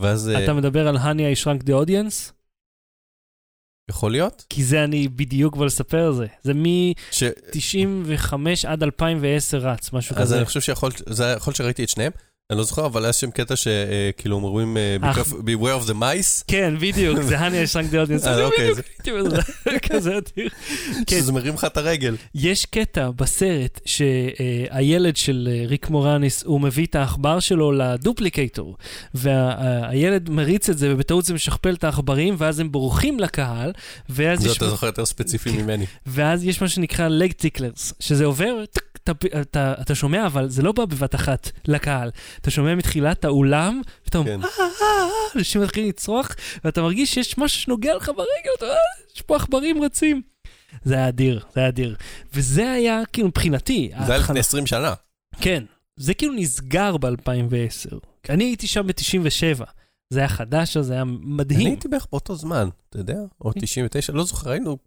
ואז 0.00 0.28
אה, 0.28 0.44
אתה 0.44 0.52
מדבר 0.52 0.88
על 0.88 0.96
Honey 0.96 1.38
I 1.38 1.44
Shrunk 1.44 1.62
the 1.62 1.86
Audience? 1.86 2.32
יכול 3.90 4.12
להיות, 4.12 4.44
כי 4.48 4.64
זה 4.64 4.84
אני 4.84 5.08
בדיוק 5.08 5.56
בא 5.56 5.64
לספר 5.64 6.06
על 6.06 6.14
זה. 6.14 6.26
זה 6.42 6.52
ש... 7.10 7.22
מ-95 7.22 8.34
עד 8.66 8.82
2010 8.82 9.58
רץ, 9.58 9.92
משהו 9.92 10.16
אז 10.16 10.22
כזה. 10.22 10.36
אני 10.36 10.44
חושב 10.44 10.60
שיכול, 10.60 10.90
זה 11.08 11.34
יכול 11.36 11.54
שראיתי 11.54 11.84
את 11.84 11.88
שניהם, 11.88 12.12
אני 12.50 12.58
לא 12.58 12.64
זוכר, 12.64 12.86
אבל 12.86 13.04
היה 13.04 13.12
שם 13.12 13.30
קטע 13.30 13.54
שכאילו 13.56 14.36
אומרים, 14.36 14.76
אה. 14.76 14.96
"Be 15.12 15.16
careful- 15.16 15.32
beware 15.42 15.84
of 15.84 15.88
the 15.88 15.94
mice, 15.94 16.44
כן, 16.46 16.74
בדיוק, 16.80 17.20
זה 17.22 17.38
I 17.38 17.50
Shrunk 17.50 17.92
the 17.92 18.08
Audience. 18.08 18.28
אה, 18.28 18.34
זה 18.36 18.44
אוקיי, 18.44 18.70
בזה, 18.74 18.82
כזה 19.90 20.18
אדיר. 20.18 20.48
כן. 21.06 21.16
שזה 21.18 21.32
מרים 21.32 21.54
לך 21.54 21.64
את 21.64 21.76
הרגל. 21.76 22.16
יש 22.34 22.66
קטע 22.66 23.10
בסרט 23.10 23.80
שהילד 23.84 25.16
של 25.16 25.48
אה, 25.52 25.66
ריק 25.66 25.90
מורניס, 25.90 26.42
הוא 26.44 26.60
מביא 26.60 26.86
את 26.86 26.94
העכבר 26.94 27.40
שלו 27.40 27.72
לדופליקטור, 27.72 28.76
והילד 29.14 30.30
מריץ 30.30 30.68
את 30.68 30.78
זה, 30.78 30.92
ובטעות 30.94 31.24
זה 31.24 31.34
משכפל 31.34 31.74
את 31.74 31.84
העכברים, 31.84 32.34
ואז 32.38 32.60
הם 32.60 32.72
בורחים 32.72 33.20
לקהל, 33.20 33.72
ואז 34.08 34.40
זה 34.40 34.48
יש... 34.48 34.56
אתה 34.56 34.68
זוכר 34.68 34.86
יותר 34.86 35.06
ספציפי 35.06 35.50
ממני. 35.62 35.86
ואז 36.06 36.44
יש 36.44 36.62
מה 36.62 36.68
שנקרא 36.68 37.08
leg 37.08 37.32
ticklers, 37.32 37.92
שזה 38.00 38.24
עובר, 38.24 38.64
tick, 38.72 38.95
אתה, 39.10 39.40
אתה, 39.40 39.74
אתה 39.80 39.94
שומע, 39.94 40.26
אבל 40.26 40.48
זה 40.48 40.62
לא 40.62 40.72
בא 40.72 40.84
בבת 40.84 41.14
אחת 41.14 41.50
לקהל. 41.68 42.10
אתה 42.40 42.50
שומע 42.50 42.74
מתחילת 42.74 43.24
האולם, 43.24 43.80
אומר, 44.18 44.30
כן. 44.30 44.42
"אה, 44.42 44.48
אה, 44.60 44.66
אה", 44.82 45.08
אנשים 45.36 45.62
מתחילים 45.62 45.88
לצרוח, 45.88 46.28
ואתה 46.64 46.82
מרגיש 46.82 47.14
שיש 47.14 47.38
משהו 47.38 47.60
שנוגע 47.60 47.96
לך 47.96 48.08
ברגל, 48.08 48.50
אתה, 48.58 48.66
"אה, 48.66 48.72
יש 49.16 49.22
פה 49.22 49.36
עכברים 49.36 49.82
רצים. 49.82 50.22
זה 50.84 50.94
היה 50.94 51.08
אדיר, 51.08 51.44
זה 51.54 51.60
היה 51.60 51.68
אדיר. 51.68 51.96
וזה 52.34 52.70
היה 52.70 53.02
כאילו 53.12 53.28
מבחינתי, 53.28 53.90
זה 54.06 54.12
היה 54.12 54.22
לפני 54.22 54.40
20 54.40 54.66
שנה. 54.66 54.94
כן, 55.40 55.64
זה 55.96 56.14
כאילו 56.14 56.32
נסגר 56.32 56.96
ב-2010. 56.96 57.96
אני 58.28 58.44
הייתי 58.44 58.66
שם 58.66 58.86
ב-97. 58.86 59.64
זה 60.10 60.18
היה 60.18 60.28
חדש, 60.28 60.76
אז 60.76 60.86
זה 60.86 60.92
היה 60.92 61.02
אני 61.02 61.16
מדהים. 61.22 61.66
הייתי 61.66 61.88
בערך 61.88 62.06
באותו 62.12 62.34
זמן, 62.34 62.68
אתה 62.90 62.98
יודע? 62.98 63.18
או 63.40 63.52
99, 63.60 64.12
לא 64.12 64.24
זוכר, 64.24 64.50
היינו 64.50 64.78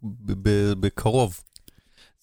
בקרוב. 0.80 1.40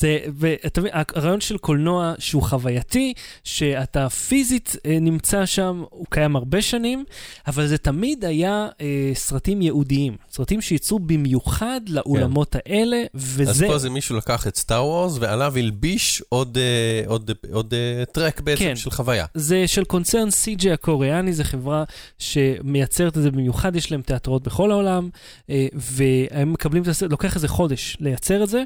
זה, 0.01 0.19
ואתה 0.37 0.81
מבין, 0.81 0.93
הרעיון 1.15 1.41
של 1.41 1.57
קולנוע 1.57 2.13
שהוא 2.19 2.43
חווייתי, 2.43 3.13
שאתה 3.43 4.09
פיזית 4.09 4.75
אה, 4.85 4.97
נמצא 5.01 5.45
שם, 5.45 5.83
הוא 5.89 6.05
קיים 6.09 6.35
הרבה 6.35 6.61
שנים, 6.61 7.05
אבל 7.47 7.67
זה 7.67 7.77
תמיד 7.77 8.25
היה 8.25 8.67
אה, 8.81 9.11
סרטים 9.13 9.61
ייעודיים. 9.61 10.15
סרטים 10.31 10.61
שייצרו 10.61 10.99
במיוחד 10.99 11.81
לאולמות 11.87 12.55
האלה, 12.55 13.03
כן. 13.13 13.19
אז 13.19 13.35
וזה... 13.37 13.67
פה 13.67 13.77
זה 13.77 13.89
מישהו 13.89 14.17
לקח 14.17 14.47
את 14.47 14.55
סטאר 14.55 14.85
וורס 14.85 15.17
ועליו 15.19 15.57
הלביש 15.57 16.23
עוד, 16.29 16.57
אה, 16.57 17.07
עוד, 17.07 17.31
עוד 17.51 17.73
אה, 17.73 18.05
טרק 18.05 18.41
בעצם 18.41 18.63
כן. 18.63 18.75
של 18.75 18.91
חוויה. 18.91 19.25
זה 19.33 19.67
של 19.67 19.83
קונצרן 19.83 20.27
CJ 20.27 20.69
הקוריאני, 20.73 21.33
זו 21.33 21.43
חברה 21.43 21.83
שמייצרת 22.19 23.17
את 23.17 23.21
זה 23.21 23.31
במיוחד, 23.31 23.75
יש 23.75 23.91
להם 23.91 24.01
תיאטרות 24.01 24.43
בכל 24.43 24.71
העולם, 24.71 25.09
אה, 25.49 25.67
והם 25.73 26.53
מקבלים 26.53 26.83
את 26.83 26.87
הסרט, 26.87 27.11
לוקח 27.11 27.35
איזה 27.35 27.47
חודש 27.47 27.97
לייצר 27.99 28.43
את 28.43 28.49
זה, 28.49 28.63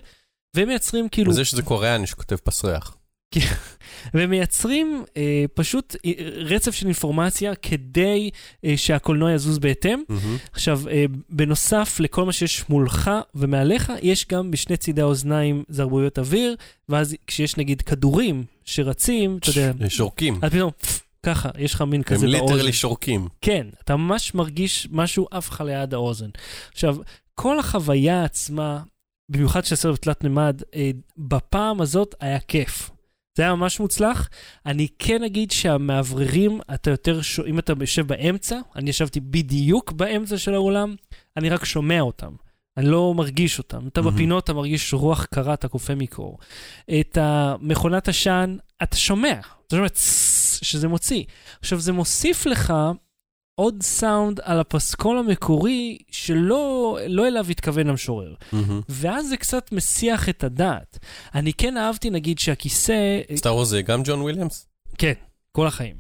והם 0.56 0.68
מייצרים 0.68 1.10
כאילו... 1.10 1.32
וזה 1.32 1.46
שזה 1.46 1.62
קוריאני 1.62 2.08
שכותב 2.08 2.36
פסריח. 2.36 2.98
והם 4.14 4.30
מייצרים 4.30 5.04
אה, 5.18 5.46
פשוט 5.54 5.96
אה, 6.06 6.12
רצף 6.36 6.76
של 6.76 6.86
אינפורמציה 6.86 7.56
כדי 7.56 8.30
אה, 8.66 8.74
שהקולנוע 8.78 9.32
יזוז 9.32 9.60
בהתאם. 9.60 10.04
מהמם. 10.10 10.38
עכשיו, 10.52 10.82
אה, 10.90 11.06
בנוסף 11.30 12.00
לכל 12.00 12.26
מה 12.26 12.32
שיש 12.32 12.70
מולך 12.70 13.12
ומעליך, 13.36 13.92
יש 14.02 14.26
גם 14.28 14.52
בשני 14.52 14.78
צידי 14.78 15.02
האוזניים 15.02 15.64
זרבויות 15.70 16.20
אוויר, 16.20 16.56
ואז 16.90 17.16
כשיש 17.28 17.58
נגיד 17.58 17.82
כדורים 17.82 18.44
שרצים, 18.66 19.38
אתה 19.38 19.50
יודע, 19.50 19.90
שורקים. 19.90 20.40
אז 20.42 20.52
פתאום, 20.52 20.72
ככה, 21.24 21.50
יש 21.58 21.74
לך 21.74 21.82
מין 21.82 21.96
הם 21.96 22.04
כזה 22.04 22.28
באוזן. 22.28 22.54
ליטרלי 22.54 22.74
שורקים. 22.74 23.28
כן, 23.42 23.68
אתה 23.84 23.96
ממש 23.96 24.34
מרגיש 24.34 24.88
משהו 24.92 25.28
עף 25.32 25.50
לך 25.50 25.62
ליד 25.62 25.94
האוזן. 25.94 26.30
עכשיו, 26.72 26.98
כל 27.36 27.60
החוויה 27.60 28.24
עצמה, 28.24 28.80
במיוחד 29.32 29.66
של 29.66 29.74
הסרט 29.74 29.94
בתלת 29.94 30.24
מימד, 30.24 30.62
אה, 30.76 30.92
בפעם 31.18 31.82
הזאת 31.82 32.16
היה 32.20 32.40
כיף. 32.40 32.90
זה 33.38 33.44
היה 33.44 33.56
ממש 33.56 33.80
מוצלח. 33.80 34.30
אני 34.66 34.88
כן 35.00 35.24
אגיד 35.24 35.52
שהמאווררים, 35.52 36.60
אתה 36.74 36.92
יותר, 36.92 37.22
ש... 37.22 37.40
אם 37.40 37.60
אתה 37.60 37.74
יושב 37.80 38.08
באמצע, 38.08 38.60
אני 38.76 38.90
ישבתי 38.90 39.20
בדיוק 39.20 39.92
באמצע 39.92 40.38
של 40.38 40.54
האולם, 40.54 40.96
אני 41.38 41.50
רק 41.50 41.66
שומע 41.66 42.02
אותם. 42.02 42.32
אני 42.78 42.86
לא 42.86 43.14
מרגיש 43.14 43.58
אותם. 43.58 43.88
אתה 43.88 44.02
מהמם. 44.02 44.16
בפינות, 44.16 44.44
אתה 44.44 44.54
מרגיש 44.54 44.94
רוח 44.94 45.26
קרה, 45.26 45.54
אתה 45.54 45.68
קופא 45.68 45.94
מקור. 45.98 46.38
את 47.00 47.18
המכונת 47.22 48.08
עשן, 48.08 48.58
אתה 48.84 48.98
שומע. 48.98 49.34
אתה 49.68 49.76
שומע 49.76 49.90
צסס 49.90 50.60
שזה 50.64 50.88
מוציא. 50.88 51.24
עכשיו, 51.60 51.80
זה 51.80 51.92
מוסיף 51.92 52.46
לך 52.46 52.74
עוד 53.56 53.84
סאונד 53.84 54.40
על 54.44 54.60
הפסקול 54.60 55.18
המקורי 55.18 55.98
שלא 56.12 56.98
לא 57.08 57.28
אליו 57.28 57.46
התכוון 57.50 57.90
המשורר. 57.90 58.34
מהמם. 58.52 58.82
ואז 58.90 59.30
זה 59.30 59.38
קצת 59.38 59.72
מסיח 59.72 60.30
את 60.30 60.44
הדעת. 60.44 61.00
אני 61.36 61.54
כן 61.54 61.78
אהבתי, 61.78 62.10
נגיד, 62.10 62.40
שהכיסא... 62.40 63.22
סטאר 63.36 63.56
וורס 63.56 63.68
זה 63.68 63.82
גם 63.82 64.02
ג'ון 64.04 64.22
וויליאמס? 64.22 64.68
כן, 64.98 65.14
כל 65.52 65.68
החיים. 65.68 65.96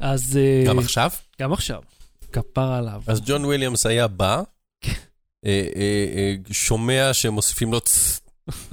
אז... 0.00 0.36
אה, 0.36 0.64
גם 0.66 0.78
עכשיו? 0.78 1.10
גם 1.40 1.52
עכשיו. 1.52 1.80
כפרה 2.32 2.78
עליו. 2.78 3.02
אז 3.06 3.20
ג'ון 3.26 3.44
וויליאמס 3.44 3.86
היה 3.86 4.08
בא, 4.08 4.42
כן. 4.80 4.92
אה, 5.46 5.66
אה, 5.76 6.06
אה, 6.16 6.34
שומע 6.52 7.10
שמוסיפים 7.12 7.72
לו 7.72 7.80
צ... 7.80 8.20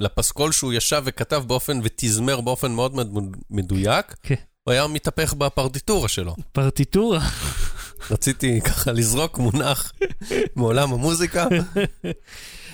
לפסקול 0.00 0.52
שהוא 0.52 0.72
ישב 0.72 1.02
וכתב 1.04 1.42
באופן 1.46 1.80
ותזמר 1.84 2.40
באופן 2.40 2.72
מאוד 2.72 2.94
מאוד 2.94 3.36
מדויק, 3.50 4.14
כן. 4.22 4.34
הוא 4.64 4.72
היה 4.72 4.86
מתהפך 4.86 5.34
בפרטיטורה 5.34 6.08
שלו. 6.08 6.36
פרטיטורה. 6.52 7.20
רציתי 8.10 8.60
ככה 8.60 8.92
לזרוק 8.92 9.38
מונח 9.38 9.92
מעולם 10.56 10.92
המוזיקה. 10.92 11.46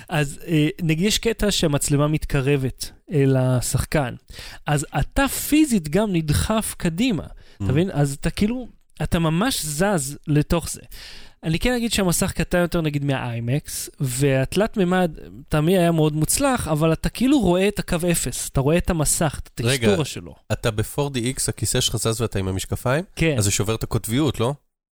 אז 0.09 0.39
אה, 0.47 0.67
נגיד 0.81 1.05
יש 1.05 1.17
קטע 1.17 1.51
שהמצלמה 1.51 2.07
מתקרבת 2.07 2.91
אל 3.11 3.35
השחקן. 3.37 4.15
אז 4.65 4.85
אתה 4.99 5.27
פיזית 5.27 5.89
גם 5.89 6.13
נדחף 6.13 6.75
קדימה. 6.77 7.23
Mm. 7.23 7.63
אתה 7.63 7.71
מבין? 7.71 7.89
אז 7.91 8.13
אתה 8.13 8.29
כאילו, 8.29 8.67
אתה 9.03 9.19
ממש 9.19 9.65
זז 9.65 10.17
לתוך 10.27 10.69
זה. 10.69 10.81
אני 11.43 11.59
כן 11.59 11.73
אגיד 11.73 11.91
שהמסך 11.91 12.31
קטן 12.31 12.57
יותר 12.57 12.81
נגיד 12.81 13.05
מהאיימקס, 13.05 13.89
והתלת 13.99 14.77
מימד 14.77 15.11
תמיד 15.49 15.77
היה 15.77 15.91
מאוד 15.91 16.15
מוצלח, 16.15 16.67
אבל 16.67 16.93
אתה 16.93 17.09
כאילו 17.09 17.39
רואה 17.39 17.67
את 17.67 17.79
הקו 17.79 17.97
אפס, 18.11 18.49
אתה 18.49 18.61
רואה 18.61 18.77
את 18.77 18.89
המסך, 18.89 19.39
את 19.43 19.61
רגע. 19.63 19.73
הטקסטורה 19.73 20.05
שלו. 20.05 20.35
אתה 20.51 20.71
ב-4DX, 20.71 21.43
הכיסא 21.47 21.81
שלך 21.81 21.95
זז 21.97 22.21
ואתה 22.21 22.39
עם 22.39 22.47
המשקפיים, 22.47 23.03
כן. 23.15 23.35
אז 23.37 23.43
זה 23.43 23.51
שובר 23.51 23.75
את 23.75 23.83
הקוטביות, 23.83 24.39
לא? 24.39 24.53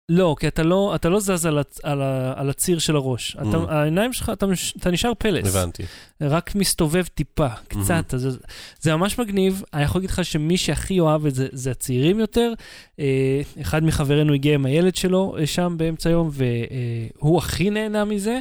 לא, 0.08 0.36
כי 0.38 0.48
אתה 0.48 0.62
לא, 0.62 0.94
אתה 0.94 1.08
לא 1.08 1.20
זז 1.20 1.46
על, 1.46 1.58
הצ, 1.58 1.80
על, 1.82 2.02
ה, 2.02 2.32
על 2.36 2.50
הציר 2.50 2.78
של 2.78 2.96
הראש. 2.96 3.36
אתה, 3.36 3.56
Mm. 3.56 3.70
העיניים 3.70 4.12
שלך, 4.12 4.30
אתה, 4.30 4.46
אתה 4.78 4.90
נשאר 4.90 5.12
פלס. 5.18 5.56
הבנתי. 5.56 5.82
רק 6.20 6.54
מסתובב 6.54 7.04
טיפה, 7.06 7.48
קצת. 7.68 8.14
אז 8.14 8.20
זה, 8.20 8.38
זה 8.80 8.96
ממש 8.96 9.18
מגניב. 9.18 9.62
אני 9.74 9.82
יכול 9.82 9.98
להגיד 9.98 10.10
לך 10.10 10.24
שמי 10.24 10.56
שהכי 10.56 11.00
אוהב 11.00 11.26
את 11.26 11.34
זה, 11.34 11.48
זה 11.52 11.70
הצעירים 11.70 12.20
יותר. 12.20 12.52
אה, 13.00 13.40
אחד 13.60 13.84
מחברינו 13.84 14.34
הגיע 14.34 14.54
עם 14.54 14.66
הילד 14.66 14.96
שלו 14.96 15.36
אה, 15.38 15.46
שם 15.46 15.74
באמצע 15.78 16.08
היום, 16.10 16.30
והוא 16.32 17.38
הכי 17.38 17.70
נהנה 17.70 18.04
מזה. 18.04 18.38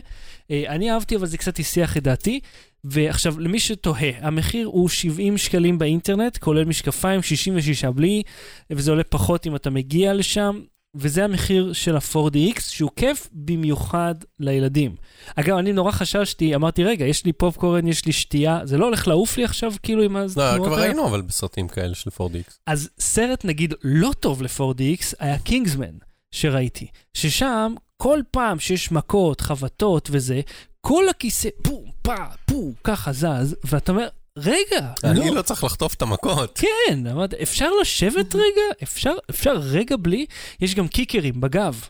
אה, 0.51 0.63
אני 0.67 0.91
אהבתי, 0.91 1.15
אבל 1.15 1.25
זה 1.25 1.37
קצת 1.37 1.59
הסיח 1.59 1.97
את 1.97 2.03
דעתי. 2.03 2.39
ועכשיו, 2.83 3.39
למי 3.39 3.59
שתוהה, 3.59 4.09
המחיר 4.19 4.67
הוא 4.67 4.89
70 4.89 5.37
שקלים 5.37 5.77
באינטרנט, 5.79 6.37
כולל 6.37 6.65
משקפיים, 6.65 7.21
66 7.21 7.85
בלי, 7.85 8.23
וזה 8.71 8.91
עולה 8.91 9.03
פחות 9.03 9.47
אם 9.47 9.55
אתה 9.55 9.69
מגיע 9.69 10.13
לשם. 10.13 10.61
וזה 10.95 11.23
המחיר 11.23 11.73
של 11.73 11.95
ה-4DX, 11.95 12.61
שהוא 12.61 12.89
כיף 12.95 13.29
במיוחד 13.31 14.15
לילדים. 14.39 14.95
אגב, 15.35 15.57
אני 15.57 15.73
נורא 15.73 15.91
חששתי, 15.91 16.55
אמרתי, 16.55 16.83
רגע, 16.83 17.05
יש 17.05 17.25
לי 17.25 17.33
פופקורן, 17.33 17.87
יש 17.87 18.05
לי 18.05 18.11
שתייה, 18.11 18.59
זה 18.63 18.77
לא 18.77 18.85
הולך 18.85 19.07
לעוף 19.07 19.37
לי 19.37 19.43
עכשיו, 19.43 19.73
כאילו, 19.83 20.03
עם 20.03 20.17
לא, 20.17 20.23
התנועות 20.23 20.67
כבר 20.67 20.75
האלה? 20.75 20.85
היינו 20.85 21.07
אבל 21.07 21.21
בסרטים 21.21 21.67
כאלה 21.67 21.95
של 21.95 22.09
4DX. 22.09 22.53
אז 22.67 22.89
סרט, 22.99 23.45
נגיד, 23.45 23.73
לא 23.83 24.11
טוב 24.19 24.41
ל-4DX, 24.41 25.13
היה 25.19 25.39
קינגסמן, 25.39 25.95
שראיתי. 26.31 26.87
ששם, 27.13 27.73
כל 27.97 28.19
פעם 28.31 28.59
שיש 28.59 28.91
מכות, 28.91 29.41
חבטות 29.41 30.09
וזה, 30.11 30.41
כל 30.81 31.09
הכיסא, 31.09 31.49
פו, 31.63 31.83
פה, 32.01 32.13
פו, 32.45 32.73
ככה 32.83 33.13
זז, 33.13 33.55
ואתה 33.65 33.91
אומר, 33.91 34.07
רגע, 34.37 34.93
אני 35.03 35.31
לא 35.31 35.41
צריך 35.41 35.63
לחטוף 35.63 35.93
את 35.93 36.01
המכות. 36.01 36.59
כן, 36.59 37.07
אמרת, 37.07 37.33
אפשר 37.33 37.69
לשבת 37.81 38.35
רגע? 38.45 38.83
אפשר, 38.83 39.13
אפשר 39.29 39.53
רגע 39.57 39.95
בלי? 39.99 40.25
יש 40.59 40.75
גם 40.75 40.87
קיקרים 40.87 41.41
בגב, 41.41 41.81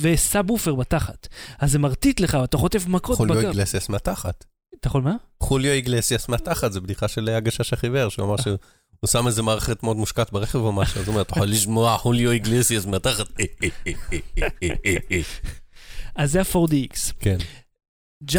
וסאב 0.00 0.50
אופר 0.50 0.74
בתחת. 0.74 1.28
אז 1.58 1.72
זה 1.72 1.78
מרטיט 1.78 2.20
לך, 2.20 2.38
אתה 2.44 2.56
חוטף 2.56 2.86
מכות 2.86 3.16
חוליו 3.16 3.36
בגב. 3.36 3.48
איגלסיאס 3.48 3.88
מהתחת. 3.88 4.44
אתה 4.80 4.88
יכול 4.88 5.02
מה? 5.02 5.14
חוליו 5.42 5.72
איגלסיאס 5.72 6.28
מהתחת, 6.28 6.72
זה 6.72 6.80
בדיחה 6.80 7.08
של 7.08 7.28
הגשש 7.28 7.72
החיוור, 7.72 8.08
שהוא 8.08 8.26
אמר 8.26 8.36
שהוא 8.36 8.56
שם 9.12 9.26
איזה 9.26 9.42
מערכת 9.42 9.82
מאוד 9.82 9.96
מושקעת 9.96 10.32
ברכב 10.32 10.58
או 10.58 10.72
משהו, 10.72 11.00
אז 11.00 11.06
הוא 11.06 11.12
אומר, 11.12 11.22
אתה 11.22 11.32
יכול 11.32 11.46
לשמוע 11.46 11.98
חוליו 11.98 12.30
איגלסיאס 12.30 12.86
מהתחת. 12.86 13.26
אז 16.16 16.32
זה 16.32 16.40
ה-4DX. 16.40 17.12
כן. 17.20 17.36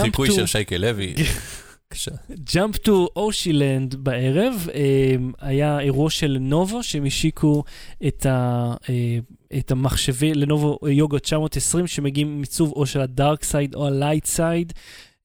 חיקוי 0.01 0.31
של 0.31 0.45
שייקה 0.45 0.77
לוי. 0.77 1.15
בבקשה. 1.91 2.11
Jump 2.49 2.77
to 2.85 2.91
אושילנד 3.15 3.95
בערב, 3.95 4.67
אה, 4.73 5.15
היה 5.39 5.79
אירוע 5.79 6.09
של 6.09 6.37
נובו, 6.39 6.83
שהם 6.83 7.05
השיקו 7.05 7.63
את, 8.07 8.25
ה, 8.25 8.73
אה, 8.89 9.17
את 9.57 9.71
המחשבים, 9.71 10.33
לנובו 10.33 10.79
יוגה 10.89 11.19
920, 11.19 11.87
שמגיעים 11.87 12.37
מעיצוב 12.37 12.71
או 12.75 12.85
של 12.85 13.01
ה 13.01 13.09
dark 13.09 13.43
side 13.43 13.75
או 13.75 13.87
ה 13.87 13.93
light 13.93 14.25
side 14.25 14.73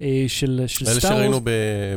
אה, 0.02 0.24
של, 0.28 0.64
של 0.66 0.86
אלה 0.88 1.00
סטאר 1.00 1.10
שראינו 1.10 1.40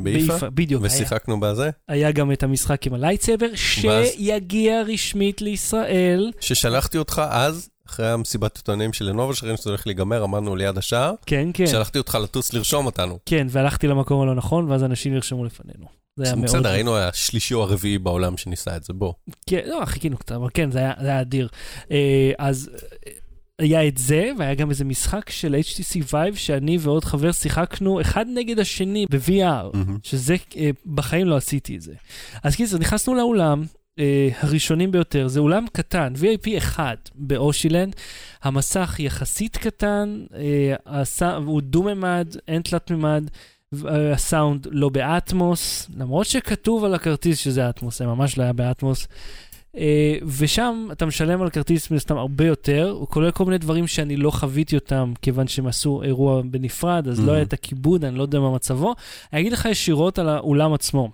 באיפה, 0.03 0.49
בדיוק, 0.49 0.83
היה, 0.83 0.91
ושיחקנו 0.93 1.39
בזה, 1.39 1.69
היה 1.87 2.11
גם 2.11 2.31
את 2.31 2.43
המשחק 2.43 2.87
עם 2.87 2.93
הלייטסייבר, 2.93 3.55
שיגיע 3.55 4.81
רשמית 4.81 5.41
לישראל. 5.41 6.31
ששלחתי 6.39 6.97
אותך 6.97 7.21
אז, 7.29 7.69
אחרי 7.87 8.11
המסיבת 8.11 8.57
עיתונאים 8.57 8.93
של 8.93 9.05
לנובה, 9.05 9.35
שראינו 9.35 9.57
שזה 9.57 9.69
הולך 9.69 9.87
להיגמר, 9.87 10.23
עמדנו 10.23 10.55
ליד 10.55 10.77
השער, 10.77 11.13
כן, 11.25 11.49
כן, 11.53 11.67
שלחתי 11.67 11.97
אותך 11.97 12.17
לטוס 12.23 12.53
לרשום 12.53 12.85
אותנו. 12.85 13.19
כן, 13.25 13.47
והלכתי 13.49 13.87
למקום 13.87 14.21
הלא 14.21 14.35
נכון, 14.35 14.71
ואז 14.71 14.83
אנשים 14.83 15.13
נרשמו 15.13 15.45
לפנינו. 15.45 15.85
זה 16.15 16.25
היה 16.25 16.35
מאוד... 16.35 16.45
בסדר, 16.45 16.69
היינו 16.69 16.97
השלישי 16.97 17.53
או 17.53 17.63
הרביעי 17.63 17.97
בעולם 17.97 18.37
שניסה 18.37 18.75
את 18.75 18.83
זה, 18.83 18.93
בוא. 18.93 19.13
כן, 19.49 19.61
לא, 19.65 19.85
חיכינו 19.85 20.17
קצת, 20.17 20.31
אבל 20.31 20.47
כן, 20.53 20.71
זה 20.71 20.79
היה, 20.79 20.93
זה 21.01 21.07
היה 21.07 21.21
אדיר. 21.21 21.47
אה, 21.91 22.31
אז 22.37 22.69
אה, 23.07 23.11
היה 23.59 23.87
את 23.87 23.97
זה, 23.97 24.31
והיה 24.39 24.55
גם 24.55 24.69
איזה 24.69 24.85
משחק 24.85 25.29
של 25.29 25.55
HTC 25.55 26.11
Vive, 26.11 26.35
שאני 26.35 26.77
ועוד 26.81 27.05
חבר 27.05 27.31
שיחקנו 27.31 28.01
אחד 28.01 28.25
נגד 28.33 28.59
השני 28.59 29.05
ב-VR. 29.09 29.77
שזה, 30.03 30.35
אה, 30.57 30.69
בחיים 30.85 31.27
לא 31.27 31.35
עשיתי 31.35 31.75
את 31.75 31.81
זה. 31.81 31.93
אז 32.43 32.55
קיצר, 32.55 32.77
נכנסנו 32.77 33.15
לאולם, 33.15 33.63
אה, 33.99 34.29
הראשונים 34.39 34.91
ביותר, 34.91 35.27
זה 35.27 35.39
אולם 35.39 35.65
קטן, 35.73 36.13
VIP 36.15 36.57
אחד 36.57 36.95
באושילנד, 37.15 37.95
המסך 38.43 38.95
יחסית 38.99 39.57
קטן, 39.57 40.25
אה, 40.35 40.75
הסע, 40.85 41.35
הוא 41.35 41.61
דו-ממד, 41.61 42.35
אין 42.47 42.61
תלת-ממד, 42.61 43.29
ו- 43.73 44.13
הסאונד 44.13 44.67
לא 44.71 44.89
באטמוס, 44.89 45.89
למרות 45.97 46.25
שכתוב 46.25 46.83
על 46.83 46.93
הכרטיס 46.93 47.37
שזה 47.39 47.69
אטמוס, 47.69 47.99
זה 47.99 48.05
ממש 48.05 48.37
לא 48.37 48.43
היה 48.43 48.53
באטמוס. 48.53 49.07
אה, 49.77 50.15
ושם 50.37 50.87
אתה 50.91 51.05
משלם 51.05 51.41
על 51.41 51.49
כרטיס 51.49 51.91
מן 51.91 51.97
הסתם 51.97 52.17
הרבה 52.17 52.45
יותר, 52.45 52.89
הוא 52.99 53.07
כולל 53.07 53.31
כל 53.31 53.45
מיני 53.45 53.57
דברים 53.57 53.87
שאני 53.87 54.15
לא 54.17 54.31
חוויתי 54.31 54.75
אותם, 54.75 55.13
כיוון 55.21 55.47
שהם 55.47 55.67
עשו 55.67 56.03
אירוע 56.03 56.41
בנפרד, 56.41 57.07
אז 57.07 57.19
Mhm. 57.19 57.23
לא 57.23 57.31
היה 57.31 57.41
את 57.41 57.53
הכיבוד, 57.53 58.05
אני 58.05 58.17
לא 58.17 58.21
יודע 58.21 58.39
מה 58.39 58.51
מצבו. 58.55 58.95
אני 59.33 59.41
אגיד 59.41 59.53
לך 59.53 59.65
ישירות 59.65 60.19
על 60.19 60.29
האולם 60.29 60.73
עצמו. 60.73 61.09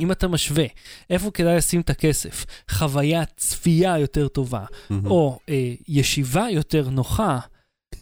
אם 0.00 0.12
אתה 0.12 0.28
משווה, 0.28 0.64
איפה 1.10 1.30
כדאי 1.30 1.56
לשים 1.56 1.80
את 1.80 1.90
הכסף? 1.90 2.44
חוויית 2.70 3.28
צפייה 3.36 3.98
יותר 3.98 4.28
טובה, 4.28 4.64
מהמם. 4.90 5.06
או 5.06 5.38
אה, 5.48 5.74
ישיבה 5.88 6.46
יותר 6.50 6.90
נוחה, 6.90 7.38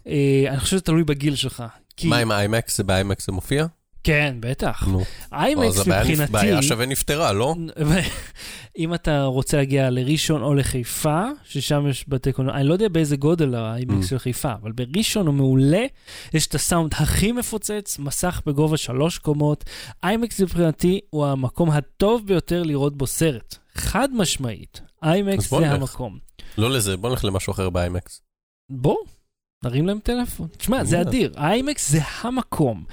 אה, 0.07 0.45
אני 0.49 0.61
חושב 0.61 0.71
שזה 0.71 0.81
תלוי 0.81 1.05
בגיל 1.05 1.35
שלך. 1.35 1.65
כי... 1.97 2.09
מה 2.09 2.19
עם 2.19 2.31
האיימקס? 2.31 2.77
זה 2.77 2.85
באיימקס 2.85 3.27
זה 3.27 3.33
מופיע? 3.33 3.67
כן, 4.05 4.37
בטח. 4.41 4.87
נו. 4.89 5.03
איימקס 5.33 5.67
אז 5.67 5.79
הבעיה 5.81 6.03
מבחינתי... 6.25 6.63
שווה 6.63 6.87
נפתרה, 6.87 7.33
לא? 7.33 7.55
אם 8.79 8.95
אתה 8.95 9.25
רוצה 9.25 9.57
להגיע 9.57 9.91
לראשון 9.91 10.43
או 10.43 10.55
לחיפה, 10.55 11.25
ששם 11.45 11.87
יש 11.89 12.05
בתי 12.09 12.33
קולנוע, 12.33 12.55
אני 12.55 12.65
לא 12.65 12.73
יודע 12.73 12.89
באיזה 12.89 13.17
גודל 13.17 13.55
האיימקס 13.55 14.07
Mm. 14.07 14.09
של 14.11 14.19
חיפה, 14.19 14.53
אבל 14.63 14.73
בראשון 14.73 15.27
הוא 15.27 15.35
מעולה, 15.35 15.85
יש 16.35 16.47
את 16.47 16.55
הסאונד 16.55 16.93
הכי 16.95 17.33
מפוצץ, 17.33 17.99
מסך 17.99 18.41
בגובה 18.47 18.77
שלוש 18.77 19.19
קומות. 19.19 19.65
איימקס 20.05 20.41
מבחינתי 20.41 21.01
הוא 21.11 21.27
המקום 21.27 21.71
הטוב 21.71 22.27
ביותר 22.27 22.63
לראות 22.63 22.97
בו 22.97 23.07
סרט. 23.07 23.57
חד 23.75 24.09
משמעית, 24.15 24.81
איימקס 25.03 25.51
זה. 25.51 25.71
המקום. 25.71 26.19
לא 26.59 26.71
לזה, 26.71 26.97
בוא 26.97 27.11
נלך 27.11 27.25
למשהו 27.25 27.51
אחר 27.51 27.71
באיימקס. 27.71 28.21
בוא, 28.71 28.97
נרים 29.65 29.87
להם 29.87 29.99
טלפון. 30.03 30.49
תשמע, 30.57 30.85
זה. 30.85 31.01
אדיר, 31.01 31.33
האיימקס 31.37 31.91
זה 31.91 32.01
המקום. 32.21 32.85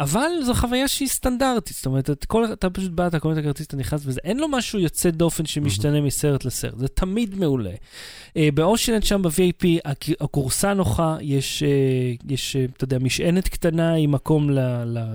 אבל 0.00 0.28
זו 0.44 0.54
חוויה 0.54 0.88
שהיא 0.88 1.08
סטנדרטית, 1.08 1.76
זאת 1.76 1.86
אומרת, 1.86 2.10
את 2.10 2.24
כל, 2.24 2.44
אתה 2.52 2.70
פשוט 2.70 2.90
בא, 2.90 3.06
אתה 3.06 3.18
קונה 3.18 3.34
את 3.34 3.44
הכרטיס, 3.44 3.66
אתה 3.66 3.76
נכנס 3.76 4.00
וזה, 4.04 4.20
אין 4.24 4.38
לו 4.38 4.48
משהו 4.48 4.78
יוצא 4.78 5.10
דופן 5.10 5.46
שמשתנה 5.46 6.00
מסרט 6.00 6.44
לסרט, 6.44 6.78
זה 6.78 6.88
תמיד 6.88 7.38
מעולה. 7.38 7.70
Uh, 7.70 8.32
באושילנד 8.54 9.02
שם 9.04 9.22
ב-VAP, 9.22 9.64
הכ- 9.88 10.14
הכורסה 10.20 10.74
נוחה, 10.74 11.16
יש, 11.20 11.62
uh, 11.62 12.24
יש 12.32 12.56
uh, 12.56 12.72
אתה 12.76 12.84
יודע, 12.84 12.98
משענת 12.98 13.48
קטנה 13.48 13.94
עם 13.94 14.12
מקום 14.12 14.50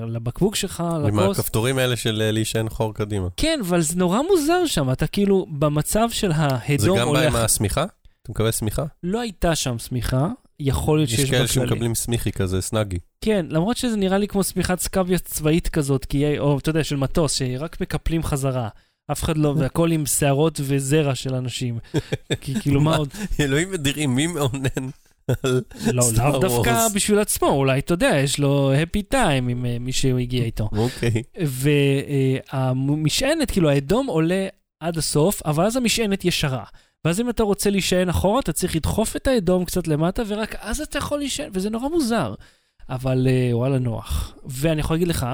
לבקבוק 0.07 0.55
שלך, 0.55 0.83
עם 1.07 1.19
לכוס. 1.19 1.39
הכפתורים 1.39 1.77
האלה 1.77 1.95
של 1.95 2.21
אה, 2.21 2.31
להישען 2.31 2.69
חור 2.69 2.93
קדימה. 2.93 3.27
כן, 3.37 3.59
אבל 3.63 3.81
זה 3.81 3.95
נורא 3.95 4.19
מוזר 4.29 4.65
שם, 4.65 4.91
אתה 4.91 5.07
כאילו, 5.07 5.47
במצב 5.49 6.07
של 6.11 6.31
זה 6.33 6.35
ההדום 6.37 6.97
גם 6.99 7.05
בא 7.13 7.19
עם 7.19 7.33
הולך, 7.33 7.35
השמיכה? 7.35 7.85
אתה 8.23 8.31
מקבל 8.31 8.51
שמיכה? 8.51 8.83
לא 9.03 9.19
הייתה 9.19 9.55
שם 9.55 9.79
שמיכה, 9.79 10.27
יכול 10.61 10.99
להיות 10.99 11.09
שיש 11.09 11.19
יש 11.19 11.31
בה 11.31 11.37
כאלה. 11.37 11.47
שמקבלים 11.47 11.95
סמיכי 11.95 12.31
כזה, 12.31 12.61
סנאגי. 12.61 12.97
כן, 13.21 13.45
למרות 13.49 13.77
שזה 13.77 13.97
נראה 13.97 14.17
לי 14.17 14.27
כמו 14.27 14.43
שמיכת 14.43 14.79
סקאביה 14.79 15.19
צבאית 15.19 15.67
כזאת, 15.67 16.05
כי, 16.05 16.39
או 16.39 16.57
אתה 16.57 16.69
יודע, 16.69 16.83
של 16.83 16.95
מטוס, 16.95 17.33
שרק 17.33 17.81
מקפלים 17.81 18.23
חזרה. 18.23 18.69
אף 19.11 19.23
אחד 19.23 19.37
לא, 19.37 19.53
והכל 19.57 19.91
עם 19.91 20.05
שערות 20.05 20.59
וזרע 20.63 21.15
של 21.15 21.35
אנשים. 21.35 21.79
כי 22.41 22.53
כאילו, 22.61 22.81
מה 22.81 22.95
עוד? 22.95 23.09
אלוהים 23.39 23.73
אדירים, 23.73 24.15
מי 24.15 24.27
מאונן 24.27 24.89
על 25.43 25.61
לא, 25.91 26.03
Star 26.15 26.21
לאו 26.21 26.39
דווקא. 26.39 26.87
בשביל 26.95 27.19
עצמו, 27.19 27.49
אולי, 27.49 27.79
אתה 27.79 27.93
יודע, 27.93 28.11
יש 28.23 28.39
לו 28.39 28.73
הפי 28.73 29.01
טיים 29.01 29.47
עם 29.47 29.65
אה, 29.65 29.77
מי 29.79 29.91
שהוא 29.91 30.19
הגיע 30.19 30.43
איתו. 30.43 30.69
אוקיי. 30.71 31.23
והמשענת, 32.53 33.51
כאילו, 33.51 33.69
האדום 33.69 34.07
עולה 34.07 34.47
עד 34.79 34.97
הסוף, 34.97 35.41
אבל 35.45 35.65
אז 35.65 35.75
המשענת 35.75 36.25
ישרה. 36.25 36.63
ואז 37.05 37.19
אם 37.21 37.29
אתה 37.29 37.43
רוצה 37.43 37.69
להישען 37.69 38.09
אחורה, 38.09 38.39
אתה 38.39 38.53
צריך 38.53 38.75
לדחוף 38.75 39.15
את 39.15 39.27
האדום 39.27 39.65
קצת 39.65 39.87
למטה, 39.87 40.23
ורק 40.27 40.55
אז 40.59 40.81
אתה 40.81 40.97
יכול 40.97 41.19
להישען, 41.19 41.49
וזה 41.53 41.69
נורא 41.69 41.89
מוזר. 41.89 42.33
אבל 42.89 43.27
אה, 43.29 43.57
וואלה, 43.57 43.79
נוח. 43.79 44.35
ואני 44.45 44.79
יכול 44.79 44.95
להגיד 44.95 45.07
לך, 45.07 45.27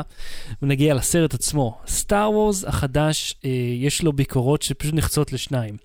ונגיע 0.61 0.93
לסרט 0.93 1.33
עצמו, 1.33 1.77
סטאר 1.87 2.31
וורס 2.31 2.65
החדש, 2.65 3.35
אה, 3.45 3.49
יש 3.75 4.03
לו 4.03 4.13
ביקורות 4.13 4.61
שפשוט 4.61 4.93
נחצות 4.93 5.33
לשניים. 5.33 5.77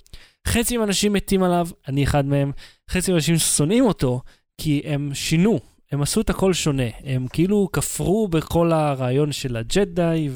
חצי 0.48 0.76
מהאנשים 0.76 1.12
מתים 1.12 1.42
עליו, 1.42 1.68
אני 1.88 2.04
אחד 2.04 2.26
מהם, 2.26 2.52
חצי 2.90 3.10
מהאנשים 3.10 3.38
שונאים 3.38 3.84
אותו, 3.84 4.20
כי 4.58 4.82
הם 4.84 5.10
שינו, 5.14 5.60
הם 5.92 6.02
עשו 6.02 6.20
את 6.20 6.30
הכל 6.30 6.52
שונה. 6.52 6.88
הם 7.04 7.26
כאילו 7.32 7.68
כפרו 7.72 8.28
בכל 8.28 8.72
הרעיון 8.72 9.32
של 9.32 9.56
הג'די, 9.56 10.28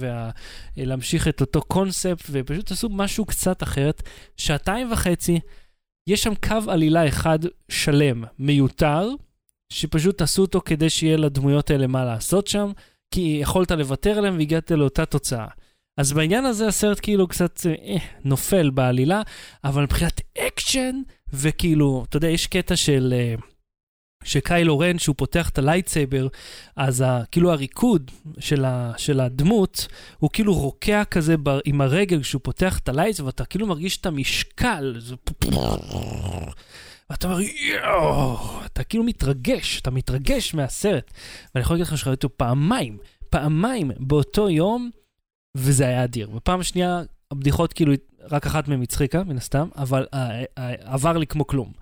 ולהמשיך 0.77 1.29
את 1.29 1.41
אותו 1.41 1.63
קונספט, 1.63 2.27
ופשוט 2.31 2.71
עשו 2.71 2.89
משהו 2.89 3.25
קצת 3.25 3.63
אחרת. 3.63 4.03
שעתיים 4.37 4.93
וחצי, 4.93 5.41
יש 6.07 6.23
שם 6.23 6.33
קו 6.35 6.71
עלילה 6.71 7.09
אחד 7.09 7.39
שלם, 7.69 8.25
מיותר, 8.39 9.09
שפשוט 9.73 10.23
עשו 10.23 10.43
אותו 10.43 10.61
כדי 10.65 10.91
שיהיה 10.91 11.17
לדמויות 11.17 11.71
האלה 11.71 11.87
מה 11.87 12.05
לעשות 12.05 12.47
שם, 12.47 12.73
כי 13.11 13.39
יכולת 13.43 13.71
לוותר 13.71 14.19
עליהם 14.19 14.37
והגעת 14.37 14.71
לאותה 14.71 15.07
תוצאה. 15.07 15.47
אז 15.97 16.13
בעניין 16.13 16.45
הזה 16.45 16.67
הסרט 16.67 17.01
כאילו 17.03 17.29
קצת 17.29 17.61
אה, 17.67 17.97
נופל 18.25 18.71
בעלילה, 18.71 19.23
אבל 19.65 19.83
מבחינת 19.83 20.21
אקשן, 20.39 21.03
וכאילו, 21.33 22.05
אתה 22.09 22.17
יודע, 22.17 22.29
יש 22.29 22.47
קטע 22.47 22.77
של... 22.77 23.15
אה, 23.17 23.35
שקיילו 24.27 24.79
רן, 24.79 24.99
שהוא 24.99 25.15
פותח 25.19 25.49
את 25.49 25.59
הלייטסייבר, 25.59 26.29
אז 26.77 27.01
ה, 27.01 27.23
כאילו 27.31 27.53
הריקוד 27.53 28.11
של, 28.39 28.65
ה, 28.65 28.93
של 28.97 29.21
הדמות, 29.21 29.87
הוא 30.19 30.31
כאילו 30.33 30.55
רוקע 30.55 31.05
כזה 31.05 31.37
ב, 31.43 31.59
עם 31.65 31.81
הרגל 31.81 32.23
כשהוא 32.23 32.41
פותח 32.45 32.79
את 32.79 32.89
הלייטסייבר, 32.89 33.27
ואתה 33.27 33.45
כאילו 33.45 33.67
מרגיש 33.67 33.97
את 33.97 34.07
המשקל, 34.07 34.95
זה... 34.99 35.15
ואתה 37.11 37.27
אומר, 37.27 37.41
יואו, 37.41 38.39
אתה 38.67 38.85
כאילו 38.85 39.05
מתרגש, 39.05 39.81
אתה 39.81 39.91
מתרגש 39.91 40.55
מהסרט. 40.55 41.11
ואני 41.55 41.63
יכול 41.63 41.75
להגיד 41.75 41.87
לך 41.87 41.99
שראיתי 41.99 42.27
אותו 42.27 42.37
פעמיים, 42.37 42.99
פעמיים 43.31 43.91
באותו 43.99 44.51
יום, 44.51 44.91
וזה 45.57 45.87
היה 45.87 46.05
אדיר. 46.05 46.31
בפעם 46.31 46.61
השנייה, 46.61 47.03
הבדיחות 47.31 47.73
כאילו, 47.73 47.93
רק 48.31 48.47
אחת 48.47 48.69
מהן 48.69 48.83
הצחיקה, 48.83 49.25
מן 49.25 49.37
הסתם, 49.37 49.69
אבל 49.77 50.07
עבר 50.85 51.19
לי 51.19 51.27
כמו 51.27 51.47
כלום. 51.47 51.73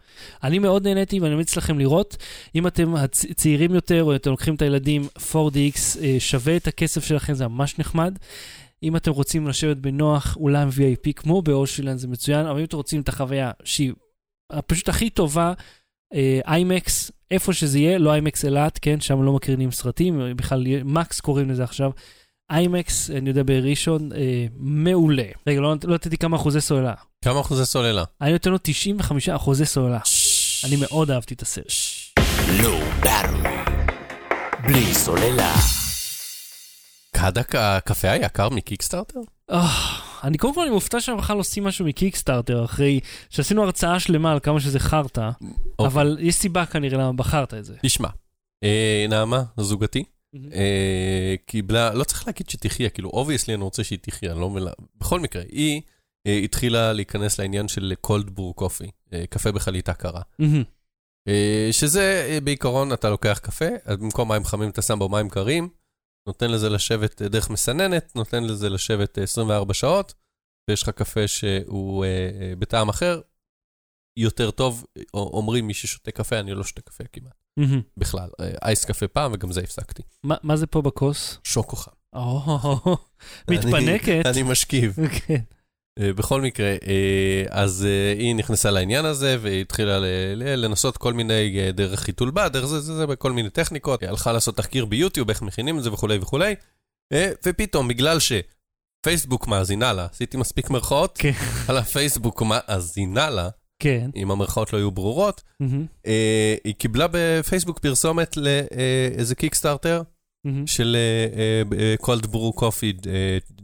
אני 0.42 0.58
מאוד 0.58 0.86
נהניתי 0.86 1.20
ואני 1.20 1.34
ממליץ 1.34 1.56
לכם 1.56 1.78
לראות. 1.78 2.16
אם 2.54 2.66
אתם 2.66 2.94
צעירים 3.10 3.74
יותר 3.74 4.02
או 4.02 4.14
אתם 4.14 4.30
לוקחים 4.30 4.54
את 4.54 4.62
הילדים 4.62 5.02
4DX, 5.18 5.98
אה, 6.02 6.16
שווה 6.18 6.56
את 6.56 6.66
הכסף 6.66 7.04
שלכם, 7.04 7.34
זה 7.34 7.48
ממש 7.48 7.78
נחמד. 7.78 8.18
אם 8.82 8.96
אתם 8.96 9.10
רוצים 9.10 9.48
לשבת 9.48 9.76
בנוח, 9.76 10.36
אולם 10.36 10.68
VIP 10.68 11.12
כמו 11.16 11.42
באושילנד, 11.42 11.98
זה 11.98 12.08
מצוין, 12.08 12.46
אבל 12.46 12.58
אם 12.58 12.64
אתם 12.64 12.76
רוצים 12.76 13.00
את 13.00 13.08
החוויה 13.08 13.50
שהיא 13.64 13.92
פשוט 14.66 14.88
הכי 14.88 15.10
טובה, 15.10 15.52
איימקס, 16.46 17.10
איפה 17.30 17.52
שזה 17.52 17.78
יהיה, 17.78 17.98
לא 17.98 18.12
איימקס 18.12 18.44
אילת, 18.44 18.78
כן, 18.82 19.00
שם 19.00 19.22
לא 19.22 19.32
מקרינים 19.32 19.70
סרטים, 19.70 20.20
בכלל 20.36 20.64
מקס 20.84 21.20
קוראים 21.20 21.50
לזה 21.50 21.64
עכשיו. 21.64 21.90
איימקס, 22.50 23.10
אני 23.10 23.28
יודע 23.28 23.42
בראשון, 23.46 24.12
אה, 24.12 24.46
מעולה. 24.56 25.26
רגע, 25.46 25.60
לא 25.60 25.74
לא 25.84 25.94
נתתי 25.94 26.16
כמה 26.16 26.36
אחוזי 26.36 26.60
סוללה. 26.60 26.94
כמה 27.24 27.40
אחוזי 27.40 27.64
סוללה? 27.64 28.04
אני 28.20 28.32
נותן 28.32 28.50
לו 28.50 28.58
95 28.62 29.28
אחוזי 29.28 29.66
סוללה. 29.66 29.98
אני 30.64 30.76
מאוד 30.76 31.10
אהבתי 31.10 31.34
את 31.34 31.42
הסרט. 31.42 31.66
Battery. 33.02 33.48
בלי 34.66 34.94
סוללה. 34.94 35.54
קאדק 37.16 37.54
הקפה 37.54 38.10
היה 38.10 38.26
יקר 38.26 38.48
מקיקסטארטר? 38.48 39.20
אה, 39.50 39.68
אני 40.24 40.38
קודם 40.38 40.54
כל 40.54 40.62
אני 40.62 40.70
מופתע 40.70 41.00
שהם 41.00 41.16
בכלל 41.16 41.36
עושים 41.36 41.64
משהו 41.64 41.86
מקיקסטארטר, 41.86 42.64
אחרי 42.64 43.00
שעשינו 43.30 43.62
הרצאה 43.62 44.00
שלמה 44.00 44.32
על 44.32 44.40
כמה 44.40 44.60
שזה 44.60 44.78
חרטא, 44.78 45.30
אוקיי. 45.78 45.86
אבל 45.86 46.16
יש 46.20 46.34
סיבה 46.34 46.66
כנראה 46.66 46.98
למה 46.98 47.12
בחרת 47.12 47.54
את 47.54 47.64
זה. 47.64 47.74
תשמע, 47.82 48.08
אה, 48.64 49.06
נעמה, 49.08 49.42
זוגתי, 49.56 50.04
קיבלה, 51.46 51.94
לא 51.94 52.04
צריך 52.04 52.26
להגיד 52.26 52.50
שתחיה, 52.50 52.90
כאילו, 52.90 53.10
obviously 53.10 53.54
אני 53.54 53.62
רוצה 53.62 53.84
שהיא 53.84 53.98
תחיה, 54.02 54.34
לא 54.34 54.50
למה. 54.56 54.70
בכל 54.96 55.20
מקרה, 55.20 55.42
היא 55.48 55.82
אה, 56.26 56.36
התחילה 56.44 56.92
להיכנס 56.92 57.40
לעניין 57.40 57.68
של 57.68 57.92
קולדבור 58.00 58.56
קופי, 58.56 58.90
אה, 59.12 59.24
קפה 59.30 59.52
בחליטה 59.52 59.94
קרה. 59.94 60.22
אה, 61.28 61.68
שזה 61.72 62.26
אה, 62.30 62.40
בעיקרון, 62.40 62.92
אתה 62.92 63.10
לוקח 63.10 63.38
קפה, 63.42 63.68
אז 63.84 63.96
במקום 63.96 64.28
מים 64.28 64.44
חמים 64.44 64.70
אתה 64.70 64.82
שם 64.82 64.98
בו 64.98 65.08
מים 65.08 65.28
קרים, 65.28 65.68
נותן 66.28 66.50
לזה 66.50 66.70
לשבת 66.70 67.22
אה, 67.22 67.28
דרך 67.28 67.50
מסננת, 67.50 68.16
נותן 68.16 68.44
לזה 68.44 68.70
לשבת 68.70 69.18
אה, 69.18 69.22
24 69.22 69.74
שעות, 69.74 70.14
ויש 70.70 70.82
לך 70.82 70.88
קפה 70.88 71.28
שהוא 71.28 72.04
אה, 72.04 72.30
אה, 72.40 72.52
בטעם 72.58 72.88
אחר, 72.88 73.20
יותר 74.18 74.50
טוב, 74.50 74.86
אה, 74.96 75.02
אומרים 75.14 75.66
מי 75.66 75.74
ששותה 75.74 76.10
קפה, 76.10 76.40
אני 76.40 76.54
לא 76.54 76.64
שותה 76.64 76.80
קפה 76.82 77.04
כמעט. 77.12 77.43
בכלל. 77.96 78.28
אה, 78.40 78.50
אייס 78.64 78.84
קפה 78.84 79.08
פעם, 79.08 79.32
וגם 79.34 79.52
זה 79.52 79.60
הפסקתי. 79.60 80.02
מה 80.24 80.34
מה 80.42 80.56
זה 80.56 80.66
פה 80.66 80.82
בכוס? 80.82 81.38
שוקו 81.44 81.76
חם. 81.76 81.90
מתפנקת. 83.50 84.22
אני 84.26 84.42
משכיב. 84.42 84.96
כן. 85.26 85.40
אה, 85.98 86.12
בכל 86.12 86.40
מקרה, 86.40 86.66
אה, 86.66 87.44
אז 87.50 87.86
היא 88.18 88.34
נכנסה 88.34 88.70
לעניין 88.70 89.04
הזה, 89.04 89.36
והיא 89.40 89.60
התחילה 89.60 89.98
לנסות 90.36 90.96
כל 90.96 91.12
מיני 91.12 91.72
דרך 91.72 92.00
חיתול 92.00 92.30
בד, 92.30 92.50
דרך 92.52 92.66
זה, 92.66 92.80
זה, 92.80 92.94
זה, 92.96 93.06
בכל 93.06 93.32
מיני 93.32 93.50
טכניקות. 93.50 94.02
היא 94.02 94.10
הלכה 94.10 94.32
לעשות 94.32 94.56
תחקיר 94.56 94.84
ביוטיוב, 94.84 95.30
איך 95.30 95.42
מכינים 95.42 95.78
את 95.78 95.82
זה 95.82 95.92
וכולי 95.92 96.18
וכולי. 96.18 96.54
ופתאום, 97.46 97.88
בגלל 97.88 98.18
שפייסבוק 98.20 99.46
מאזינה 99.46 99.92
לה, 99.92 100.06
עשיתי 100.12 100.36
מספיק 100.36 100.70
מרכאות, 100.70 101.18
כן. 101.18 101.32
על 101.68 101.76
הפייסבוק 101.76 102.42
מאזינה 102.42 103.30
לה, 103.30 103.48
כן. 103.78 104.10
אם 104.16 104.30
המרכאות 104.30 104.72
לא 104.72 104.78
היו 104.78 104.90
ברורות, 104.90 105.42
מהמם. 105.60 105.86
אה, 106.06 106.54
היא 106.64 106.74
קיבלה 106.74 107.06
בפייסבוק 107.10 107.78
פרסומת 107.78 108.36
לאיזה 108.36 109.34
קיקסטארטר, 109.34 110.02
מהמם. 110.44 110.66
של 110.66 110.96
cold 112.00 112.26
brew 112.26 112.52
coffee 112.52 112.92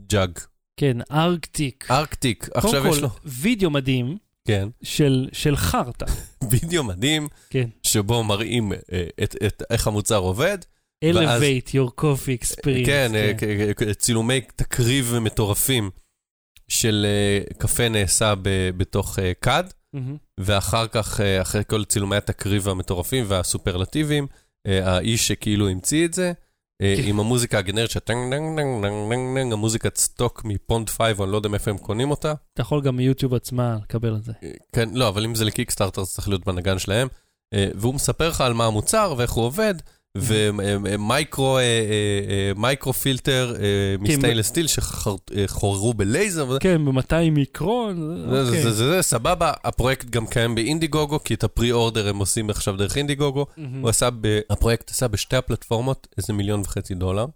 jug. 0.06 0.38
כן, 0.76 0.96
Arctic. 1.12 1.86
Arctic, 1.90 2.48
עכשיו 2.54 2.70
קודם 2.82 2.92
יש 2.92 2.96
כל, 2.96 3.02
לו, 3.02 3.08
וידאו 3.24 3.70
מדהים 3.70 4.16
כן, 4.48 4.68
של, 4.82 5.28
של 5.32 5.56
חרטא. 5.56 6.06
וידאו 6.50 6.84
מדהים, 6.84 7.28
כן. 7.50 7.68
שבו 7.82 8.22
מראים 8.24 8.72
אה, 8.72 8.78
את, 9.22 9.36
את 9.46 9.62
איך 9.70 9.86
המוצר 9.86 10.16
עובד. 10.18 10.58
ואז- 11.04 11.42
Elevate 11.42 11.68
your 11.68 12.00
coffee 12.00 12.44
experience. 12.44 12.86
כן, 12.86 13.12
אה, 13.14 13.32
כ- 13.38 13.44
כ- 13.82 13.92
צילומי 13.92 14.40
תקריב 14.56 15.14
מטורפים 15.20 15.90
של 16.68 17.06
אה, 17.08 17.54
קפה 17.58 17.88
נעשה 17.88 18.34
ב- 18.42 18.70
בתוך 18.76 19.18
אה, 19.18 19.32
מהמם. 19.40 19.66
ואחר 20.40 20.86
כך, 20.86 21.20
אה, 21.20 21.42
אחרי 21.42 21.62
כל 21.66 21.84
צילומי 21.84 22.16
התקריב 22.16 22.68
המטורפים 22.68 23.24
והסופרלטיביים, 23.28 24.26
אה, 24.66 24.94
האיש 24.94 25.28
שכאילו 25.28 25.68
המציא 25.68 26.06
את 26.06 26.14
זה, 26.14 26.32
אה, 26.82 26.94
כן. 26.96 27.08
עם 27.08 27.20
המוזיקה 27.20 27.58
הגנרית 27.58 27.90
שהטנג 27.90 28.34
דנג 28.34 28.58
דנג 28.58 28.84
דנג 28.84 29.10
דנג 29.10 29.38
דנג, 29.38 29.52
המוזיקת 29.52 29.96
סטוק 29.96 30.44
מפונד 30.44 30.90
5, 30.90 31.20
אני 31.20 31.32
לא 31.32 31.36
יודע 31.36 31.48
מאיפה 31.48 31.70
הם 31.70 31.78
קונים 31.78 32.10
אותה. 32.10 32.34
אתה 32.54 32.62
יכול 32.62 32.82
גם 32.82 32.96
מיוטיוב 32.96 33.34
עצמה 33.34 33.76
לקבל 33.82 34.16
את 34.16 34.24
זה. 34.24 34.32
כן, 34.72 34.88
לא, 34.92 35.08
אבל 35.08 35.24
אם 35.24 35.34
זה 35.34 35.44
לקיקסטארטר, 35.44 36.04
זה 36.04 36.10
צריך 36.10 36.28
להיות 36.28 36.46
בנגן 36.46 36.78
שלהם. 36.78 37.08
והוא 37.74 37.94
מספר 37.94 38.28
לך 38.28 38.40
על 38.40 38.52
מה 38.52 38.66
המוצר 38.66 39.14
ואיך 39.16 39.30
הוא 39.30 39.44
עובד, 39.44 39.74
ו 40.18 40.42
micro 40.42 41.58
micro 42.56 42.92
filter 42.92 43.54
אה, 43.60 43.94
מ 44.00 44.05
stainless 44.05 44.46
steel 44.46 44.66
שחוררו 44.66 45.94
בלייזר. 45.94 46.58
כן, 46.60 46.84
ב-200 46.84 47.30
מיקרון. 47.30 47.96
זה, 48.30 48.42
אוקיי. 48.42 48.72
זה, 48.72 49.02
סבבה, 49.02 49.52
הפרויקט 49.64 50.10
גם 50.10 50.26
קיים 50.26 50.54
באינדיגוגו, 50.54 51.24
כי 51.24 51.34
את 51.34 51.44
ה 51.44 51.72
pre-order 51.72 52.08
הם 52.08 52.18
עושים 52.18 52.50
עכשיו 52.50 52.76
דרך 52.76 52.96
אינדיגוגו. 52.96 53.46
הפרויקט 54.50 54.90
עשה 54.90 55.08
בשתי 55.08 55.36
הפלטפורמות 55.36 56.08
איזה 56.18 56.32
מיליון 56.32 56.60
וחצי 56.60 56.94
דולר. 56.94 57.26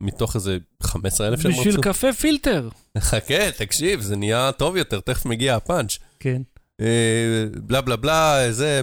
מתוך 0.00 0.34
איזה 0.34 0.58
15 0.82 1.28
אלף 1.28 1.40
שהם 1.40 1.52
בשביל 1.52 1.74
רצו. 1.74 1.82
קפה 1.82 2.12
פילטר. 2.12 2.68
חכה, 2.98 3.52
תקשיב, 3.56 4.00
זה 4.00 4.16
נהיה 4.16 4.52
טוב 4.52 4.76
יותר, 4.76 5.00
תכף 5.00 5.26
מגיע 5.26 5.56
הפאנץ'. 5.56 5.98
כן. 6.20 6.42
אה, 6.80 6.86
בלה 7.62 7.80
בלה 7.80 7.96
בלה, 7.96 8.46
זה 8.52 8.80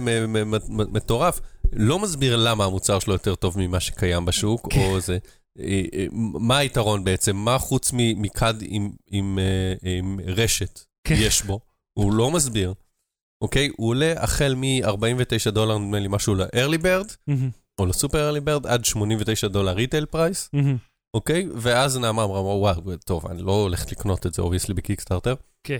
מטורף. 0.68 1.40
לא 1.72 1.98
מסביר 1.98 2.36
למה 2.36 2.64
המוצר 2.64 2.98
שלו 2.98 3.12
יותר 3.12 3.34
טוב 3.34 3.58
ממה 3.58 3.80
שקיים 3.80 4.24
בשוק, 4.24 4.72
כן. 4.72 4.80
או 4.80 5.00
זה... 5.00 5.18
אה, 5.58 5.82
אה, 5.94 6.06
מה 6.40 6.58
היתרון 6.58 7.04
בעצם? 7.04 7.36
מה 7.36 7.58
חוץ 7.58 7.90
מכד 7.94 8.54
עם- 8.62 8.90
עם 9.10 9.38
עם 9.82 10.20
רשת 10.26 10.80
כן. 11.04 11.14
יש 11.18 11.42
בו? 11.42 11.60
הוא 11.98 12.12
לא 12.12 12.30
מסביר. 12.30 12.74
אוקיי? 13.42 13.70
הוא 13.76 13.88
עולה 13.88 14.12
החל 14.16 14.54
מ-49 14.56 15.50
דולר, 15.50 15.78
נדמה 15.78 15.98
לי, 15.98 16.08
משהו 16.10 16.34
ל-early 16.34 16.82
bird. 16.82 17.32
או 17.78 17.86
ל 17.86 17.94
super 17.94 18.32
early 18.34 18.40
bird, 18.48 18.68
עד 18.68 18.84
89 18.84 19.48
דולר 19.48 19.72
retail 19.72 20.06
price. 20.06 20.50
אוקיי? 21.14 21.48
ואז 21.56 21.96
נעמה 21.96 22.24
אמרה, 22.24 22.40
וואו, 22.40 22.80
טוב, 23.04 23.26
אני 23.26 23.42
לא 23.42 23.52
הולכת 23.52 23.92
לקנות 23.92 24.26
את 24.26 24.34
זה, 24.34 24.42
obviously, 24.42 24.74
בקיקסטארטר. 24.74 25.34
כן. 25.64 25.78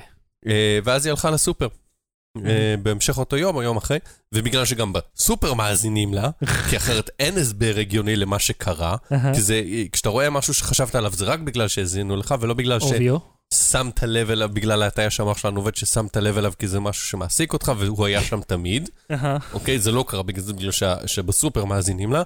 ואז 0.84 1.06
היא 1.06 1.10
הלכה 1.10 1.30
לסופר. 1.30 1.68
אה, 2.46 2.74
בהמשך 2.82 3.18
אותו 3.18 3.36
יום 3.36 3.56
או 3.56 3.62
יום 3.62 3.76
אחרי, 3.76 3.98
ובגלל 4.34 4.64
שגם 4.64 4.92
בסופר 4.92 5.54
מאזינים 5.54 6.14
לה, 6.14 6.30
כי 6.70 6.76
אחרת 6.76 7.10
אין 7.18 7.38
הסבר 7.38 7.74
הגיוני 7.78 8.16
למה 8.16 8.38
שקרה. 8.38 8.96
כי 9.34 9.40
זה, 9.40 9.62
כשאתה 9.92 10.08
רואה 10.08 10.30
משהו 10.30 10.54
שחשבת 10.54 10.94
עליו, 10.94 11.12
זה 11.12 11.24
רק 11.24 11.40
בגלל 11.40 11.68
שהאזינו 11.68 12.16
לך, 12.16 12.34
ולא 12.40 12.54
בגלל. 12.54 12.78
ששמת 13.54 14.02
לב 14.02 14.30
אליו, 14.30 14.48
בגלל 14.48 14.82
ההטיה 14.82 15.10
שהמוח 15.10 15.38
שלנו 15.38 15.60
עובד, 15.60 15.74
ששמת 15.74 16.16
לב 16.16 16.38
אליו 16.38 16.52
כי 16.58 16.68
זה 16.68 16.80
משהו 16.80 17.06
שמעסיק 17.06 17.52
אותך, 17.52 17.72
והוא 17.78 18.06
היה 18.06 18.22
שם 18.22 18.40
תמיד. 18.40 18.90
אוקיי? 19.52 19.78
זה 19.78 19.92
לא 19.92 20.04
קרה 20.08 20.22
בגלל 20.22 20.42
זה, 20.44 20.52
בגלל 20.52 20.70
שבסופר 21.06 21.64
מאזינים 21.64 22.12
לה. 22.12 22.22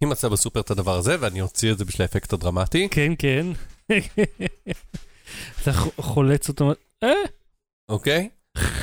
היא 0.00 0.08
מצאה 0.08 0.30
בסופר 0.30 0.60
את 0.60 0.70
הדבר 0.70 0.96
הזה, 0.96 1.16
ואני 1.20 1.40
אוציא 1.40 1.72
את 1.72 1.78
זה 1.78 1.84
בשביל 1.84 2.02
האפקט 2.02 2.32
הדרמטי. 2.32 2.88
כן, 2.90 3.12
כן. 3.18 3.46
אתה 5.62 5.72
חולץ 6.00 6.48
אותו. 6.48 6.72
אה, 7.02 7.10
אוקיי? 7.88 8.28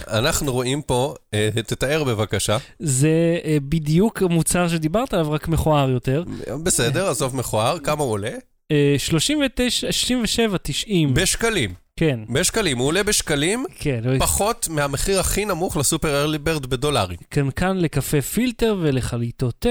אנחנו 0.07 0.53
רואים 0.53 0.81
פה, 0.81 1.13
אה, 1.33 1.49
תתאר 1.67 2.03
בבקשה. 2.03 2.57
זה 2.79 3.09
אה, 3.43 3.57
בדיוק 3.61 4.21
המוצר 4.21 4.67
שדיברת 4.67 5.13
עליו, 5.13 5.31
רק 5.31 5.47
מכוער 5.47 5.89
יותר. 5.89 6.23
בסדר, 6.63 7.09
עזוב 7.09 7.35
מכוער, 7.35 7.79
כמה 7.79 8.03
הוא 8.03 8.11
עולה? 8.11 8.31
אה, 8.71 8.95
39, 8.97 9.91
67, 9.91 10.57
90. 10.57 11.13
בשקלים. 11.13 11.73
כן, 11.95 12.19
בשקלים, 12.29 12.77
הוא 12.77 12.87
עולה 12.87 13.03
בשקלים, 13.03 13.65
כן. 13.79 14.01
לא- 14.03 14.19
פחות 14.19 14.67
מהמחיר 14.69 15.19
הכי 15.19 15.45
נמוך 15.45 15.77
ל 15.77 15.85
super 15.85 16.21
early 16.21 16.37
bird 16.37 16.65
בדולרים. 16.65 17.17
קנקן 17.29 17.77
לקפה 17.77 18.21
פילטר 18.21 18.75
ולחליטות 18.81 19.55
תה. 19.59 19.69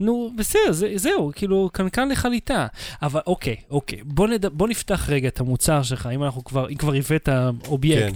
נו, 0.00 0.30
בסדר, 0.36 0.72
זה, 0.72 0.92
זהו, 0.96 1.32
כאילו, 1.34 1.70
קנקן 1.72 2.08
לחליטה. 2.08 2.66
אבל 3.02 3.20
אוקיי, 3.26 3.56
אוקיי, 3.70 3.98
בוא, 4.04 4.28
נד... 4.28 4.46
בוא 4.46 4.68
נפתח 4.68 5.08
רגע 5.08 5.28
את 5.28 5.40
המוצר 5.40 5.82
שלך, 5.82 6.08
אם 6.14 6.24
אנחנו 6.24 6.44
כבר, 6.44 6.68
אם 6.68 6.74
כבר 6.74 6.94
הבאת 6.94 7.28
אובייקט. 7.68 8.02
כן. 8.02 8.12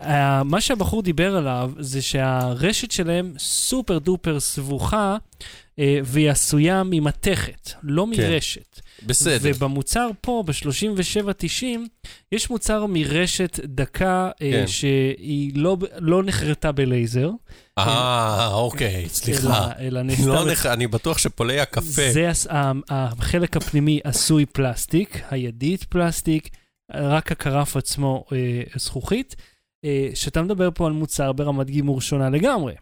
Uh, 0.00 0.06
מה 0.44 0.60
שהבחור 0.60 1.02
דיבר 1.02 1.36
עליו 1.36 1.72
זה 1.78 2.02
שהרשת 2.02 2.90
שלהם 2.90 3.32
super 3.38 3.98
duper 3.98 4.40
סבוכה, 4.40 5.16
uh, 5.16 5.82
והיא 6.04 6.30
עשויה 6.30 6.82
ממתכת, 6.84 7.70
לא 7.82 8.06
כן. 8.14 8.22
מרשת. 8.22 8.80
בסדר. 9.06 9.50
ובמוצר 9.54 10.10
פה, 10.20 10.44
ב-37.90, 10.46 11.64
יש 12.32 12.50
מוצר 12.50 12.86
מרשת 12.88 13.60
דקה 13.64 14.30
uh, 14.34 14.38
כן. 14.38 14.66
שהיא 14.66 15.52
לא, 15.54 15.76
לא 15.98 16.22
נחרטה 16.22 16.72
בלייזר. 16.72 17.30
אה, 17.78 18.48
אוקיי, 18.52 19.08
סליחה. 19.08 19.70
אלא, 19.78 20.00
אלא 20.00 20.14
לא. 20.26 20.52
נכ... 20.52 20.66
אני 20.66 20.86
בטוח 20.86 21.18
שפולי 21.18 21.60
הקפה, 21.60 22.02
זה 22.12 22.30
החלק 22.88 23.56
הפנימי 23.56 24.00
עשוי 24.04 24.46
פלסטיק, 24.46 25.22
הידית 25.30 25.84
פלסטיק, 25.84 26.48
רק 26.94 27.32
הקרף 27.32 27.76
עצמו 27.76 28.24
אה, 28.32 28.62
זכוכית. 28.76 29.36
אה, 29.84 30.08
שאתה 30.14 30.42
מדבר 30.42 30.68
פה 30.74 30.86
על 30.86 30.92
מוצר 30.92 31.32
ברמת 31.32 31.70
גימור 31.70 32.00
שונה 32.00 32.30
לגמרי. 32.30 32.74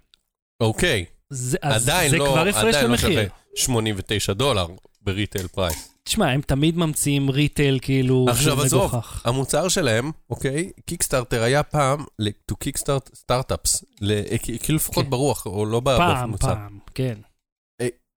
אוקיי, 0.60 1.04
זה, 1.30 1.58
אז 1.62 1.88
עדיין 1.88 2.10
זה 2.10 2.16
לא, 2.16 2.24
כבר 2.24 2.48
הפרש 2.48 2.74
עדיין 2.74 2.90
לא. 2.90 2.96
שווה 2.96 3.24
89 3.54 4.32
דולר 4.32 4.66
ב 5.02 5.09
retail 5.09 5.48
price. 5.48 5.92
תשמע, 6.04 6.30
הם 6.30 6.40
תמיד 6.40 6.76
ממציאים 6.76 7.30
retail 7.30 7.78
כאילו 7.82 8.26
עכשיו, 8.28 8.56
זה 8.56 8.64
עזוב. 8.64 8.82
מגוחך. 8.82 9.26
המוצר 9.26 9.68
שלהם, 9.68 10.10
אוקיי, 10.30 10.70
קיקסטארטר 10.86 11.42
היה 11.42 11.62
פעם 11.62 12.04
to 12.22 12.54
kickstart 12.64 13.10
startups, 13.14 13.84
ל- 14.00 14.36
כאילו 14.38 14.76
לפחות 14.76 15.04
כן. 15.04 15.10
ברוח, 15.10 15.46
או 15.46 15.66
לא 15.66 15.82
פעם, 15.84 16.28
במוצר. 16.28 16.46
פעם, 16.46 16.78
כן. 16.94 17.14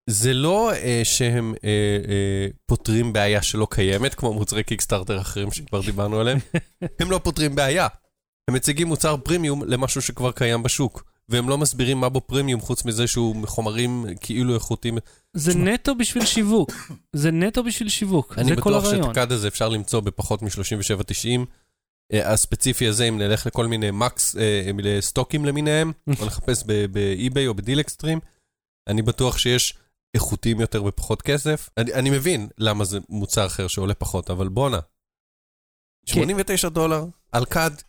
זה 0.09 0.33
לא 0.33 0.71
אה, 0.73 1.01
שהם 1.03 1.53
אה, 1.63 1.69
אה, 2.09 2.47
פותרים 2.65 3.13
בעיה 3.13 3.41
שלא 3.41 3.67
קיימת, 3.69 4.15
כמו 4.15 4.33
מוצרי 4.33 4.63
קיקסטארטר 4.63 5.21
אחרים 5.21 5.51
שכבר 5.51 5.81
דיברנו 5.81 6.19
עליהם. 6.19 6.37
הם 6.99 7.11
לא 7.11 7.19
פותרים 7.23 7.55
בעיה. 7.55 7.87
הם 8.47 8.55
מציגים 8.55 8.87
מוצר 8.87 9.17
פרימיום 9.17 9.63
למשהו 9.63 10.01
שכבר 10.01 10.31
קיים 10.31 10.63
בשוק. 10.63 11.03
והם 11.29 11.49
לא 11.49 11.57
מסבירים 11.57 11.97
מה 11.97 12.09
בו 12.09 12.21
פרימיום, 12.21 12.61
חוץ 12.61 12.85
מזה 12.85 13.07
שהוא 13.07 13.35
מחומרים 13.35 14.05
כאילו 14.21 14.55
איכותיים. 14.55 14.97
זה 15.33 15.51
תשמע. 15.51 15.63
נטו 15.63 15.95
בשביל 15.95 16.25
שיווק. 16.25 16.71
זה 17.13 17.31
נטו 17.31 17.63
בשביל 17.63 17.89
שיווק. 17.89 18.37
אני 18.37 18.49
זה 18.49 18.61
כל 18.61 18.69
בטוח 18.71 18.83
שאת 18.83 18.93
הרעיון. 18.93 19.09
הקאד 19.09 19.31
הזה 19.31 19.47
אפשר 19.47 19.69
למצוא 19.69 19.99
בפחות 19.99 20.41
מ-37.90. 20.41 21.45
אה, 22.13 22.31
הספציפי 22.33 22.87
הזה, 22.87 23.03
אם 23.03 23.17
נלך 23.17 23.45
לכל 23.45 23.67
מיני 23.67 23.91
מקס, 23.91 24.35
אה, 24.35 24.71
לסטוקים 24.77 25.45
למיניהם, 25.45 25.91
או 26.19 26.25
לחפש 26.25 26.63
ב- 26.67 26.85
באי-ביי 26.85 27.47
או 27.47 27.53
בדילקסטרים, 27.53 28.19
אני 28.87 29.01
בטוח 29.01 29.37
שיש 29.37 29.77
איכותיים 30.13 30.59
יותר 30.59 30.83
בפחות 30.83 31.21
כסף. 31.21 31.69
אני, 31.77 31.93
אני 31.93 32.09
מבין 32.09 32.47
למה 32.57 32.85
זה 32.85 32.99
מוצר 33.09 33.45
אחר 33.45 33.67
שעולה 33.67 33.93
פחות, 33.93 34.29
אבל 34.29 34.47
בואנה. 34.47 34.79
כן. 36.05 36.13
89 36.13 36.69
דולר 36.69 37.05
על 37.31 37.45
קאד, 37.45 37.81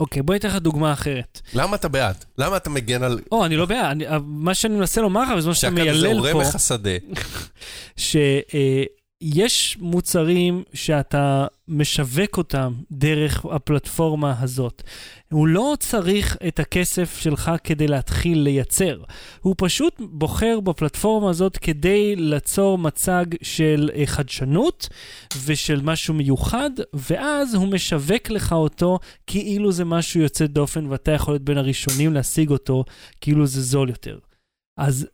אוקיי, 0.00 0.22
בוא 0.22 0.34
ניתן 0.34 0.48
לך 0.48 0.56
דוגמה 0.56 0.92
אחרת. 0.92 1.40
למה 1.54 1.76
אתה 1.76 1.88
בעד? 1.88 2.14
למה 2.38 2.56
אתה 2.56 2.70
מגן 2.70 3.02
על... 3.02 3.20
או, 3.32 3.44
אני 3.44 3.56
לא 3.56 3.66
בעד, 3.66 3.84
אני- 3.84 4.04
מה 4.26 4.54
שאני 4.54 4.74
מנסה 4.76 5.00
לומר 5.00 5.22
לך, 5.22 5.30
בזמן 5.36 5.54
שאתה 5.54 5.76
שהקאד 5.76 5.88
הזה 5.94 6.06
מיילל 6.08 6.18
עורם 6.18 6.32
פה, 6.32 6.42
לך 6.42 6.60
שדה. 6.60 6.90
שיש 9.22 9.76
מוצרים 9.80 10.62
שאתה 10.74 11.46
משווק 11.68 12.38
אותם 12.38 12.72
דרך 12.90 13.44
הפלטפורמה 13.44 14.34
הזאת. 14.40 14.82
הוא 15.32 15.48
לא 15.48 15.74
צריך 15.80 16.36
את 16.48 16.58
הכסף 16.58 17.18
שלך 17.20 17.50
כדי 17.64 17.88
להתחיל 17.88 18.38
לייצר. 18.38 19.02
הוא 19.40 19.54
פשוט 19.58 19.96
בוחר 19.98 20.60
בפלטפורמה 20.60 21.30
הזאת 21.30 21.56
כדי 21.58 22.16
ליצור 22.16 22.78
מצג 22.78 23.24
של 23.42 23.90
אה, 23.94 24.06
חדשנות 24.06 24.88
ושל 25.44 25.80
משהו 25.82 26.14
מיוחד, 26.14 26.70
ואז 26.92 27.54
הוא 27.54 27.68
משווק 27.68 28.30
לך 28.30 28.52
אותו 28.52 28.98
כאילו 29.26 29.72
זה 29.72 29.84
משהו 29.84 30.20
יוצא 30.20 30.46
דופן 30.46 30.86
ואתה 30.86 31.10
יכול 31.12 31.34
להיות 31.34 31.42
בין 31.42 31.58
הראשונים 31.58 32.14
להשיג 32.14 32.50
אותו 32.50 32.84
כאילו 33.20 33.46
זה 33.46 33.62
זול 33.62 33.88
יותר. 33.88 34.18
אז 34.78 35.06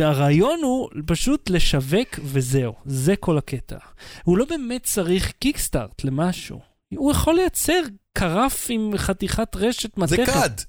הרעיון 0.00 0.60
הוא 0.62 0.88
פשוט 1.06 1.50
לשווק 1.50 2.08
וזהו, 2.24 2.72
זה 2.84 3.16
כל 3.16 3.38
הקטע. 3.38 3.76
הוא 4.24 4.38
לא 4.38 4.44
באמת 4.44 4.84
צריך 4.84 5.32
קיקסטארט 5.38 6.04
למשהו. 6.04 6.60
הוא 6.94 7.12
יכול 7.12 7.34
לייצר 7.34 7.80
קרף 8.18 8.66
עם 8.68 8.92
חתיכת 8.96 9.56
רשת 9.56 9.98
מתכת. 9.98 10.16
זה 10.16 10.26
קאד, 10.26 10.62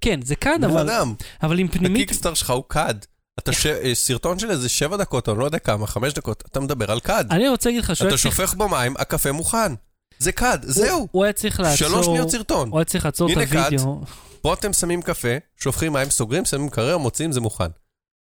כן, 0.00 0.20
זה 0.22 0.36
קאד, 0.36 0.64
אבל, 0.64 0.90
אדם. 0.90 1.14
אבל 1.42 1.58
עם 1.58 1.68
פנימית... 1.68 2.02
הקיקסטאר 2.02 2.34
שלך 2.34 2.50
הוא 2.50 2.64
קאד. 2.68 3.06
אתה 3.38 3.52
ש... 3.52 3.66
אה, 3.66 3.94
סרטון 3.94 4.38
של 4.38 4.50
איזה 4.50 4.68
שבע 4.68 4.96
דקות, 4.96 5.28
או 5.28 5.32
אני 5.32 5.40
לא 5.40 5.44
יודע 5.44 5.58
כמה, 5.58 5.86
חמש 5.86 6.12
דקות, 6.12 6.42
אתה 6.50 6.60
מדבר 6.60 6.90
על 6.90 7.00
כד. 7.00 7.24
אני 7.30 7.48
רוצה 7.48 7.68
להגיד 7.68 7.84
לך 7.84 7.96
שהוא 7.96 8.08
אתה. 8.08 8.16
שופך 8.16 8.54
בו 8.54 8.68
מים, 8.68 8.94
הקפה 8.98 9.32
מוכן. 9.32 9.72
זה 10.18 10.32
כד, 10.32 10.58
זהו. 10.62 11.08
הוא 11.10 11.24
היה 11.24 11.32
צריך 11.32 11.60
לעצור... 11.60 11.88
שלוש 11.88 12.06
שניות 12.06 12.30
סרטון. 12.30 12.70
הוא 12.70 12.78
היה 12.78 12.84
צריך 12.84 13.04
לעצור 13.04 13.32
את 13.32 13.36
הנה 13.36 13.46
כד. 13.46 13.56
הוידאו. 13.56 14.00
פה 14.42 14.54
אתם 14.54 14.72
שמים 14.72 15.02
קפה, 15.02 15.28
שופכים 15.56 15.92
מים, 15.92 16.10
סוגרים, 16.10 16.44
שמים 16.44 16.66
מקרר, 16.66 16.98
מוציאים, 16.98 17.32
זה 17.32 17.40
מוכן. 17.40 17.70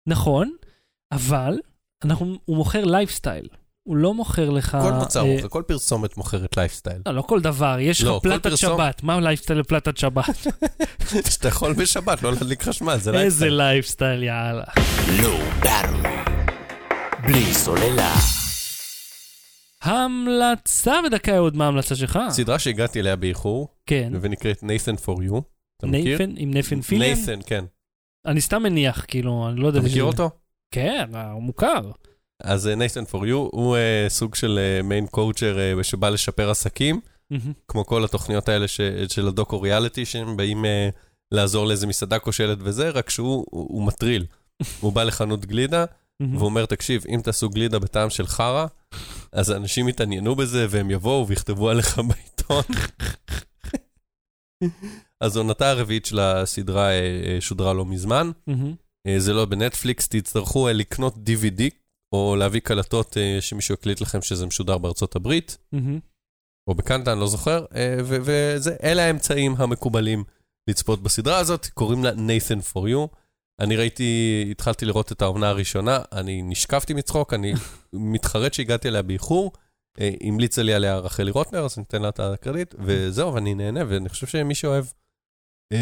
נכון, 0.07 0.51
אבל 1.11 1.57
אנחנו, 2.03 2.35
הוא 2.45 2.57
מוכר 2.57 2.85
לייפסטייל. 2.85 3.47
הוא 3.83 3.97
לא 3.97 4.13
מוכר 4.13 4.49
לך... 4.49 4.77
כל 4.81 4.91
מוצר, 4.91 5.25
אה, 5.25 5.33
מוכר, 5.35 5.47
כל 5.47 5.63
פרסומת 5.67 6.17
מוכרת 6.17 6.57
לייפסטייל. 6.57 7.01
לא, 7.05 7.11
לא 7.13 7.21
כל 7.21 7.41
דבר, 7.41 7.77
יש 7.79 8.01
לך 8.01 8.07
לא, 8.07 8.19
כל 8.23 8.29
פלטת 8.29 8.43
פרסום- 8.43 8.77
שבת. 8.77 9.03
מה 9.03 9.19
לייפסטייל 9.19 9.59
לפלטת 9.59 9.97
שבת? 9.97 10.25
שאתה 11.31 11.47
יכול 11.47 11.73
בשבת 11.73 12.23
לא 12.23 12.31
להדליק 12.33 12.63
חשמל, 12.63 12.97
זה 12.97 13.11
איזה 13.11 13.17
lifestyle. 13.49 13.53
lifestyle, 13.53 14.23
יאללה. 14.23 14.63
Battery. 15.63 16.07
בלי 17.23 17.53
סוללה. 17.53 18.15
המלצה 19.81 20.93
ודקה 21.05 21.35
אהוד, 21.35 21.55
מה 21.55 21.65
ההמלצה 21.65 21.95
שלך? 21.95 22.19
סדרה 22.29 22.59
שהגעתי 22.59 22.99
אליה 22.99 23.15
באיחור, 23.15 23.67
כן. 23.85 24.13
ונקראת 24.21 24.63
Nathan 24.63 24.97
for 25.05 25.17
You. 25.19 25.41
אתה 25.77 25.87
מכיר? 25.87 26.03
Nathan, 26.17 26.33
עם 26.37 26.51
Nathan 26.51 26.81
Fillion? 26.81 27.15
Nathan, 27.17 27.39
כן. 27.45 27.65
אני 28.27 28.41
סתם 28.41 28.63
מניח, 28.63 29.05
כאילו, 29.07 29.47
אני 29.49 29.59
לא 29.59 29.67
יודע... 29.67 29.79
אתה 29.79 29.87
מכיר 29.87 30.03
אותו? 30.03 30.29
כן, 30.71 31.09
הוא 31.33 31.43
מוכר. 31.43 31.91
אז 32.43 32.67
Nathan 32.67 33.03
for 33.03 33.21
You 33.23 33.33
הוא 33.33 33.75
אה, 33.77 34.05
סוג 34.09 34.35
של 34.35 34.59
מעין 34.83 35.07
coacher 35.07 35.57
שבא 35.83 36.09
לשפר 36.09 36.49
עסקים, 36.49 37.01
מהמם. 37.31 37.53
כמו 37.67 37.85
כל 37.85 38.05
התוכניות 38.05 38.49
האלה 38.49 38.67
ש- 38.67 38.81
של 39.09 39.27
הדוקו 39.27 39.61
ריאליטי, 39.61 40.05
שהם 40.05 40.37
באים 40.37 40.65
אה, 40.65 40.89
לעזור 41.31 41.67
לאיזה 41.67 41.87
מסעדה 41.87 42.19
כושלת 42.19 42.57
וזה, 42.61 42.89
רק 42.89 43.09
שהוא 43.09 43.45
הוא 43.49 43.67
הוא 43.69 43.83
מטריל. 43.87 44.25
הוא 44.81 44.93
בא 44.93 45.03
לחנות 45.03 45.45
גלידה, 45.45 45.85
מהמם. 46.19 46.35
והוא 46.35 46.45
אומר, 46.45 46.65
תקשיב, 46.65 47.03
אם 47.09 47.19
תעשו 47.23 47.49
גלידה 47.49 47.79
בטעם 47.79 48.09
של 48.09 48.27
חרא, 48.27 48.65
אז 49.31 49.51
אנשים 49.51 49.89
יתעניינו 49.89 50.35
בזה, 50.35 50.65
והם 50.69 50.91
יבואו 50.91 51.27
ויכתבו 51.27 51.69
עליך 51.69 51.99
בעיתון. 52.07 52.63
אז 55.21 55.37
עונתה 55.37 55.69
הרביעית 55.69 56.05
של 56.05 56.19
הסדרה 56.19 56.89
אה, 56.89 57.21
אה, 57.25 57.41
שודרה 57.41 57.73
לא 57.73 57.85
מזמן. 57.85 58.31
אה, 59.07 59.19
זה 59.19 59.33
לא 59.33 59.45
בנטפליקס, 59.45 60.07
תצטרכו 60.07 60.67
לקנות 60.73 61.15
DVD, 61.15 61.61
או 62.11 62.35
להביא 62.35 62.59
קלטות 62.61 63.17
שמישהו 63.39 63.73
יקליט 63.73 64.01
לכם 64.01 64.21
שזה 64.21 64.45
משודר 64.45 64.77
בארצות 64.77 65.15
הברית. 65.15 65.57
או 66.69 66.75
בקנדה, 66.75 67.11
אני 67.11 67.19
לא 67.19 67.27
זוכר, 67.27 67.65
אה, 67.75 67.97
ו- 68.03 68.17
וזה, 68.21 68.75
אלה 68.83 69.03
האמצעים 69.03 69.55
המקובלים 69.57 70.23
לצפות 70.69 71.03
בסדרה 71.03 71.37
הזאת, 71.37 71.67
קוראים 71.67 72.03
לה 72.03 72.11
Nathan 72.11 72.73
for 72.73 72.79
You. 72.79 73.15
אני 73.59 73.75
ראיתי, 73.75 74.47
התחלתי 74.51 74.85
לראות 74.85 75.11
את 75.11 75.21
העונה 75.21 75.49
הראשונה, 75.49 75.99
אני 76.11 76.41
נשקפתי 76.41 76.93
מצחוק, 76.93 77.33
אני 77.33 77.53
מתחרט 77.93 78.53
שהגעתי 78.53 78.87
אליה 78.87 79.01
באיחור. 79.01 79.51
המליצה 80.21 80.63
לי 80.63 80.73
עליה 80.73 80.97
רחלי 80.97 81.31
רוטנר, 81.31 81.65
אז 81.65 81.77
ניתן 81.77 82.01
לה 82.01 82.09
את 82.09 82.19
הקרדיט, 82.19 82.75
וזהו, 82.79 83.33
ואני 83.33 83.53
נהנה, 83.53 83.79
ואני 83.87 84.09
חושב 84.09 84.27
שמי 84.27 84.55
שאוהב 84.55 84.85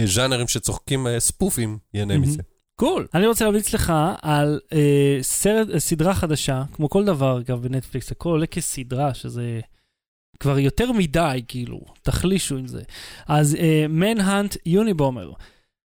ז'אנרים 0.06 0.48
שצוחקים 0.48 1.08
אה, 1.08 1.20
ספופים, 1.20 1.78
ייהנה. 1.94 2.18
מזה. 2.18 2.42
קול. 2.76 3.08
אני 3.14 3.28
רוצה 3.28 3.46
להמליץ 3.46 3.74
לך 3.74 3.94
על 4.22 4.60
אה, 4.74 5.18
סרט, 5.22 5.70
אה, 5.74 5.80
סדרה 5.80 6.14
חדשה, 6.14 6.64
כמו 6.74 6.90
כל 6.90 7.06
דבר, 7.06 7.40
אגב, 7.40 7.62
בנטפליקס, 7.62 8.12
הכל 8.12 8.30
עולה 8.30 8.46
כסדרה, 8.46 9.14
שזה 9.14 9.60
כבר 10.40 10.60
יותר 10.60 10.92
מדי, 10.92 11.42
כאילו, 11.48 11.82
תחלישו 12.02 12.58
עם 12.58 12.68
זה. 12.68 12.82
אז 13.28 13.58
מנהאנט 13.90 14.56
יוניבומר. 14.66 15.32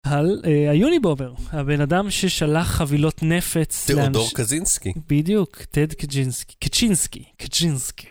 על 0.06 0.42
אה, 0.46 0.72
היוניבומר, 0.72 1.34
הבן 1.52 1.82
אדם 1.82 2.10
ששלח 2.10 2.68
חבילות 2.72 3.24
נפץ. 3.24 3.86
תיאודור 3.88 4.26
לאנש- 4.28 4.34
קזינסקי. 4.36 4.94
בדיוק, 5.10 5.62
טד 5.72 5.94
קצ'ינסקי, 5.94 6.56
קצ'ינסקי, 6.64 7.24
קצ'ינסקי. 7.38 8.08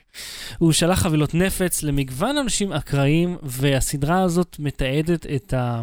הוא 0.58 0.72
שלח 0.72 0.98
חבילות 1.02 1.34
נפץ 1.34 1.82
למגוון 1.82 2.36
אנשים 2.38 2.72
אקראיים, 2.72 3.36
והסדרה 3.42 4.22
הזאת 4.22 4.56
מתעדת 4.58 5.26
את, 5.26 5.54
ה, 5.54 5.82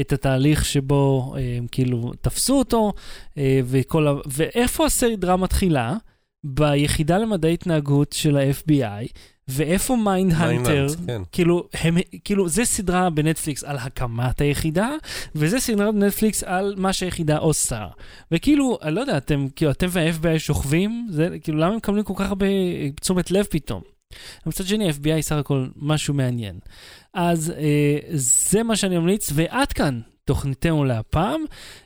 את 0.00 0.12
התהליך 0.12 0.64
שבו 0.64 1.34
אה, 1.36 1.54
הם 1.58 1.66
כאילו 1.72 2.12
תפסו 2.20 2.58
אותו, 2.58 2.92
אה, 3.38 3.60
וכל 3.64 4.08
ה... 4.08 4.12
ואיפה 4.26 4.86
הסדרה 4.86 5.36
מתחילה? 5.36 5.96
ביחידה 6.44 7.18
למדעי 7.18 7.54
התנהגות 7.54 8.12
של 8.12 8.36
ה-FBI, 8.36 9.08
ואיפה 9.48 9.96
Mindhunter? 9.96 10.48
Mindhunter, 10.48 10.90
כן. 11.06 11.22
כאילו, 11.32 11.68
הם, 11.74 11.96
כאילו, 12.24 12.48
זה 12.48 12.64
סדרה 12.64 13.10
בנטפליקס 13.10 13.64
על 13.64 13.78
הקמת 13.78 14.40
היחידה, 14.40 14.90
וזה 15.34 15.60
סדרה 15.60 15.92
בנטפליקס 15.92 16.42
על 16.42 16.74
מה 16.78 16.92
שהיחידה 16.92 17.38
עושה. 17.38 17.86
וכאילו, 18.32 18.78
אני 18.82 18.94
לא 18.94 19.00
יודע, 19.00 19.16
אתם, 19.16 19.46
כאילו, 19.56 19.70
אתם 19.70 19.86
וה-FBI 19.90 20.38
שוכבים, 20.38 21.08
זה, 21.10 21.28
כאילו, 21.42 21.58
למה 21.58 21.70
הם 21.70 21.76
מקבלים 21.76 22.04
כל 22.04 22.14
כך 22.16 22.28
הרבה 22.28 22.46
תשומת 23.00 23.30
לב 23.30 23.44
פתאום? 23.50 23.82
מצד 24.46 24.66
שני, 24.66 24.88
ה-FBI 24.88 25.20
סך 25.20 25.36
הכל 25.36 25.66
משהו 25.76 26.14
מעניין. 26.14 26.58
אז 27.14 27.52
אה, 27.58 27.98
זה 28.14 28.62
מה 28.62 28.76
שאני 28.76 28.98
ממליץ, 28.98 29.30
ועד 29.34 29.72
כאן 29.72 30.00
תוכניתנו 30.24 30.84
להפעם. 30.84 31.44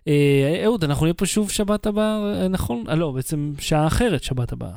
אה, 0.08 0.62
אהוד, 0.64 0.84
אנחנו 0.84 1.06
נהיה 1.06 1.14
פה 1.14 1.26
שוב 1.26 1.50
שבת 1.50 1.86
הבאה, 1.86 2.42
אה, 2.42 2.48
נכון? 2.48 2.84
אה, 2.88 2.94
לא, 2.94 3.10
בעצם 3.10 3.52
שעה 3.58 3.86
אחרת 3.86 4.22
שבת 4.22 4.52
הבאה. 4.52 4.76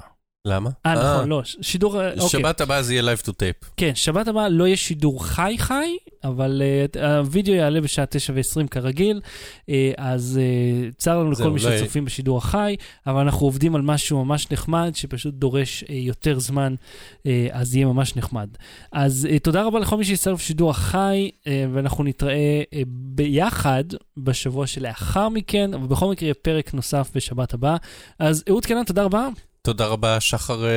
למה? 0.49 0.69
אה, 0.85 0.93
נכון, 0.93 1.29
לא, 1.29 1.41
שידור... 1.61 2.01
אה, 2.01 2.09
אוקיי. 2.09 2.29
שבת 2.29 2.61
הבאה 2.61 2.83
זה 2.83 2.93
יהיה 2.93 3.03
live 3.13 3.25
to 3.25 3.29
tape. 3.29 3.65
כן, 3.77 3.91
שבת 3.95 4.27
הבאה 4.27 4.49
לא 4.49 4.67
יהיה 4.67 4.77
שידור 4.77 5.25
חי-חי, 5.25 5.97
אבל 6.23 6.61
uh, 6.95 6.99
הווידאו 6.99 7.53
יעלה 7.53 7.81
בשעה 7.81 8.05
9 8.05 8.33
ו-20 8.35 8.67
כרגיל, 8.67 9.21
uh, 9.61 9.71
אז 9.97 10.39
uh, 10.39 10.95
צר 10.95 11.19
לנו 11.19 11.31
לכל 11.31 11.51
מי 11.51 11.59
לא 11.59 11.77
שצופים 11.77 12.05
בשידור 12.05 12.37
החי, 12.37 12.75
אבל 13.07 13.21
אנחנו 13.21 13.45
עובדים 13.45 13.75
על 13.75 13.81
משהו 13.81 14.25
ממש 14.25 14.51
נחמד, 14.51 14.91
שפשוט 14.95 15.33
דורש 15.33 15.83
uh, 15.83 15.91
יותר 15.91 16.39
זמן, 16.39 16.75
uh, 17.17 17.21
אז 17.51 17.75
יהיה 17.75 17.85
ממש 17.85 18.15
נחמד. 18.15 18.49
אז 18.91 19.27
uh, 19.31 19.39
תודה 19.39 19.63
רבה 19.63 19.79
לכל 19.79 19.97
מי 19.97 20.05
שהצטרף 20.05 20.39
לשידור 20.39 20.69
החי, 20.69 21.29
uh, 21.33 21.47
ואנחנו 21.73 22.03
נתראה 22.03 22.61
uh, 22.65 22.77
ביחד 22.87 23.83
בשבוע 24.17 24.67
שלאחר 24.67 25.29
מכן, 25.29 25.73
אבל 25.73 25.87
בכל 25.87 26.11
מקרה 26.11 26.25
יהיה 26.25 26.33
פרק 26.33 26.73
נוסף 26.73 27.09
בשבת 27.15 27.53
הבאה. 27.53 27.77
אז 28.19 28.43
אהוד 28.49 28.65
קנן, 28.65 28.83
תודה 28.83 29.03
רבה. 29.03 29.29
תודה 29.61 29.85
רבה, 29.85 30.19
שחר 30.19 30.65
אה, 30.65 30.69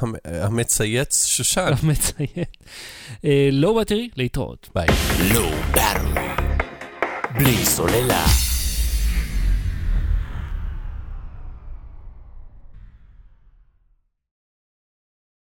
המ- 0.00 0.14
המצייץ 0.24 1.26
שושן. 1.26 1.70
מציין. 1.82 2.44
אה, 3.24 3.48
לא 3.52 3.78
בטרי, 3.80 4.08
להתראות. 4.16 4.68
ביי. 4.74 4.86
Low 5.32 5.76
Battery. 5.76 6.52
בלי 7.38 7.64
סוללה. 7.66 8.24